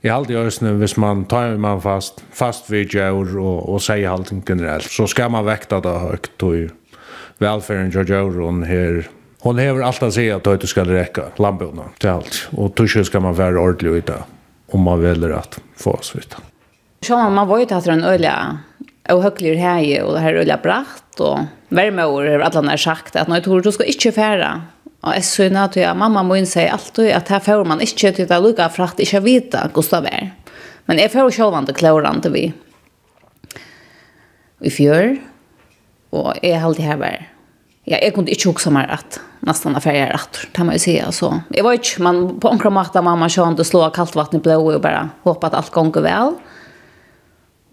Jeg 0.01 0.13
halte 0.13 0.34
i 0.34 0.38
ösnen 0.38 0.78
hvis 0.80 0.93
man 0.97 1.26
tar 1.26 1.57
man 1.57 1.82
fast 1.82 2.22
fast 2.32 2.70
vid 2.70 2.93
djur 2.93 3.34
og, 3.41 3.70
og 3.70 3.82
sier 3.82 4.11
allting 4.13 4.43
generelt, 4.45 4.86
så 4.86 5.07
skal 5.09 5.32
man 5.34 5.45
vekta 5.47 5.82
det 5.82 5.95
høyt, 6.03 6.30
högt 6.38 6.74
velferden 7.41 7.91
til 7.91 8.09
gör 8.09 8.30
djuren 8.32 8.63
her 8.63 9.07
Hon 9.39 9.57
hever 9.57 9.82
allt 9.82 10.03
att 10.03 10.13
säga 10.13 10.36
att 10.36 10.61
du 10.61 10.68
ska 10.68 10.84
räcka 10.84 11.24
lamporna 11.36 11.84
till 11.97 12.09
allt. 12.09 12.49
Och 12.51 12.76
tuschen 12.76 13.05
ska 13.05 13.20
man 13.20 13.34
vara 13.34 13.59
ordentlig 13.59 13.89
ut 13.89 14.09
om 14.72 14.82
man 14.82 15.01
väljer 15.01 15.30
att 15.30 15.59
få 15.76 15.91
oss 15.91 16.15
ut. 16.15 16.36
Så 17.01 17.30
man 17.30 17.47
var 17.47 17.57
ju 17.59 17.65
att 17.70 17.86
den 17.86 18.03
öliga 18.03 18.57
og 19.10 19.24
höglir 19.24 19.55
här 19.55 20.03
och 20.03 20.14
det 20.14 20.20
här 20.20 20.34
rullar 20.34 20.58
bratt 20.64 21.20
och 21.20 21.39
värmeår 21.70 22.26
har 22.26 22.39
alla 22.39 22.62
när 22.62 22.78
sagt 22.78 23.16
att 23.16 23.28
nej 23.28 23.41
tror 23.41 23.62
du 23.62 23.72
ska 23.72 23.84
inte 23.84 24.12
färra 24.12 24.62
och 25.01 25.16
är 25.16 25.22
synd 25.22 25.58
att 25.58 25.76
jag 25.76 25.97
mamma 25.97 26.24
må 26.24 26.36
inte 26.36 26.51
säga 26.51 26.72
alltid 26.72 27.12
att 27.12 27.30
här 27.30 27.39
får 27.39 27.66
man 27.66 27.82
inte 27.82 28.12
till 28.12 28.34
att 28.34 28.43
lukka 28.43 28.70
för 28.70 28.89
inte 28.99 29.20
vita 29.20 29.70
Gustav 29.74 30.05
är 30.05 30.32
men 30.86 30.97
jag 30.97 31.12
får 31.12 31.32
själv 31.32 31.58
inte 31.58 31.74
klara 31.74 32.10
inte 32.10 32.30
vi 32.30 32.53
i 34.60 34.70
fjör 34.70 35.18
och 36.10 36.45
är 36.45 36.64
alltid 36.64 36.86
här 36.86 36.97
var 36.97 37.28
Ja, 37.89 37.97
jag 38.01 38.14
kunde 38.14 38.32
inte 38.32 38.70
meg 38.70 38.74
mer 38.74 38.88
att 38.91 39.20
nästan 39.39 39.76
affärer 39.76 40.14
att 40.14 40.47
det 40.51 40.64
man 40.64 40.76
ju 40.76 40.80
si. 40.80 41.03
så. 41.12 41.41
Jeg 41.53 41.64
vet 41.64 41.74
inte, 41.74 42.01
man 42.01 42.39
på 42.39 42.47
omkring 42.47 42.74
mamma 43.03 43.30
kör 43.30 43.47
inte 43.47 43.64
slå 43.64 43.89
kaldt 43.89 44.16
vatten 44.16 44.39
i 44.39 44.43
blå 44.43 44.76
og 44.76 44.82
bara 44.82 45.10
håper 45.24 45.47
att 45.47 45.53
allt 45.53 45.72
går 45.72 46.01
väl. 46.01 46.34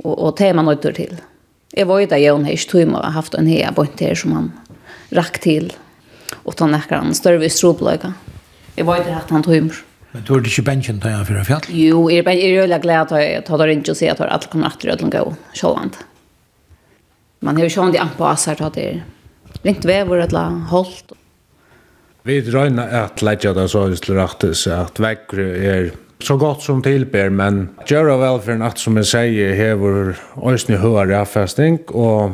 Og, 0.03 0.15
og 0.15 0.35
det 0.39 0.51
er 0.51 0.59
man 0.59 0.67
nøyder 0.69 0.97
til. 0.97 1.17
Jeg 1.75 1.89
var 1.91 2.03
jo 2.03 2.11
da 2.11 2.19
jeg 2.21 2.55
ikke 2.55 2.71
tog 2.71 2.87
med 2.91 3.01
å 3.01 3.07
ha 3.07 3.15
haft 3.17 3.35
en 3.39 3.51
hea 3.51 3.71
bort 3.75 4.01
her 4.03 4.15
som 4.19 4.35
han 4.37 4.53
rakk 5.15 5.41
til. 5.43 5.73
Og 6.45 6.57
ta 6.59 6.69
nekker 6.71 7.01
han 7.01 7.17
større 7.17 7.51
strobløyga. 7.51 8.13
Jeg 8.75 8.87
var 8.87 9.01
jo 9.01 9.09
da 9.09 9.19
hatt 9.19 9.35
han 9.35 9.45
tog 9.47 9.69
med. 9.69 9.83
Men 10.15 10.23
du 10.23 10.37
er 10.37 10.47
ikke 10.47 10.63
bensjen 10.69 11.01
til 11.03 11.11
han 11.11 11.27
for 11.27 11.41
å 11.41 11.47
fjall? 11.47 11.65
Jo, 11.75 12.05
jeg 12.13 12.23
er 12.23 12.31
er 12.31 12.53
jo 12.61 12.81
glad 12.85 13.11
at 13.11 13.17
jeg 13.19 13.43
tar 13.49 13.59
det 13.59 13.75
ikke 13.75 13.95
og 13.95 13.99
sier 13.99 14.15
at 14.15 14.23
alt 14.23 14.47
kommer 14.53 14.71
etter 14.71 14.95
å 14.95 15.11
gå 15.11 15.25
sjålant. 15.59 15.99
Man 17.43 17.59
har 17.59 17.67
jo 17.67 17.75
sjålant 17.75 17.99
i 17.99 18.03
ampa 18.03 18.23
og 18.23 18.31
asser 18.31 18.55
til 18.55 18.69
at 18.69 18.79
det 18.79 18.85
er 18.93 19.03
ringt 19.67 19.85
vever 19.85 20.23
eller 20.29 20.63
holdt. 20.71 21.17
Vi 22.25 22.39
drøyner 22.47 22.95
at 23.03 23.21
leggja 23.27 23.53
det 23.57 23.67
så 23.73 23.89
hvis 23.91 24.05
det 24.07 24.15
rettes 24.17 24.63
at 24.71 25.03
vekker 25.03 25.43
er 25.43 25.91
så 26.25 26.37
gott 26.37 26.63
som 26.63 26.83
tilber, 26.83 27.29
men 27.31 27.69
göra 27.87 28.17
velferden 28.17 28.63
at 28.63 28.79
som 28.79 28.97
jeg 28.97 29.07
säger 29.07 29.55
hever 29.55 30.17
ösni 30.43 30.77
höra 30.77 31.21
avfesting 31.21 31.79
och 31.89 32.31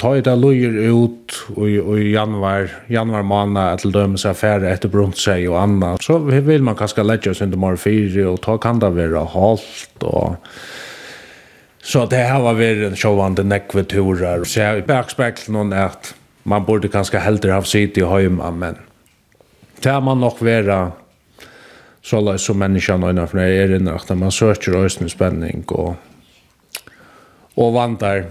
ta 0.00 0.16
i 0.16 0.20
det 0.20 0.36
lojer 0.36 0.70
ut 0.70 1.34
och 1.56 1.98
i 1.98 2.12
januar 2.12 2.70
januar 2.86 3.22
måned 3.22 3.78
till 3.78 3.92
dømes 3.92 4.26
affære 4.26 4.70
efter 4.70 4.88
brunt 4.88 5.18
sig 5.18 5.48
och 5.48 5.60
annet, 5.60 6.02
så 6.02 6.18
vill 6.18 6.62
man 6.62 6.74
kanskje 6.74 7.02
lägga 7.02 7.30
oss 7.30 7.42
under 7.42 7.58
morgen 7.58 7.78
fire 7.78 8.26
och 8.26 8.40
ta 8.40 8.58
kan 8.58 8.78
det 8.78 8.90
være 8.90 9.18
holdt 9.18 10.02
och 10.02 10.36
så 11.82 12.06
det 12.06 12.28
har 12.28 12.42
var 12.42 12.54
väl 12.54 12.84
en 12.84 12.96
showande 12.96 13.44
nekveturer 13.44 14.44
så 14.44 14.60
jeg 14.60 14.86
bakspekler 14.86 15.52
någon 15.52 15.72
at 15.72 16.14
man 16.42 16.64
borde 16.64 16.88
kanske 16.88 17.18
hellre 17.18 17.52
ha 17.52 17.62
sitt 17.62 17.98
i 17.98 18.04
hemma 18.04 18.50
men 18.50 18.76
det 19.82 20.00
man 20.00 20.20
nog 20.20 20.40
vara 20.40 20.92
så 22.04 22.16
alla 22.16 22.38
som 22.38 22.58
människan 22.58 23.04
och 23.04 23.14
när 23.14 23.28
det 23.34 23.42
är 23.42 23.76
inne 23.76 23.92
att 23.92 24.18
man 24.18 24.32
söker 24.32 24.84
ösnen 24.84 25.10
spänning 25.10 25.64
och 25.66 25.96
och 27.54 27.72
vandrar 27.72 28.24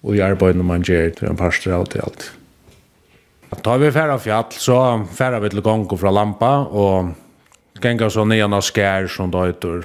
och 0.00 0.16
gör 0.16 0.34
på 0.34 0.52
man 0.52 0.82
ger 0.82 1.10
till 1.10 1.28
en 1.28 1.36
pastor 1.36 1.72
allt 1.72 1.96
i 1.96 2.00
allt. 2.00 2.32
Ta 3.62 3.76
vi 3.76 3.92
färra 3.92 4.18
fjall 4.18 4.44
så 4.50 5.04
färra 5.14 5.40
vi 5.40 5.50
till 5.50 5.58
och 5.58 6.00
från 6.00 6.14
Lampa 6.14 6.58
och 6.58 7.04
gänga 7.82 8.10
så 8.10 8.24
nya 8.24 8.44
av 8.44 8.62
skär 8.62 9.06
som 9.06 9.30
då 9.30 9.44
heter. 9.44 9.84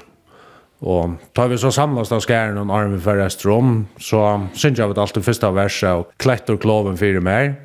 Och 0.79 1.09
tar 1.33 1.47
vi 1.47 1.57
så 1.57 1.71
samlas 1.71 2.11
av 2.11 2.21
skären 2.21 2.57
och 2.69 2.77
armen 2.77 3.01
för 3.01 3.15
restrom 3.15 3.87
så 3.97 4.47
syns 4.53 4.79
jag 4.79 4.87
vet 4.87 4.97
allt 4.97 5.13
det 5.13 5.21
första 5.21 5.51
verset 5.51 5.95
och 5.95 6.11
klättor 6.17 6.57
kloven 6.57 6.97
fyra 6.97 7.21
mer 7.21 7.55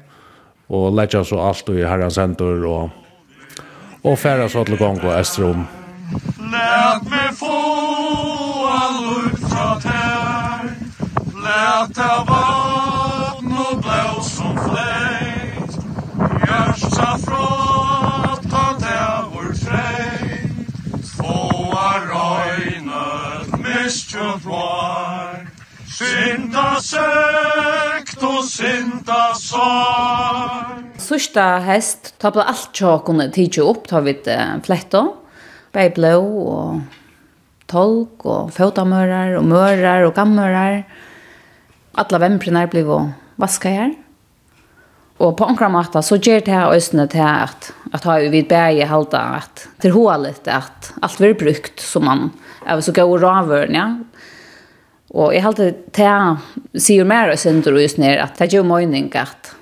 och 0.66 0.92
lägger 0.92 1.24
så 1.24 1.40
allt 1.40 1.68
i 1.68 1.84
herrans 1.84 2.16
händer 2.16 2.64
och 2.64 2.90
og 4.04 4.18
færa 4.18 4.48
så 4.48 4.64
til 4.64 4.78
gong 4.78 5.04
og 5.04 5.20
estrom. 5.20 5.66
Læt 6.52 7.04
meg 7.10 7.30
få 7.40 7.56
all 8.78 8.98
ut 9.16 9.38
fra 9.48 9.68
tær, 9.84 10.66
læt 11.46 11.98
av 12.08 12.28
vatten 12.28 13.56
og 13.64 13.80
blå 13.86 14.22
som 14.28 14.58
fleit, 14.66 15.72
hjärsta 16.44 17.10
frottan 17.24 18.74
där 18.84 19.24
vår 19.32 19.50
freit, 19.64 20.68
tvåa 21.16 21.90
röjnet 22.10 23.48
misstjönt 23.64 24.44
var. 24.44 25.03
Synda 26.04 26.64
søkt 26.84 28.24
og 28.26 28.42
synda 28.44 29.20
sår. 29.38 30.74
Sørsta 31.00 31.44
hest, 31.64 32.12
ta 32.20 32.32
på 32.34 32.42
alt 32.44 32.72
tjåkene 32.76 33.30
tidsi 33.32 33.62
opp, 33.64 33.86
ta 33.88 34.02
vidt 34.04 34.28
fletta. 34.66 35.06
Bei 35.74 35.88
blå 35.94 36.12
og 36.52 36.82
tolk 37.70 38.26
og 38.28 38.52
fotamører 38.54 39.38
og 39.38 39.48
mørar 39.48 40.04
og 40.06 40.14
gammørar. 40.18 40.82
Alla 41.96 42.20
vemprene 42.20 42.66
blir 42.70 42.90
å 42.90 43.00
vaska 43.40 43.72
her. 43.72 43.94
Og 45.24 45.36
på 45.38 45.46
ankra 45.46 45.70
måte 45.72 46.02
så 46.04 46.18
gjør 46.18 46.44
det 46.44 46.52
her 46.52 46.74
østene 46.74 47.06
til 47.10 47.24
at, 47.24 47.70
at 47.94 48.04
har 48.04 48.20
vi 48.24 48.32
vidt 48.34 48.50
bæge 48.50 48.90
halda 48.90 49.22
at 49.38 49.68
til 49.80 49.94
hålet 49.94 50.50
at 50.50 50.90
alt 51.00 51.20
blir 51.22 51.38
brukt 51.38 51.80
som 51.80 52.04
man 52.10 52.32
er 52.66 52.82
så 52.82 52.92
gode 52.92 53.22
ravøren, 53.22 53.78
ja 53.78 53.88
Og 55.14 55.30
jeg 55.30 55.44
halte 55.44 55.68
til 55.94 56.80
sier 56.82 57.06
mer 57.06 57.30
og 57.30 57.38
synder 57.38 57.76
just 57.78 58.00
ned 58.02 58.18
at 58.18 58.34
det 58.38 58.48
er 58.48 58.58
jo 58.58 58.66
mening 58.66 59.12
at 59.14 59.54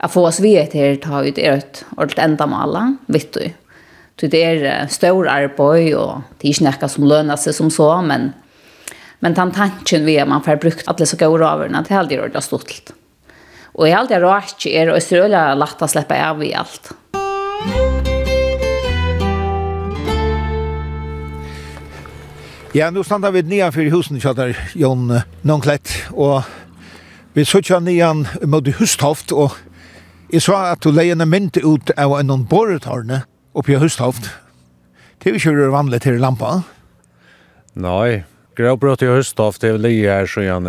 at 0.00 0.12
få 0.12 0.22
oss 0.30 0.40
vidt 0.40 0.72
her 0.72 0.94
ta 0.96 1.20
ut 1.20 1.38
er 1.38 1.58
et 1.58 1.82
ordentlig 1.98 2.22
enda 2.24 2.46
male, 2.48 2.84
vet 3.12 3.34
du. 3.34 3.50
Så 4.16 4.28
det 4.32 4.40
er 4.40 4.86
stor 4.88 5.28
arbeid 5.28 5.92
og 5.96 6.22
det 6.40 6.48
er 6.48 6.54
ikke 6.54 6.68
noe 6.68 6.88
som 6.92 7.08
lønner 7.08 7.40
seg 7.40 7.56
som 7.56 7.72
så, 7.72 7.90
men 8.04 8.32
men 9.20 9.34
den 9.36 9.50
tanken 9.52 10.06
vi 10.06 10.14
at 10.16 10.28
man 10.28 10.40
får 10.40 10.56
brukt 10.62 10.88
alle 10.88 11.04
så 11.04 11.18
gode 11.20 11.42
raverne, 11.42 11.82
det 11.84 11.92
er 11.92 12.00
aldri 12.00 12.16
ordentlig 12.16 12.42
stolt. 12.46 12.94
Og 13.76 13.84
jeg 13.84 13.98
halte 13.98 14.22
rart 14.24 14.64
er 14.64 14.94
og 14.94 15.02
så 15.04 15.26
er 15.26 15.34
det 15.34 15.44
lagt 15.60 15.84
å 15.84 15.90
slippe 15.92 16.16
av 16.16 16.40
i 16.40 16.54
alt. 16.56 16.94
Musikk 17.12 18.19
Ja, 22.72 22.90
nu 22.90 23.02
standa 23.02 23.32
vi 23.34 23.40
nian 23.42 23.72
fyrir 23.74 23.90
husen 23.90 24.20
kjallar 24.22 24.52
Jon 24.78 25.08
Nonklett, 25.42 25.90
og 26.14 26.46
vi 27.34 27.42
sutja 27.42 27.80
nian 27.82 28.20
mot 28.46 28.68
Hustoft, 28.78 29.32
og 29.34 29.56
jeg 30.30 30.44
sa 30.44 30.60
at 30.76 30.84
du 30.84 30.92
leie 30.94 31.16
en 31.16 31.26
mynd 31.26 31.56
ut 31.66 31.90
av 31.98 32.12
en 32.14 32.28
noen 32.30 32.44
borretarne 32.46 33.24
oppi 33.58 33.74
Hustoft. 33.74 34.28
Det 35.18 35.32
er 35.32 35.34
jo 35.34 35.40
ikke 35.50 35.72
vanlig 35.74 35.98
til 36.04 36.20
lampa. 36.22 36.60
Nei, 37.74 38.22
gråbrott 38.54 39.02
i 39.02 39.08
Hustoft 39.10 39.66
er 39.66 39.80
leie 39.82 40.20
her 40.20 40.30
siden 40.30 40.68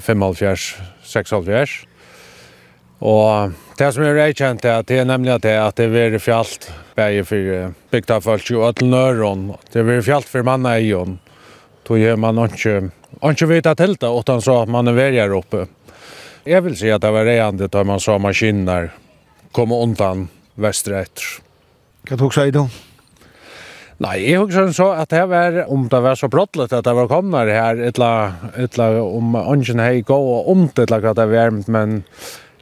75-76. 0.00 1.74
Og 3.04 3.52
det 3.76 3.90
som 3.92 4.06
er 4.06 4.16
reikjent 4.16 4.64
er 4.64 4.78
at 4.80 4.88
det 4.88 5.02
er 5.02 5.10
nemlig 5.10 5.34
at 5.34 5.44
det, 5.44 5.52
at 5.60 5.76
det 5.76 5.92
er 6.06 6.16
fjallt 6.16 6.70
bæg 6.96 7.20
for 7.28 7.76
bygda 7.92 8.18
folk 8.24 8.48
i 8.48 8.56
Ødelnøren. 8.56 9.50
Det 9.68 9.84
er 9.84 10.00
fjallt 10.08 10.32
for 10.32 10.48
manna 10.48 10.78
i 10.80 10.88
Ødelnøren 10.94 11.20
Då 11.86 11.98
är 11.98 12.16
man 12.16 12.38
inte 12.38 12.90
inte 13.24 13.46
vet 13.46 13.66
att 13.66 13.78
helt 13.78 14.02
utan 14.02 14.42
så 14.42 14.62
att 14.62 14.68
man 14.68 14.88
är 14.88 14.92
väljer 14.92 15.36
uppe. 15.36 15.66
Jag 16.44 16.62
vill 16.62 16.76
säga 16.76 16.94
att 16.94 17.02
det 17.02 17.10
var 17.10 17.24
reande 17.24 17.68
då 17.68 17.84
man 17.84 18.00
sa 18.00 18.18
maskiner 18.18 18.90
kommer 19.52 19.82
undan 19.82 20.28
västerut. 20.54 21.20
Kan 22.04 22.18
du 22.18 22.30
säga 22.30 22.50
då? 22.50 22.68
Nei, 24.02 24.16
jeg 24.24 24.40
husker 24.40 24.72
så 24.74 24.88
at 24.98 25.12
det 25.12 25.22
var, 25.30 25.60
om 25.70 25.84
det 25.90 26.00
var 26.02 26.16
så 26.18 26.26
brottlet 26.32 26.72
at 26.74 26.84
det 26.84 26.94
var 26.96 27.06
kommet 27.10 27.50
her, 27.52 27.78
etla, 27.86 28.08
etla, 28.58 28.88
om 29.02 29.36
ønsken 29.38 29.78
hei 29.78 30.00
gå 30.06 30.16
og 30.16 30.48
omt 30.50 30.80
etla 30.82 30.98
hva 31.04 31.12
det 31.14 31.28
var, 31.30 31.52
men 31.70 32.00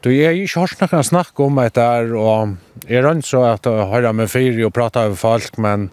du, 0.04 0.10
er 0.10 0.36
ikke 0.36 0.66
hørt 0.66 0.82
noen 0.84 1.06
snakk 1.06 1.40
om 1.40 1.56
det 1.62 1.72
der, 1.78 2.12
og 2.12 2.56
jeg 2.90 3.04
rønt 3.06 3.28
så 3.28 3.46
at 3.54 3.68
jeg 3.68 3.88
hører 3.88 4.16
med 4.16 4.28
fyri 4.32 4.66
og 4.66 4.74
prater 4.76 5.08
med 5.08 5.20
folk, 5.20 5.56
men 5.56 5.88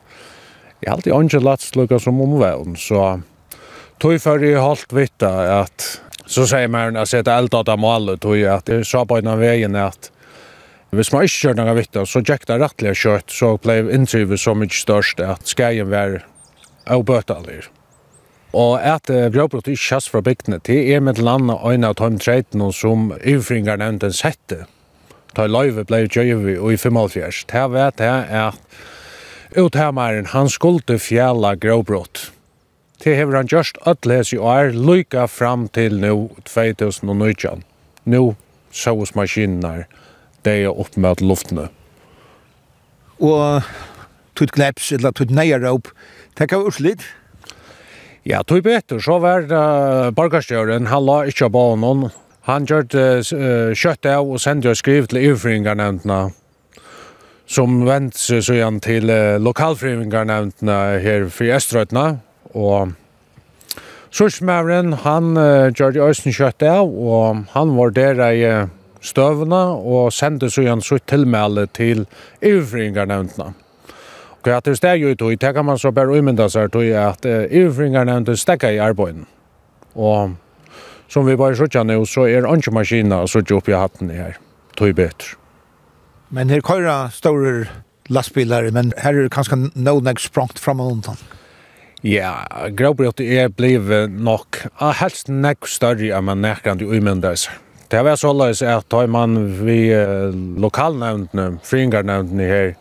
jeg 0.82 0.90
har 0.90 0.98
alltid 0.98 1.14
ikke 1.14 1.46
latt 1.46 1.64
slukka 1.66 2.00
som 2.00 2.22
omvævn, 2.22 2.76
så 2.78 3.20
tog 4.02 4.20
for 4.22 4.44
jeg 4.44 4.62
holdt 4.62 4.94
vitta 4.94 5.32
at 5.62 5.88
så 6.28 6.44
sier 6.48 6.68
man 6.68 6.96
at 6.96 7.08
jeg 7.08 7.22
setter 7.22 7.40
elda 7.40 7.64
av 7.64 7.80
målet, 7.80 8.20
tog 8.22 8.36
jeg 8.38 8.52
at 8.52 8.70
jeg 8.70 8.86
sa 8.86 9.06
på 9.08 9.18
en 9.18 9.32
av 9.32 9.42
veien 9.42 9.76
at 9.80 10.12
Hvis 10.96 11.10
man 11.12 11.26
ikke 11.28 11.36
kjør 11.36 11.56
noe 11.58 11.74
vitt, 11.76 11.98
så 12.08 12.22
gikk 12.24 12.46
det 12.48 12.56
rettelig 12.62 12.94
kjøtt, 12.96 13.34
så 13.36 13.58
ble 13.60 13.74
inntrivet 13.92 14.40
så 14.40 14.54
mye 14.56 14.72
størst 14.72 15.20
at 15.20 15.44
skreien 15.44 15.90
var 15.92 16.22
avbøtelig. 16.88 17.66
Og 18.56 18.80
at 18.80 19.12
uh, 19.12 19.28
gråbrott 19.28 19.68
ikke 19.68 19.84
kjøst 19.84 20.14
fra 20.14 20.22
bygdene, 20.24 20.62
det 20.64 20.80
er 20.96 21.04
med 21.04 21.20
landa 21.20 21.58
øyne 21.60 21.92
av 21.92 21.98
Tom 22.00 22.16
Treiten 22.24 22.64
som 22.72 23.12
ivringer 23.20 23.76
nevnte 23.78 24.08
en 24.08 24.16
sette. 24.16 24.62
Da 25.36 25.50
løyve 25.52 25.84
ble 25.84 26.06
gjøyve 26.08 26.56
og 26.56 26.72
i 26.72 26.80
55. 26.80 27.44
Det 27.52 27.66
vet 27.76 28.00
jeg 28.08 28.40
at 28.48 28.80
Uthæmaren 29.56 30.26
han 30.26 30.50
skulle 30.50 31.00
fjæla 31.00 31.56
gråbrott. 31.56 32.32
Det 33.04 33.16
hever 33.16 33.36
han 33.36 33.48
gjørst 33.48 33.78
ødeles 33.88 34.34
i 34.34 34.38
år, 34.38 34.74
lykka 34.74 35.26
fram 35.26 35.68
til 35.70 36.00
nu 36.00 36.30
2019. 36.46 37.64
Nu 38.06 38.36
sås 38.72 39.16
maskiner, 39.16 39.86
det 40.46 40.64
er 40.64 40.74
opp 40.74 40.98
med 40.98 41.22
luftene. 41.22 41.70
Og 43.20 43.62
tut 44.36 44.52
gleps, 44.52 44.92
eller 44.92 45.12
tut 45.12 45.32
neierop, 45.32 45.88
det 46.38 46.50
kan 46.50 46.66
urslit? 46.66 47.06
Ja, 48.26 48.42
tog 48.44 48.64
betur, 48.64 49.00
så 49.00 49.20
var 49.24 49.46
uh, 49.48 50.12
borgarstjøren, 50.12 50.90
han 50.92 51.06
la 51.06 51.22
ikke 51.30 51.48
av 51.48 51.54
banen, 51.56 52.10
han 52.50 52.66
gjør 52.68 52.90
det 52.92 53.08
uh, 53.32 53.72
kjøtt 53.72 54.10
av 54.10 54.28
og 54.28 54.42
sendte 54.44 54.74
og 54.74 54.80
skriv 54.80 55.08
til 55.08 55.22
iverfringarnevntene, 55.22 56.34
som 57.48 57.82
vent 57.88 58.18
seg 58.20 58.44
så 58.44 58.58
igjen 58.58 58.80
til 58.84 59.12
eh, 59.12 59.38
lokalfrivingarnevntene 59.40 60.80
her 61.04 61.30
for 61.32 61.56
Österötna 61.58 62.18
Og 62.54 62.94
Sursmævren, 64.12 64.94
han 65.04 65.38
uh, 65.38 65.68
gjør 65.76 65.92
det 65.92 66.02
øyne 66.02 66.32
kjøtt 66.34 66.64
av, 66.64 66.88
og 66.88 67.44
han 67.52 67.74
var 67.76 67.92
der 67.92 68.22
i 68.32 68.44
støvene, 69.04 69.60
og 69.78 70.14
sendte 70.16 70.50
så 70.50 70.64
igjen 70.64 70.82
sitt 70.82 71.04
tilmelde 71.12 71.68
til 71.76 72.06
ivringarnevntene. 72.42 73.52
Og 74.48 74.52
at 74.56 74.66
det 74.66 74.78
steg 74.80 75.04
jo 75.04 75.12
i 75.12 75.16
tog, 75.20 75.36
det 75.36 75.54
kan 75.54 75.66
man 75.68 75.78
så 75.78 75.92
bare 75.92 76.18
umynda 76.18 76.48
seg 76.50 76.72
tog 76.72 76.88
at 76.88 77.26
EU-fringarnevnte 77.28 78.38
stegget 78.40 78.78
i 78.78 78.82
arbeiden. 78.82 79.28
Og 79.96 80.38
som 81.12 81.28
vi 81.28 81.36
bare 81.36 81.56
sier 81.60 81.84
nå, 81.84 82.00
så 82.06 82.30
er 82.32 82.48
ikke 82.48 82.74
maskiner 82.74 83.28
som 83.28 83.44
sier 83.44 83.70
i 83.70 83.76
hatten 83.76 84.10
her, 84.10 84.40
tog 84.80 84.96
bedre. 84.96 85.47
Men 86.30 86.50
her 86.52 86.60
køyra 86.60 87.08
store 87.16 87.68
lastbilar, 88.12 88.68
men 88.76 88.92
her 89.00 89.16
er 89.16 89.28
det 89.28 89.34
kanskje 89.36 89.60
noen 89.76 90.10
jeg 90.12 90.26
sprangt 90.26 90.60
fram 90.60 90.82
og 90.84 90.98
undan. 90.98 91.20
Ja, 92.06 92.46
gråbrøtt 92.78 93.24
er 93.24 93.48
blevet 93.50 94.12
nok 94.12 94.60
helst 95.00 95.32
nek 95.32 95.66
større 95.68 96.12
enn 96.14 96.28
man 96.28 96.44
nekrande 96.44 96.86
umyndes. 96.86 97.48
Det 97.88 98.04
var 98.04 98.20
såleis 98.20 98.62
at 98.62 98.90
da 98.92 99.06
man 99.08 99.38
vi 99.64 99.88
lokalnevntene, 100.60 101.62
fringarnevntene 101.64 102.50
her, 102.52 102.74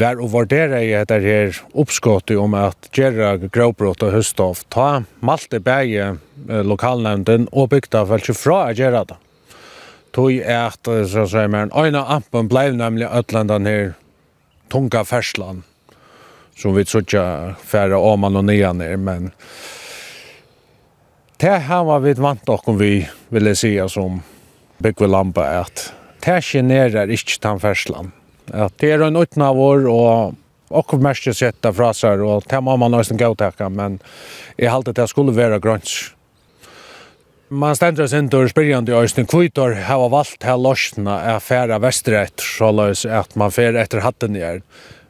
var 0.00 0.20
å 0.20 0.28
vurdere 0.30 0.82
i 0.84 0.92
etter 0.94 1.24
her 1.24 1.56
oppskottet 1.72 2.38
om 2.38 2.54
at 2.54 2.92
gjerra 2.94 3.34
gråbrott 3.40 4.04
og 4.06 4.14
høstoff, 4.14 4.62
ta 4.70 5.02
malte 5.24 5.58
bæge 5.64 6.12
lokalnevnten 6.46 7.48
og 7.50 7.72
bygda 7.72 8.04
vel 8.12 8.22
ikke 8.22 8.36
fra 8.36 8.62
å 8.68 8.76
gjerra 8.76 9.02
det 9.08 9.18
tog 10.12 10.32
at, 10.42 10.80
så 10.84 11.26
sier 11.26 11.48
man, 11.48 11.72
øyne 11.76 12.02
ampen 12.02 12.48
blei 12.48 12.70
nemlig 12.74 13.08
Øtlandan 13.10 13.66
her 13.66 13.92
tunga 14.70 15.04
ferslan, 15.04 15.62
som 16.56 16.74
vi 16.76 16.84
trodde 16.84 17.54
færre 17.66 17.98
åman 17.98 18.36
og 18.36 18.44
nian 18.44 18.80
er, 18.80 18.96
men 18.96 19.32
det 21.40 21.58
här 21.58 21.84
var 21.84 22.00
vi 22.00 22.12
vant 22.12 22.48
om 22.48 22.78
vi 22.78 23.08
ville 23.28 23.56
säga 23.56 23.88
som 23.88 24.22
Bygve 24.78 25.06
Lampa, 25.06 25.60
at 25.60 25.92
det 26.20 26.30
är 26.30 27.10
inte 27.10 27.48
den 27.48 27.60
ferslan. 27.60 28.12
att 28.52 28.78
det 28.78 28.90
är 28.90 28.98
en 28.98 29.16
utna 29.16 29.52
vår, 29.52 29.86
och 29.86 30.34
okkom 30.68 31.02
mest 31.02 31.36
sätta 31.36 31.72
frasar, 31.72 32.22
och 32.22 32.44
det 32.48 32.60
må 32.60 32.76
man 32.76 32.90
nesten 32.90 33.16
gautakka, 33.16 33.68
men 33.68 33.98
jeg 34.56 34.70
att 34.70 34.96
det 34.96 35.08
skulle 35.08 35.32
vara 35.32 35.58
grönt 35.58 35.88
Man 37.50 37.74
stendur 37.74 38.06
sindur 38.06 38.46
spyrjandi 38.46 38.92
Øystein 38.94 39.26
Kvitor 39.26 39.72
hava 39.82 40.04
valgt 40.12 40.44
her 40.46 40.54
losna 40.54 41.16
er 41.32 41.40
færa 41.42 41.80
så 41.90 42.28
såleis 42.38 43.04
at 43.04 43.34
man 43.34 43.50
fer 43.50 43.74
etter 43.74 44.00
hatten 44.00 44.36
i 44.36 44.60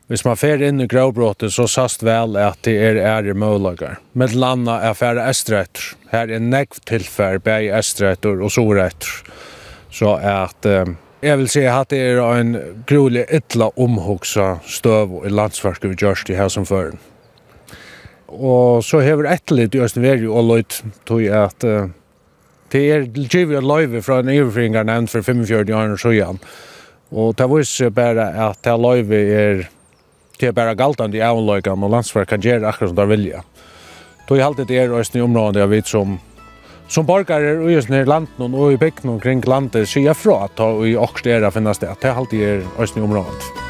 Hvis 0.08 0.24
man 0.24 0.36
fer 0.36 0.62
inn 0.62 0.80
i 0.80 0.86
gråbrotet 0.86 1.52
så 1.52 1.66
sast 1.68 2.02
vel 2.02 2.38
at 2.38 2.56
det 2.62 2.78
er 2.80 2.96
ære 2.96 3.34
mølagar. 3.34 4.00
Med 4.14 4.32
landa 4.32 4.80
er 4.80 4.94
færa 4.94 5.28
estrett. 5.28 5.94
Her 6.12 6.32
er 6.32 6.40
nekv 6.40 6.80
tilfær, 6.86 7.38
bei 7.38 7.68
estretter 7.68 8.40
og 8.40 8.50
soretter. 8.50 9.22
Så 9.90 10.16
at 10.16 10.64
eh, 10.64 10.86
Jeg 11.22 11.38
vil 11.38 11.48
si 11.48 11.66
at 11.66 11.90
det 11.90 11.98
er 12.00 12.40
en 12.40 12.56
grulig 12.86 13.26
ytla 13.28 13.68
omhugsa 13.76 14.58
støv 14.64 15.26
i 15.26 15.28
landsverket 15.28 15.90
vi 15.90 15.94
gjørst 15.94 16.30
i 16.30 16.34
her 16.34 16.48
som 16.48 16.64
føren. 16.64 16.98
Og 18.28 18.82
så 18.84 19.00
hever 19.04 19.28
etterlitt 19.28 19.74
i 19.74 19.84
Østenveri 19.84 20.26
og 20.26 20.48
løyt 20.48 20.82
tog 21.04 21.20
at 21.26 21.64
uh, 21.64 21.90
Det 22.70 22.82
er 22.94 23.06
givet 23.10 23.58
et 23.58 23.66
løyve 23.66 24.02
fra 24.02 24.20
en 24.20 24.30
overfringer 24.30 24.86
nevnt 24.86 25.10
for 25.10 25.26
45 25.26 25.74
år 25.74 25.94
og 25.96 25.98
siden. 25.98 26.40
Og 27.10 27.36
det 27.36 27.48
viser 27.50 27.90
bare 27.90 28.30
at 28.48 28.62
det 28.64 28.78
løyve 28.78 29.20
er 29.34 29.68
det 30.40 30.48
er 30.48 30.56
bare 30.56 30.74
galtande 30.74 31.18
i 31.18 31.20
avløygan 31.20 31.82
og 31.84 31.90
landsverk 31.92 32.30
kan 32.30 32.40
gjøre 32.40 32.64
akkurat 32.64 32.94
som 32.94 32.96
det 32.96 33.08
vilja. 33.08 33.42
Då 34.28 34.36
er 34.36 34.44
alltid 34.44 34.66
det 34.66 34.78
er 34.78 34.92
også 34.92 35.18
i 35.18 35.20
området 35.20 35.60
jeg 35.60 35.70
vet 35.70 35.86
som 35.86 36.18
som 36.88 37.06
borgare 37.06 37.58
og 37.58 37.70
just 37.70 37.90
nere 37.90 38.04
landen 38.04 38.54
og 38.54 38.72
i 38.72 38.76
bygden 38.76 39.10
omkring 39.10 39.46
landet 39.46 39.88
sier 39.88 40.14
fra 40.14 40.44
at 40.44 40.56
det 40.58 40.90
i 40.90 40.96
okst 40.96 41.26
er 41.26 41.50
finnes 41.50 41.78
det. 41.78 41.90
Det 42.02 42.10
er 42.10 42.14
alltid 42.14 42.42
er 42.42 42.62
også 42.78 42.98
i 42.98 43.02
området. 43.02 43.69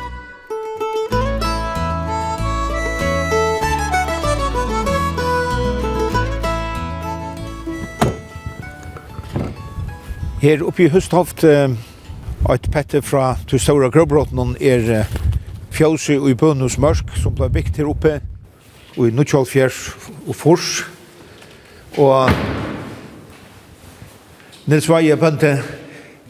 Her 10.40 10.62
oppe 10.64 10.86
i 10.86 10.88
Høsthoft, 10.88 11.42
et 11.44 12.66
pette 12.72 13.02
fra 13.04 13.34
til 13.44 13.60
Stora 13.60 13.90
Grøbrotten 13.92 14.54
er 14.56 15.02
fjøse 15.68 16.14
og 16.16 16.30
i 16.30 16.36
Bønus 16.40 16.78
Mørk, 16.80 17.10
som 17.20 17.34
ble 17.36 17.50
bygd 17.52 17.76
her 17.76 17.90
oppe, 17.90 18.14
og 18.94 19.02
i 19.04 19.12
Nuttjolfjers 19.12 19.80
og 20.24 20.32
Fors. 20.32 20.70
Og 22.00 22.32
Nils 24.64 24.88
Veie 24.88 25.18
Bønte, 25.20 25.52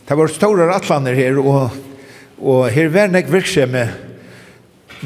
det 0.09 0.19
var 0.19 0.35
store 0.35 0.67
rattlander 0.73 1.15
her, 1.15 1.39
og, 1.39 1.79
og 2.43 2.67
her 2.75 2.91
var 2.91 3.15
nek 3.15 3.31
virksomme 3.31 3.87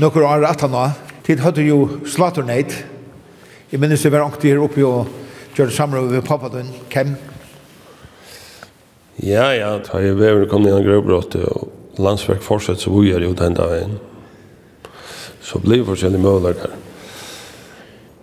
noen 0.00 0.28
av 0.30 0.48
rattlander. 0.48 0.96
Tid 1.28 1.44
hadde 1.44 1.68
jo 1.68 2.00
slatterneit. 2.08 2.72
Jeg 3.68 3.84
minnes 3.84 4.00
det 4.00 4.16
var 4.16 4.24
ångte 4.24 4.48
her 4.48 4.64
oppe 4.64 4.80
og 4.88 5.12
gjør 5.52 5.68
det 5.68 5.76
samme 5.76 6.08
med 6.08 6.24
pappa 6.24 6.48
din, 6.56 6.72
Ja, 9.22 9.52
ja, 9.54 9.76
da 9.78 10.00
jeg 10.02 10.16
vever 10.18 10.48
inn 10.48 10.66
i 10.66 10.82
grøvbrottet, 10.82 11.44
og 11.46 12.02
landsverk 12.02 12.42
fortsatt 12.42 12.82
så 12.82 12.90
vi 12.90 13.12
er 13.14 13.22
jo 13.22 13.34
den 13.38 13.54
dagen. 13.54 13.98
Så 15.44 15.60
blir 15.62 15.82
det 15.82 15.86
forskjellige 15.86 16.22
møller 16.22 16.56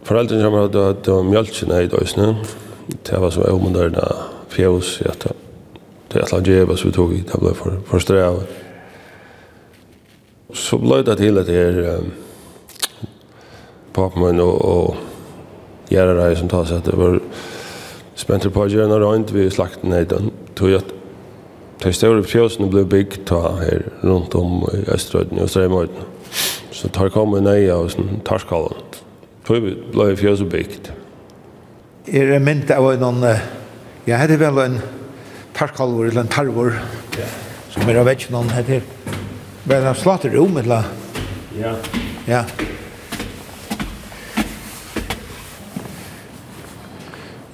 Foreldrene 0.04 0.44
kommer 0.44 0.68
til 0.68 0.82
at 0.82 1.04
det 1.06 1.14
var 1.14 1.28
mjølkene 1.30 1.84
i 1.84 1.88
døsene. 1.88 2.32
Det 3.06 3.20
var 3.22 3.30
så 3.32 3.46
omoderne 3.54 4.02
fjøs 4.50 4.98
i 5.04 5.08
at 5.08 5.28
det 6.12 6.20
er 6.20 6.26
et 6.26 6.34
alt 6.34 6.50
djeva 6.50 6.76
som 6.76 6.90
vi 6.90 6.96
tog 6.96 7.14
i, 7.14 7.22
det 7.22 7.40
ble 7.40 7.54
for, 7.56 7.78
for 7.88 8.04
strevet. 8.04 8.50
Så 10.58 10.82
ble 10.82 11.04
det 11.06 11.16
til 11.22 11.38
at 11.40 11.48
det 11.48 11.60
er 11.62 12.00
um, 12.02 12.10
papen 13.94 14.42
og, 14.42 14.58
og 14.66 15.92
gjerrere 15.94 16.36
som 16.36 16.50
tar 16.52 16.68
seg 16.68 16.82
at 16.82 16.90
det 16.90 17.00
var 17.00 17.22
spent 18.20 18.50
på 18.52 18.66
å 18.66 18.68
gjøre 18.68 18.90
noe 18.90 19.06
rønt 19.06 19.32
ved 19.38 19.54
slakten 19.54 19.94
i 19.96 20.04
døgnet 20.04 20.41
tog 20.56 20.74
att 20.74 20.94
ta 21.82 21.92
stora 21.94 22.24
fjøsene 22.24 22.70
blev 22.70 22.86
byggt 22.90 23.26
ta 23.26 23.56
her 23.58 23.88
rundt 24.04 24.36
om 24.36 24.66
i 24.74 24.84
Østrøyden 24.94 25.40
og 25.42 25.50
Streimøyden. 25.50 26.08
Så 26.72 26.90
tar 26.94 27.10
kom 27.10 27.34
en 27.38 27.50
øye 27.50 27.74
av 27.74 27.90
sånn 27.94 28.22
tarskallen. 28.26 28.78
Tog 29.48 29.66
ble 29.94 30.12
fjøsene 30.18 30.50
byggt. 30.52 30.92
Er 32.08 32.34
det 32.34 32.42
mynt 32.42 32.72
av 32.74 32.88
noen, 33.02 33.26
ja, 34.06 34.18
her 34.18 34.32
er 34.34 34.42
vel 34.42 34.60
en 34.62 34.80
tarskalver 35.58 36.10
eller 36.10 36.26
en 36.26 36.32
tarvor, 36.32 36.78
som 37.74 37.90
er 37.90 38.02
av 38.02 38.10
vekk 38.10 38.28
noen 38.34 38.50
heter. 38.54 38.86
Men 39.66 39.86
han 39.86 39.98
slater 39.98 40.34
rom, 40.34 40.58
eller? 40.58 40.90
Ja. 41.58 41.76
Ja. 42.28 42.44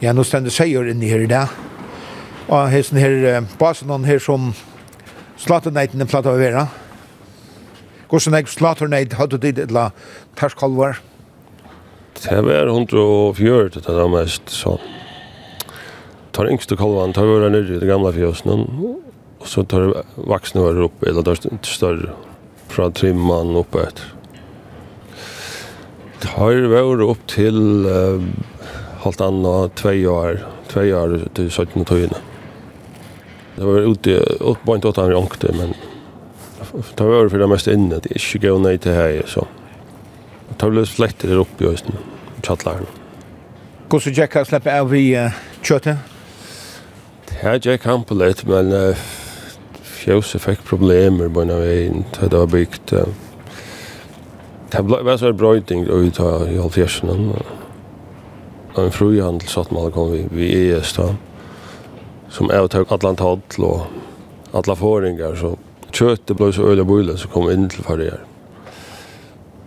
Ja, 0.02 0.14
nå 0.14 0.24
stender 0.28 0.54
seier 0.54 0.88
inni 0.92 1.10
her 1.10 1.24
i 1.26 1.32
dag. 1.32 1.48
Ja. 1.52 1.67
Og 2.48 2.70
hesten 2.72 3.00
her, 3.00 3.44
basen 3.60 3.92
han 3.92 4.08
her 4.08 4.22
som 4.24 4.54
slaterneiten 5.38 6.02
er 6.02 6.08
platt 6.10 6.28
av 6.30 6.40
vera. 6.40 6.68
Hvordan 8.08 8.38
slatter 8.38 8.54
slaterneit 8.54 9.18
hadde 9.20 9.36
du 9.36 9.44
dit 9.44 9.58
etla 9.60 9.90
tarskalvar. 10.40 11.02
Det 12.18 12.38
var 12.46 12.72
104 12.72 13.70
til 13.76 13.84
det 13.84 14.06
mest, 14.14 14.48
så. 14.50 14.78
Tar 16.32 16.48
yngste 16.48 16.78
kalvan, 16.80 17.14
tar 17.14 17.28
vi 17.28 17.36
nere 17.44 17.66
i 17.66 17.82
det 17.82 17.90
gamla 17.90 18.14
fjøsene, 18.16 18.56
og 19.42 19.50
så 19.50 19.66
tar 19.68 19.92
vaksne 20.16 20.64
var 20.64 20.80
oppe, 20.88 21.10
eller 21.10 21.26
tar 21.28 21.42
større, 21.68 22.14
fra 22.72 22.88
trimman 22.96 23.58
oppe 23.60 23.84
etter. 23.84 24.14
Tar 26.24 26.64
vi 26.72 27.04
opp 27.06 27.28
til 27.30 27.60
uh, 27.86 28.24
halvt 29.04 29.22
anna, 29.28 29.58
tvei 29.78 30.00
år, 30.10 30.42
tvei 30.72 30.90
år 30.96 31.20
til 31.38 31.52
17 31.52 31.86
tøyene. 31.86 32.27
Det 33.58 33.66
var 33.66 33.80
ute, 33.80 34.20
upp 34.20 34.58
på 34.66 34.76
inte 34.76 34.88
åt 34.88 34.98
han 34.98 35.12
rankte, 35.12 35.54
men 35.54 35.74
det 36.96 37.04
var 37.04 37.16
över 37.16 37.30
för 37.30 37.40
det 37.40 37.48
mest 37.48 37.68
inne. 37.68 38.00
Det 38.04 38.12
är 38.12 38.36
inte 38.36 38.48
gå 38.48 38.58
nej 38.58 38.78
till 38.78 38.92
här, 38.92 39.24
så. 39.28 39.48
Det 40.58 40.66
var 40.66 40.74
löst 40.74 40.94
flätter 40.94 41.28
där 41.28 41.36
uppe 41.36 41.64
i 41.64 41.68
östen, 41.68 41.96
tjattlar. 42.44 42.80
Går 43.88 44.00
så 44.00 44.10
Jack 44.10 44.36
har 44.36 44.44
släppa 44.44 44.82
av 44.82 44.96
i 44.96 45.30
köttet? 45.62 45.98
Ja, 47.44 47.60
Jack 47.62 47.86
han 47.86 48.04
på 48.04 48.14
litt, 48.14 48.46
men 48.46 48.72
uh, 48.74 48.96
Josef 50.06 50.42
fick 50.42 50.64
problemer 50.64 51.30
på 51.30 51.42
en 51.42 51.52
av 51.52 51.62
veien 51.62 52.06
vi 52.20 52.26
hade 52.26 52.48
byggt. 52.48 52.94
Uh, 52.94 53.06
det 54.72 54.84
ble 54.84 55.02
var 55.02 55.18
så 55.18 55.28
en 55.28 55.38
bröjting 55.38 55.86
ut 55.88 56.20
i 56.20 56.58
halvfjärsen. 56.58 57.34
Og 58.74 58.84
en 58.84 58.92
fruhandel 58.92 59.48
satt 59.48 59.66
att 59.66 59.72
man 59.72 59.92
kom 59.92 60.12
vi, 60.12 60.28
vi 60.32 60.52
är 60.54 60.76
just 60.78 61.00
som 62.30 62.52
er 62.52 62.68
tog 62.68 62.92
alla 62.92 63.16
tall 63.16 63.42
och 63.58 63.82
alla 64.52 64.76
föringar 64.76 65.36
så 65.36 65.58
kjøttet 65.92 66.38
blev 66.38 66.52
så 66.52 66.62
øyla 66.62 66.84
bøyla 66.84 67.18
så 67.18 67.28
kom 67.28 67.50
inn 67.50 67.70
til 67.70 67.84
farger 67.84 68.20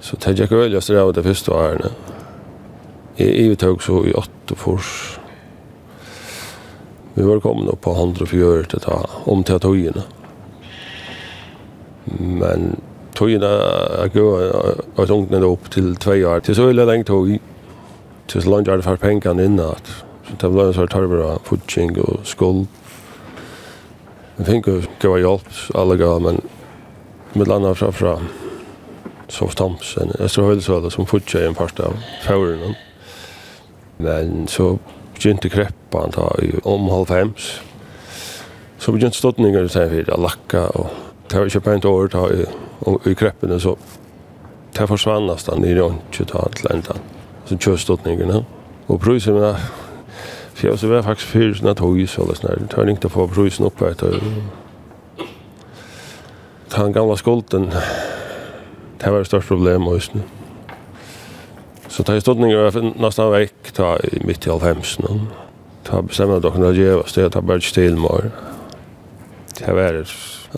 Så 0.01 0.17
tänkte 0.17 0.43
jag 0.43 0.53
öliga 0.53 0.81
så 0.81 0.93
det 0.93 1.05
var 1.05 1.13
det 1.13 1.23
första 1.23 1.53
åren. 1.53 1.83
Jag 3.17 3.59
tog 3.59 3.83
så 3.83 4.07
i 4.07 4.13
åtta 4.13 4.55
fors. 4.55 5.19
Vi 7.15 7.23
var 7.23 7.41
kommande 7.41 7.77
på 7.77 7.93
104 7.93 8.65
til 8.65 8.81
ta 8.81 9.07
om 9.25 9.45
til 9.45 9.61
tojerna. 9.61 10.03
Men 12.19 12.81
tojerna 13.15 14.09
gå 14.15 14.53
och 14.97 15.07
sånt 15.09 15.31
ner 15.31 15.45
upp 15.45 15.71
till 15.71 15.97
2 15.97 16.11
år. 16.11 16.41
Det 16.47 16.55
så 16.55 16.69
öliga 16.69 16.85
länge 16.85 17.05
tog. 17.05 17.39
Tills 18.27 18.47
långt 18.47 18.67
jag 18.67 18.73
hade 18.73 18.83
fått 18.83 19.01
pengarna 19.01 19.45
innan 19.45 19.75
det 20.39 20.49
var 20.55 20.73
så 20.73 20.87
tarver 20.87 21.25
av 21.25 21.43
futsing 21.49 21.97
og 21.99 22.21
skuld. 22.29 22.67
Jeg 24.39 24.47
fikk 24.47 24.69
jo 24.71 24.77
gav 25.03 25.19
hjelp, 25.21 25.51
alle 25.77 25.97
gav, 26.01 26.21
men 26.23 26.41
med 27.35 27.49
landa 27.49 27.75
fra 27.75 27.91
fra 27.93 28.15
Softhams, 29.31 29.97
en 30.01 30.15
Østerhøylesvalg 30.19 30.91
som 30.91 31.07
futsing 31.07 31.45
en 31.47 31.55
part 31.55 31.81
av 31.81 31.95
fjorden. 32.25 32.75
Men 33.99 34.49
så 34.49 34.79
begynte 35.15 35.51
kreppan 35.53 36.15
ta 36.17 36.31
i 36.43 36.55
om 36.65 36.89
halv 36.91 37.13
hems. 37.15 37.61
Så 38.79 38.93
begynte 38.93 39.19
ståndninger 39.19 39.69
til 39.69 39.91
fyrir, 39.91 40.11
lakka 40.19 40.67
og 40.75 40.91
det 41.31 41.39
var 41.39 41.47
ikke 41.47 41.61
pent 41.61 41.85
år 41.85 42.09
ta 42.11 42.25
i, 42.35 42.47
i 43.07 43.15
kreppene, 43.15 43.61
så 43.61 43.77
det 44.75 44.89
forsvann 44.89 45.29
nesten 45.29 45.65
i 45.67 45.77
røntgen 45.77 46.27
ta 46.27 46.47
til 46.57 46.73
enda. 46.73 46.97
Så 47.47 47.59
kjøståndningene. 47.61 48.43
Og 48.91 48.99
prøysen 49.03 49.37
med 49.37 49.55
Så 50.61 50.67
jag 50.67 50.79
så 50.79 50.89
var 50.89 51.03
faktiskt 51.03 51.31
för 51.31 51.55
såna 51.55 51.75
tog 51.75 52.09
så 52.09 52.25
Det 52.25 52.45
var 52.45 52.57
Tar 52.69 53.07
å 53.07 53.09
få 53.09 53.29
prisen 53.29 53.67
oppe 53.67 53.91
etter. 53.91 54.11
du. 54.11 54.21
Han 56.73 56.93
gamla 56.93 57.17
skulden. 57.17 57.71
Det 58.99 59.11
var 59.11 59.21
ett 59.21 59.27
stort 59.27 59.49
problem 59.49 59.89
och 59.89 60.01
nu. 60.13 60.23
Så 61.89 62.03
tar 62.03 62.15
jag 62.15 62.23
ståndning 62.23 62.53
över 62.53 62.93
nesten 63.01 63.31
vekk 63.31 63.73
ta 63.73 63.99
i 63.99 64.21
midt 64.27 64.47
i 64.47 64.51
halvhemsen. 64.51 65.29
Ta 65.85 66.03
bestämma 66.03 66.37
att 66.37 66.53
kunna 66.53 66.73
ge 66.73 66.93
oss 66.93 67.13
det 67.15 67.31
ta 67.31 67.41
bara 67.41 67.61
till 67.61 67.97
mer. 67.97 68.31
Det 69.59 69.73
var 69.73 69.93
det 69.93 70.07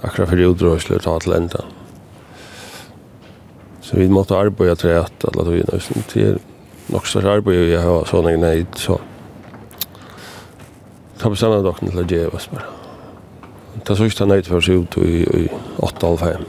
akkurat 0.02 0.28
för 0.28 0.36
utrustning 0.36 0.98
ta 0.98 1.18
til 1.18 1.32
enda. 1.32 1.64
Så 3.80 3.96
vi 3.96 4.08
måtte 4.08 4.34
arbeide 4.34 4.76
til 4.76 4.88
at 4.88 5.24
alle 5.24 5.44
tog 5.44 5.56
in. 5.56 5.66
Det 6.14 6.22
er 6.22 6.38
nok 6.88 7.06
større 7.06 7.32
arbeid 7.32 7.70
jag 7.70 7.82
har 7.82 8.04
sådana 8.04 8.36
grejer 8.36 8.66
så 8.74 9.00
ta 11.22 11.30
på 11.30 11.38
samme 11.38 11.60
dagen 11.62 11.90
til 11.92 12.00
å 12.02 12.06
gjøre 12.08 12.34
oss 12.34 12.48
bare. 12.50 12.66
Det 13.86 13.94
så 13.96 14.06
ikke 14.06 14.24
han 14.24 14.32
nøyde 14.34 14.50
for 14.50 14.64
seg 14.64 14.82
ut 14.82 14.96
i 15.06 15.44
8,5. 15.78 16.42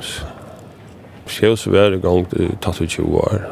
Sjøs 1.30 1.68
var 1.72 1.94
i 1.94 2.02
gang 2.02 2.26
i 2.36 2.50
20 2.58 3.20
år. 3.22 3.46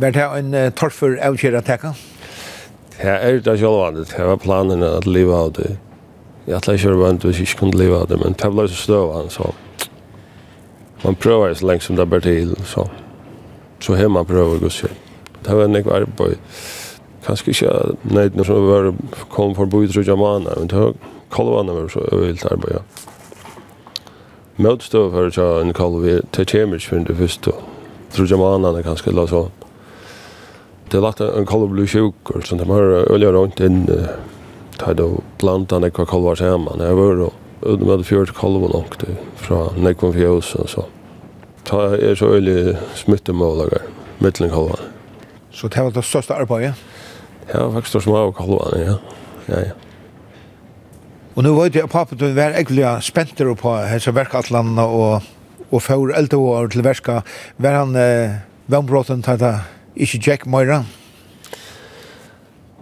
Var 0.00 0.14
det 0.14 0.28
en 0.38 0.54
torfer 0.78 1.18
avkjøret 1.26 1.66
teka? 1.66 1.92
Det 2.94 3.10
er 3.16 3.42
det 3.42 3.58
sjølvande. 3.58 4.06
Det 4.08 4.30
var 4.30 4.38
planen 4.40 4.86
at 4.86 5.06
livet 5.10 5.34
av 5.34 5.52
det. 5.58 5.74
Jeg 6.46 6.56
ætla 6.56 6.78
ikke 6.78 6.94
å 6.94 7.12
hvis 7.26 7.42
jeg 7.42 7.50
ikke 7.50 7.60
kunne 7.64 7.82
livet 7.82 7.98
av 7.98 8.08
det, 8.08 8.20
men 8.22 8.38
det 8.38 8.50
ble 8.54 8.68
så 8.70 8.78
støvann, 8.78 9.30
så 9.30 9.50
man 11.04 11.18
prøver 11.18 11.54
så 11.54 11.66
lenge 11.66 11.84
som 11.84 11.98
det 11.98 12.08
blir 12.08 12.22
til, 12.24 12.54
så 12.64 12.86
så 13.80 13.94
har 13.94 14.04
hemma 14.04 14.24
prøver 14.28 14.68
seg. 14.68 14.92
Det 15.40 15.56
var 15.56 15.64
en 15.64 15.76
ikke 15.76 15.94
arbeid 15.96 16.36
kanskje 17.26 17.54
ikke 17.54 18.14
nøyden 18.14 18.44
som 18.44 18.66
var 18.68 18.90
kom 19.32 19.54
for 19.54 19.70
boi 19.70 19.86
trudja 19.88 20.16
maner, 20.16 20.58
men 20.58 20.70
det 20.70 20.94
kolvane 21.30 21.74
var 21.76 21.88
så 21.92 22.04
øyelt 22.12 22.44
arbeid, 22.50 22.78
ja. 22.78 22.82
Møtstå 24.60 25.06
for 25.12 25.32
tja 25.32 25.48
en 25.60 25.72
kolv 25.72 26.04
er 26.04 26.24
til 26.36 26.48
kjemisk 26.48 26.90
for 26.90 27.04
det 27.08 27.16
første, 27.16 27.54
trudja 28.12 28.36
manerne 28.40 28.82
kanskje 28.84 29.14
la 29.16 29.26
sånn. 29.30 29.52
Det 30.90 30.98
er 30.98 31.04
lagt 31.06 31.22
en 31.24 31.46
kolv 31.48 31.70
blir 31.70 31.88
sjuk, 31.88 32.32
så 32.44 32.58
de 32.58 32.66
har 32.68 32.96
øyelig 33.06 33.30
rundt 33.36 33.60
inn, 33.64 33.84
ta 34.80 34.92
da 34.96 35.06
blant 35.40 35.72
annet 35.72 35.96
hva 35.96 36.08
kolv 36.08 36.26
var 36.32 36.40
sammen, 36.40 36.82
jeg 36.82 36.98
var 36.98 37.24
og 37.28 37.36
ut 37.60 37.84
med 37.84 38.04
fjørt 38.08 38.32
kolv 38.36 38.64
og 38.64 38.74
langt 38.74 39.04
fra 39.40 39.66
nekvom 39.76 40.14
fjøs 40.16 40.54
og 40.60 40.68
så. 40.72 40.86
Ta 41.68 41.90
er 41.94 42.16
så 42.16 42.32
øyelig 42.34 42.78
smittemålager, 42.96 43.84
mittling 44.18 44.52
kolvane. 44.52 44.88
Så 45.52 45.68
det 45.68 45.82
var 45.84 45.92
det 45.94 46.04
største 46.04 46.34
arbeidet? 46.34 46.74
Ja, 47.50 47.66
faktisk 47.74 47.98
det 47.98 48.02
små 48.06 48.26
og 48.28 48.36
kalvane, 48.38 48.82
ja. 48.84 48.98
Ja, 49.50 49.62
ja. 49.66 49.72
Og 51.36 51.44
nu 51.46 51.54
vet 51.56 51.74
jeg 51.74 51.86
at 51.86 51.92
pappa 51.92 52.16
du 52.18 52.26
var 52.34 52.54
egentlig 52.54 52.86
spenter 53.06 53.48
på 53.58 53.74
hese 53.88 54.12
verkatlandene 54.14 54.82
og, 54.84 55.26
og 55.70 55.82
for 55.82 56.12
eldre 56.14 56.38
år 56.38 56.70
til 56.70 56.84
verska. 56.84 57.20
Var 57.58 57.78
han 57.78 57.96
eh, 57.96 58.40
vannbråten 58.70 59.22
til 59.22 59.38
det 59.40 59.54
ikke 59.96 60.20
Jack 60.26 60.46
Moira? 60.46 60.82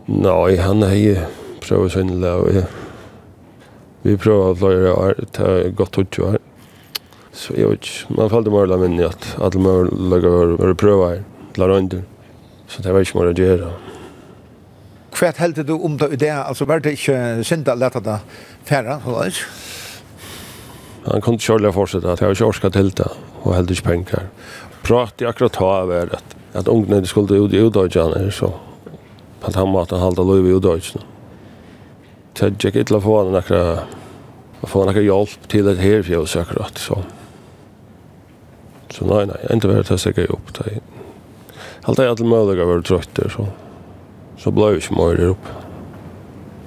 Nei, 0.08 0.56
han 0.56 0.82
er 0.82 0.96
jo 0.96 1.16
prøver 1.62 1.92
sånn 1.92 2.14
og 2.24 2.48
jeg. 2.52 2.66
Vi 4.06 4.14
prøver 4.16 4.54
at 4.54 4.62
løyre 4.62 4.92
år 4.94 5.24
til 5.36 5.72
godt 5.76 5.98
ut 6.00 6.18
jo 6.18 6.30
her. 6.32 6.44
Så 7.32 7.54
jeg 7.54 7.68
vet 7.68 7.84
ikke, 7.84 8.14
man 8.16 8.32
falt 8.32 8.48
i 8.48 8.54
morgen 8.54 8.80
minne 8.80 9.10
at 9.10 9.28
alle 9.36 9.60
må 9.62 9.74
løyre 9.84 10.72
å 10.72 10.78
prøve 10.78 11.10
her 11.12 11.20
til 11.54 11.68
å 11.68 11.82
Så 12.68 12.82
det 12.82 12.92
var 12.92 13.04
ikke 13.04 13.18
mer 13.20 13.30
å 13.32 13.36
gjøre. 13.36 13.88
Hva 15.18 15.32
heldte 15.34 15.64
du 15.66 15.74
om 15.74 15.96
det 15.98 16.12
i 16.14 16.20
det? 16.20 16.30
Altså, 16.30 16.66
var 16.68 16.82
det 16.82 16.94
ikke 16.94 17.42
synd 17.46 17.66
å 17.66 17.74
lete 17.74 18.02
det 18.06 18.18
færre? 18.68 19.00
Eller? 19.02 19.42
Han 21.08 21.24
kunne 21.24 21.40
ikke 21.40 21.48
kjørlig 21.48 21.74
fortsette 21.74 22.12
at 22.12 22.22
jeg 22.22 22.36
ikke 22.36 22.50
orsket 22.52 22.76
til 22.76 22.92
det, 23.00 23.08
og 23.42 23.54
heldte 23.56 23.74
ikke 23.74 23.88
penger. 23.88 24.28
Prat 24.86 25.22
i 25.22 25.26
akkurat 25.26 25.56
ta 25.58 25.70
av 25.82 25.92
er 25.94 26.14
at, 26.18 26.36
at 26.58 26.70
ungene 26.70 27.08
skulle 27.08 27.40
ut 27.42 27.54
i 27.54 27.62
udøyene, 27.64 28.28
så 28.32 28.52
på 29.42 29.54
den 29.54 29.72
måten 29.74 30.02
halte 30.02 30.26
lov 30.26 30.46
i 30.46 30.54
udøyene. 30.54 31.02
Så 32.38 32.46
jeg 32.46 32.58
gikk 32.60 32.76
ikke 32.76 32.90
til 32.92 33.00
å 33.00 33.02
få 33.02 33.16
han 33.24 33.40
akkurat 33.40 33.96
å 34.60 34.66
få 34.66 34.82
han 34.82 34.90
akkurat 34.90 35.06
hjelp 35.06 35.48
til 35.52 35.70
et 35.70 35.80
herfjøs 35.82 36.34
akkurat, 36.40 36.80
så. 36.82 36.98
Så 38.94 39.06
nei, 39.06 39.24
nei, 39.30 39.38
jeg 39.44 39.60
ikke 39.60 39.70
vært 39.70 39.90
til 39.90 39.98
å 39.98 40.02
stikke 40.02 40.28
opp. 40.34 40.52
Jeg 40.66 40.82
halte 41.86 42.06
jeg 42.06 42.14
alle 42.14 42.28
mulige 42.28 42.66
var 42.66 42.84
trøtter, 42.86 43.30
så 43.32 43.46
så 44.39 44.51
blev 44.51 44.70
vi 44.70 44.82
ikke 44.82 44.95
mer 44.95 45.16
der 45.16 45.30
oppe. 45.30 45.49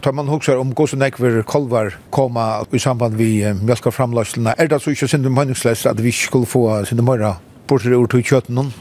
Tar 0.02 0.12
man 0.12 0.28
huxar 0.28 0.58
om 0.58 0.74
gås 0.74 0.94
og 0.94 1.00
nekver 1.00 1.42
kolvar 1.46 1.94
koma 2.12 2.64
i 2.74 2.80
samband 2.80 3.16
vi 3.16 3.44
mjölka 3.62 3.92
framlöslarna. 3.92 4.56
Er 4.58 4.68
det 4.68 4.82
så 4.82 4.90
ikke 4.90 5.08
synd 5.08 5.30
meningslöst 5.30 5.86
at 5.86 6.04
vi 6.04 6.12
skulle 6.12 6.46
få 6.46 6.86
sin 6.86 7.04
morra 7.04 7.36
bort 7.68 7.86
ur 7.86 8.08
till 8.08 8.24
köttet 8.24 8.50
någon? 8.50 8.74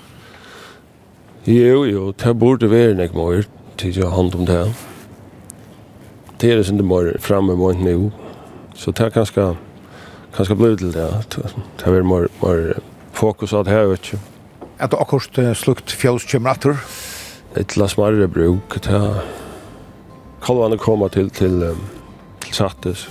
Jo, 1.46 1.84
jo, 1.84 2.12
det 2.12 2.38
borde 2.38 2.70
være 2.70 2.94
nek 2.94 3.14
mer 3.14 3.44
til 3.76 3.96
jeg 3.96 4.10
hand 4.10 4.34
om 4.34 4.46
det. 4.46 4.74
Det 6.40 6.52
er 6.52 6.56
det 6.56 6.68
inte 6.68 6.84
mer 6.84 7.16
framme 7.20 7.56
mot 7.56 7.76
nu. 7.80 8.12
Så 8.74 8.90
det 8.90 9.04
er 9.06 9.10
kanske 9.10 9.56
kanske 10.36 10.54
blir 10.54 10.76
til 10.76 10.92
det. 10.92 11.36
Det 11.78 11.86
er 11.86 12.02
mer 12.02 12.28
mer 12.42 12.80
fokus 13.12 13.52
att 13.52 13.66
her, 13.66 13.86
vet 13.86 14.02
du. 14.02 14.16
ju. 14.16 14.18
det 14.86 14.96
akkurat 14.96 15.56
slukt 15.56 15.90
fjälls 15.90 16.24
kommer 16.24 16.50
attor 16.50 16.76
et 17.56 17.76
la 17.76 17.88
smarre 17.88 18.28
bruk 18.28 18.80
ta 18.80 19.22
kalvan 20.42 20.78
koma 20.78 21.08
til 21.08 21.30
til 21.30 21.62
um, 21.62 21.80
til 22.40 22.54
sattes. 22.54 23.08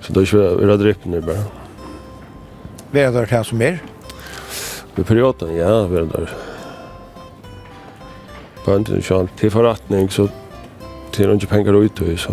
Så 0.00 0.12
då 0.12 0.24
kör 0.24 0.56
vi 0.56 0.66
rödripp 0.66 1.04
nu 1.04 1.20
bara. 1.20 1.44
Vi 2.90 3.00
är 3.00 3.12
där 3.12 3.26
här 3.26 3.42
som 3.42 3.62
är? 3.62 3.82
Vi 4.94 5.04
perioden 5.04 5.56
ja 5.56 5.86
vi 5.86 5.96
är 5.96 6.02
där. 6.02 6.30
På 8.64 8.72
en 8.72 9.02
sån 9.02 9.28
till 9.36 9.50
förrättning 9.50 10.10
så 10.10 10.28
till 11.10 11.30
inte 11.30 11.46
pengar 11.46 11.84
ut 11.84 12.00
och 12.00 12.18
så. 12.18 12.32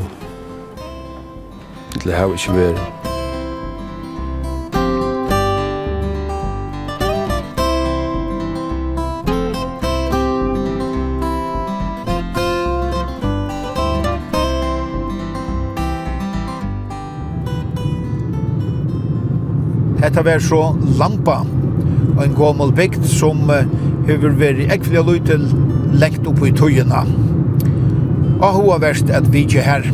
Det 2.03 2.11
här 2.11 2.25
är 2.25 2.31
inte 2.31 2.51
mer. 2.51 2.94
hetta 20.15 20.29
vær 20.29 20.39
så 20.39 20.59
lampa 20.95 21.41
og 22.15 22.19
en 22.23 22.35
gammel 22.37 22.69
bygd 22.71 23.01
som 23.11 23.49
uh, 23.51 23.65
hefur 24.07 24.37
veri 24.39 24.63
ekvelig 24.71 25.01
løytil 25.03 25.41
lengt 25.99 26.23
upp 26.29 26.39
i 26.47 26.53
tøyina. 26.55 27.01
Og 28.37 28.45
hoa 28.55 28.77
verst 28.79 29.11
at 29.11 29.27
vi 29.33 29.41
ikke 29.43 29.65
her. 29.65 29.89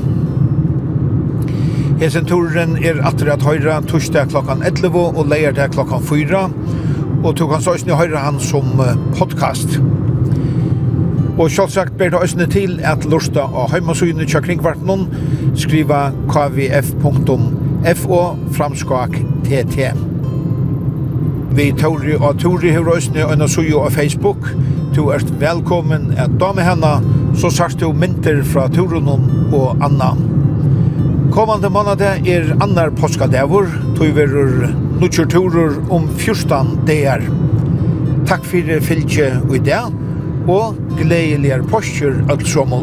Hesen 2.03 2.29
turen 2.29 2.75
er 2.77 3.01
atter 3.01 3.31
at 3.33 3.41
høyra 3.41 3.79
torsdag 3.89 4.29
klokkan 4.29 4.61
11 4.61 4.93
og 4.93 5.25
leier 5.31 5.57
til 5.57 5.73
klokkan 5.73 6.05
4 6.05 6.43
og 7.23 7.33
tog 7.41 7.55
han 7.55 7.65
søysni 7.65 7.97
høyra 7.97 8.21
han 8.27 8.37
som 8.37 8.77
podcast. 9.17 9.79
Og 11.39 11.49
sjálfsagt 11.49 11.97
ber 11.97 12.13
det 12.13 12.21
òsne 12.21 12.45
til 12.45 12.77
at 12.85 13.09
lusta 13.09 13.49
av 13.49 13.73
heimasynet 13.73 14.29
kja 14.29 14.45
kringvartnum 14.45 15.09
skriva 15.57 16.11
kvf.com 16.29 17.60
FO 17.85 18.37
Framskak 18.53 19.15
TT. 19.43 19.91
Vi 21.51 21.71
Tori 21.71 22.13
og 22.15 22.37
Tori 22.39 22.69
har 22.75 22.85
røysene 22.85 23.25
og 23.25 23.49
sujo 23.49 23.81
av 23.81 23.95
Facebook. 23.95 24.51
Du 24.95 25.09
er 25.09 25.25
velkommen 25.41 26.11
at 26.21 26.37
dame 26.39 26.61
henne, 26.61 26.91
så 27.35 27.49
sagt 27.49 27.81
du 27.81 27.89
mynter 27.93 28.43
fra 28.45 28.67
Torunen 28.69 29.25
og 29.49 29.81
Anna. 29.81 30.13
Kommande 31.33 31.71
måned 31.73 32.01
er 32.05 32.53
annar 32.61 32.93
påskadevor, 32.93 33.69
tog 33.97 34.13
verur 34.15 34.67
nutjer 35.01 35.25
turur 35.25 35.79
om 35.89 36.09
14 36.19 36.83
dagar. 36.85 37.25
Takk 38.29 38.45
fyrir 38.45 38.83
fylgje 38.85 39.31
og 39.47 39.55
i 39.57 39.65
dag, 39.65 39.95
og 40.47 40.77
gledeligere 40.99 41.65
postur 41.71 42.21
alt 42.29 42.45
som 42.47 42.75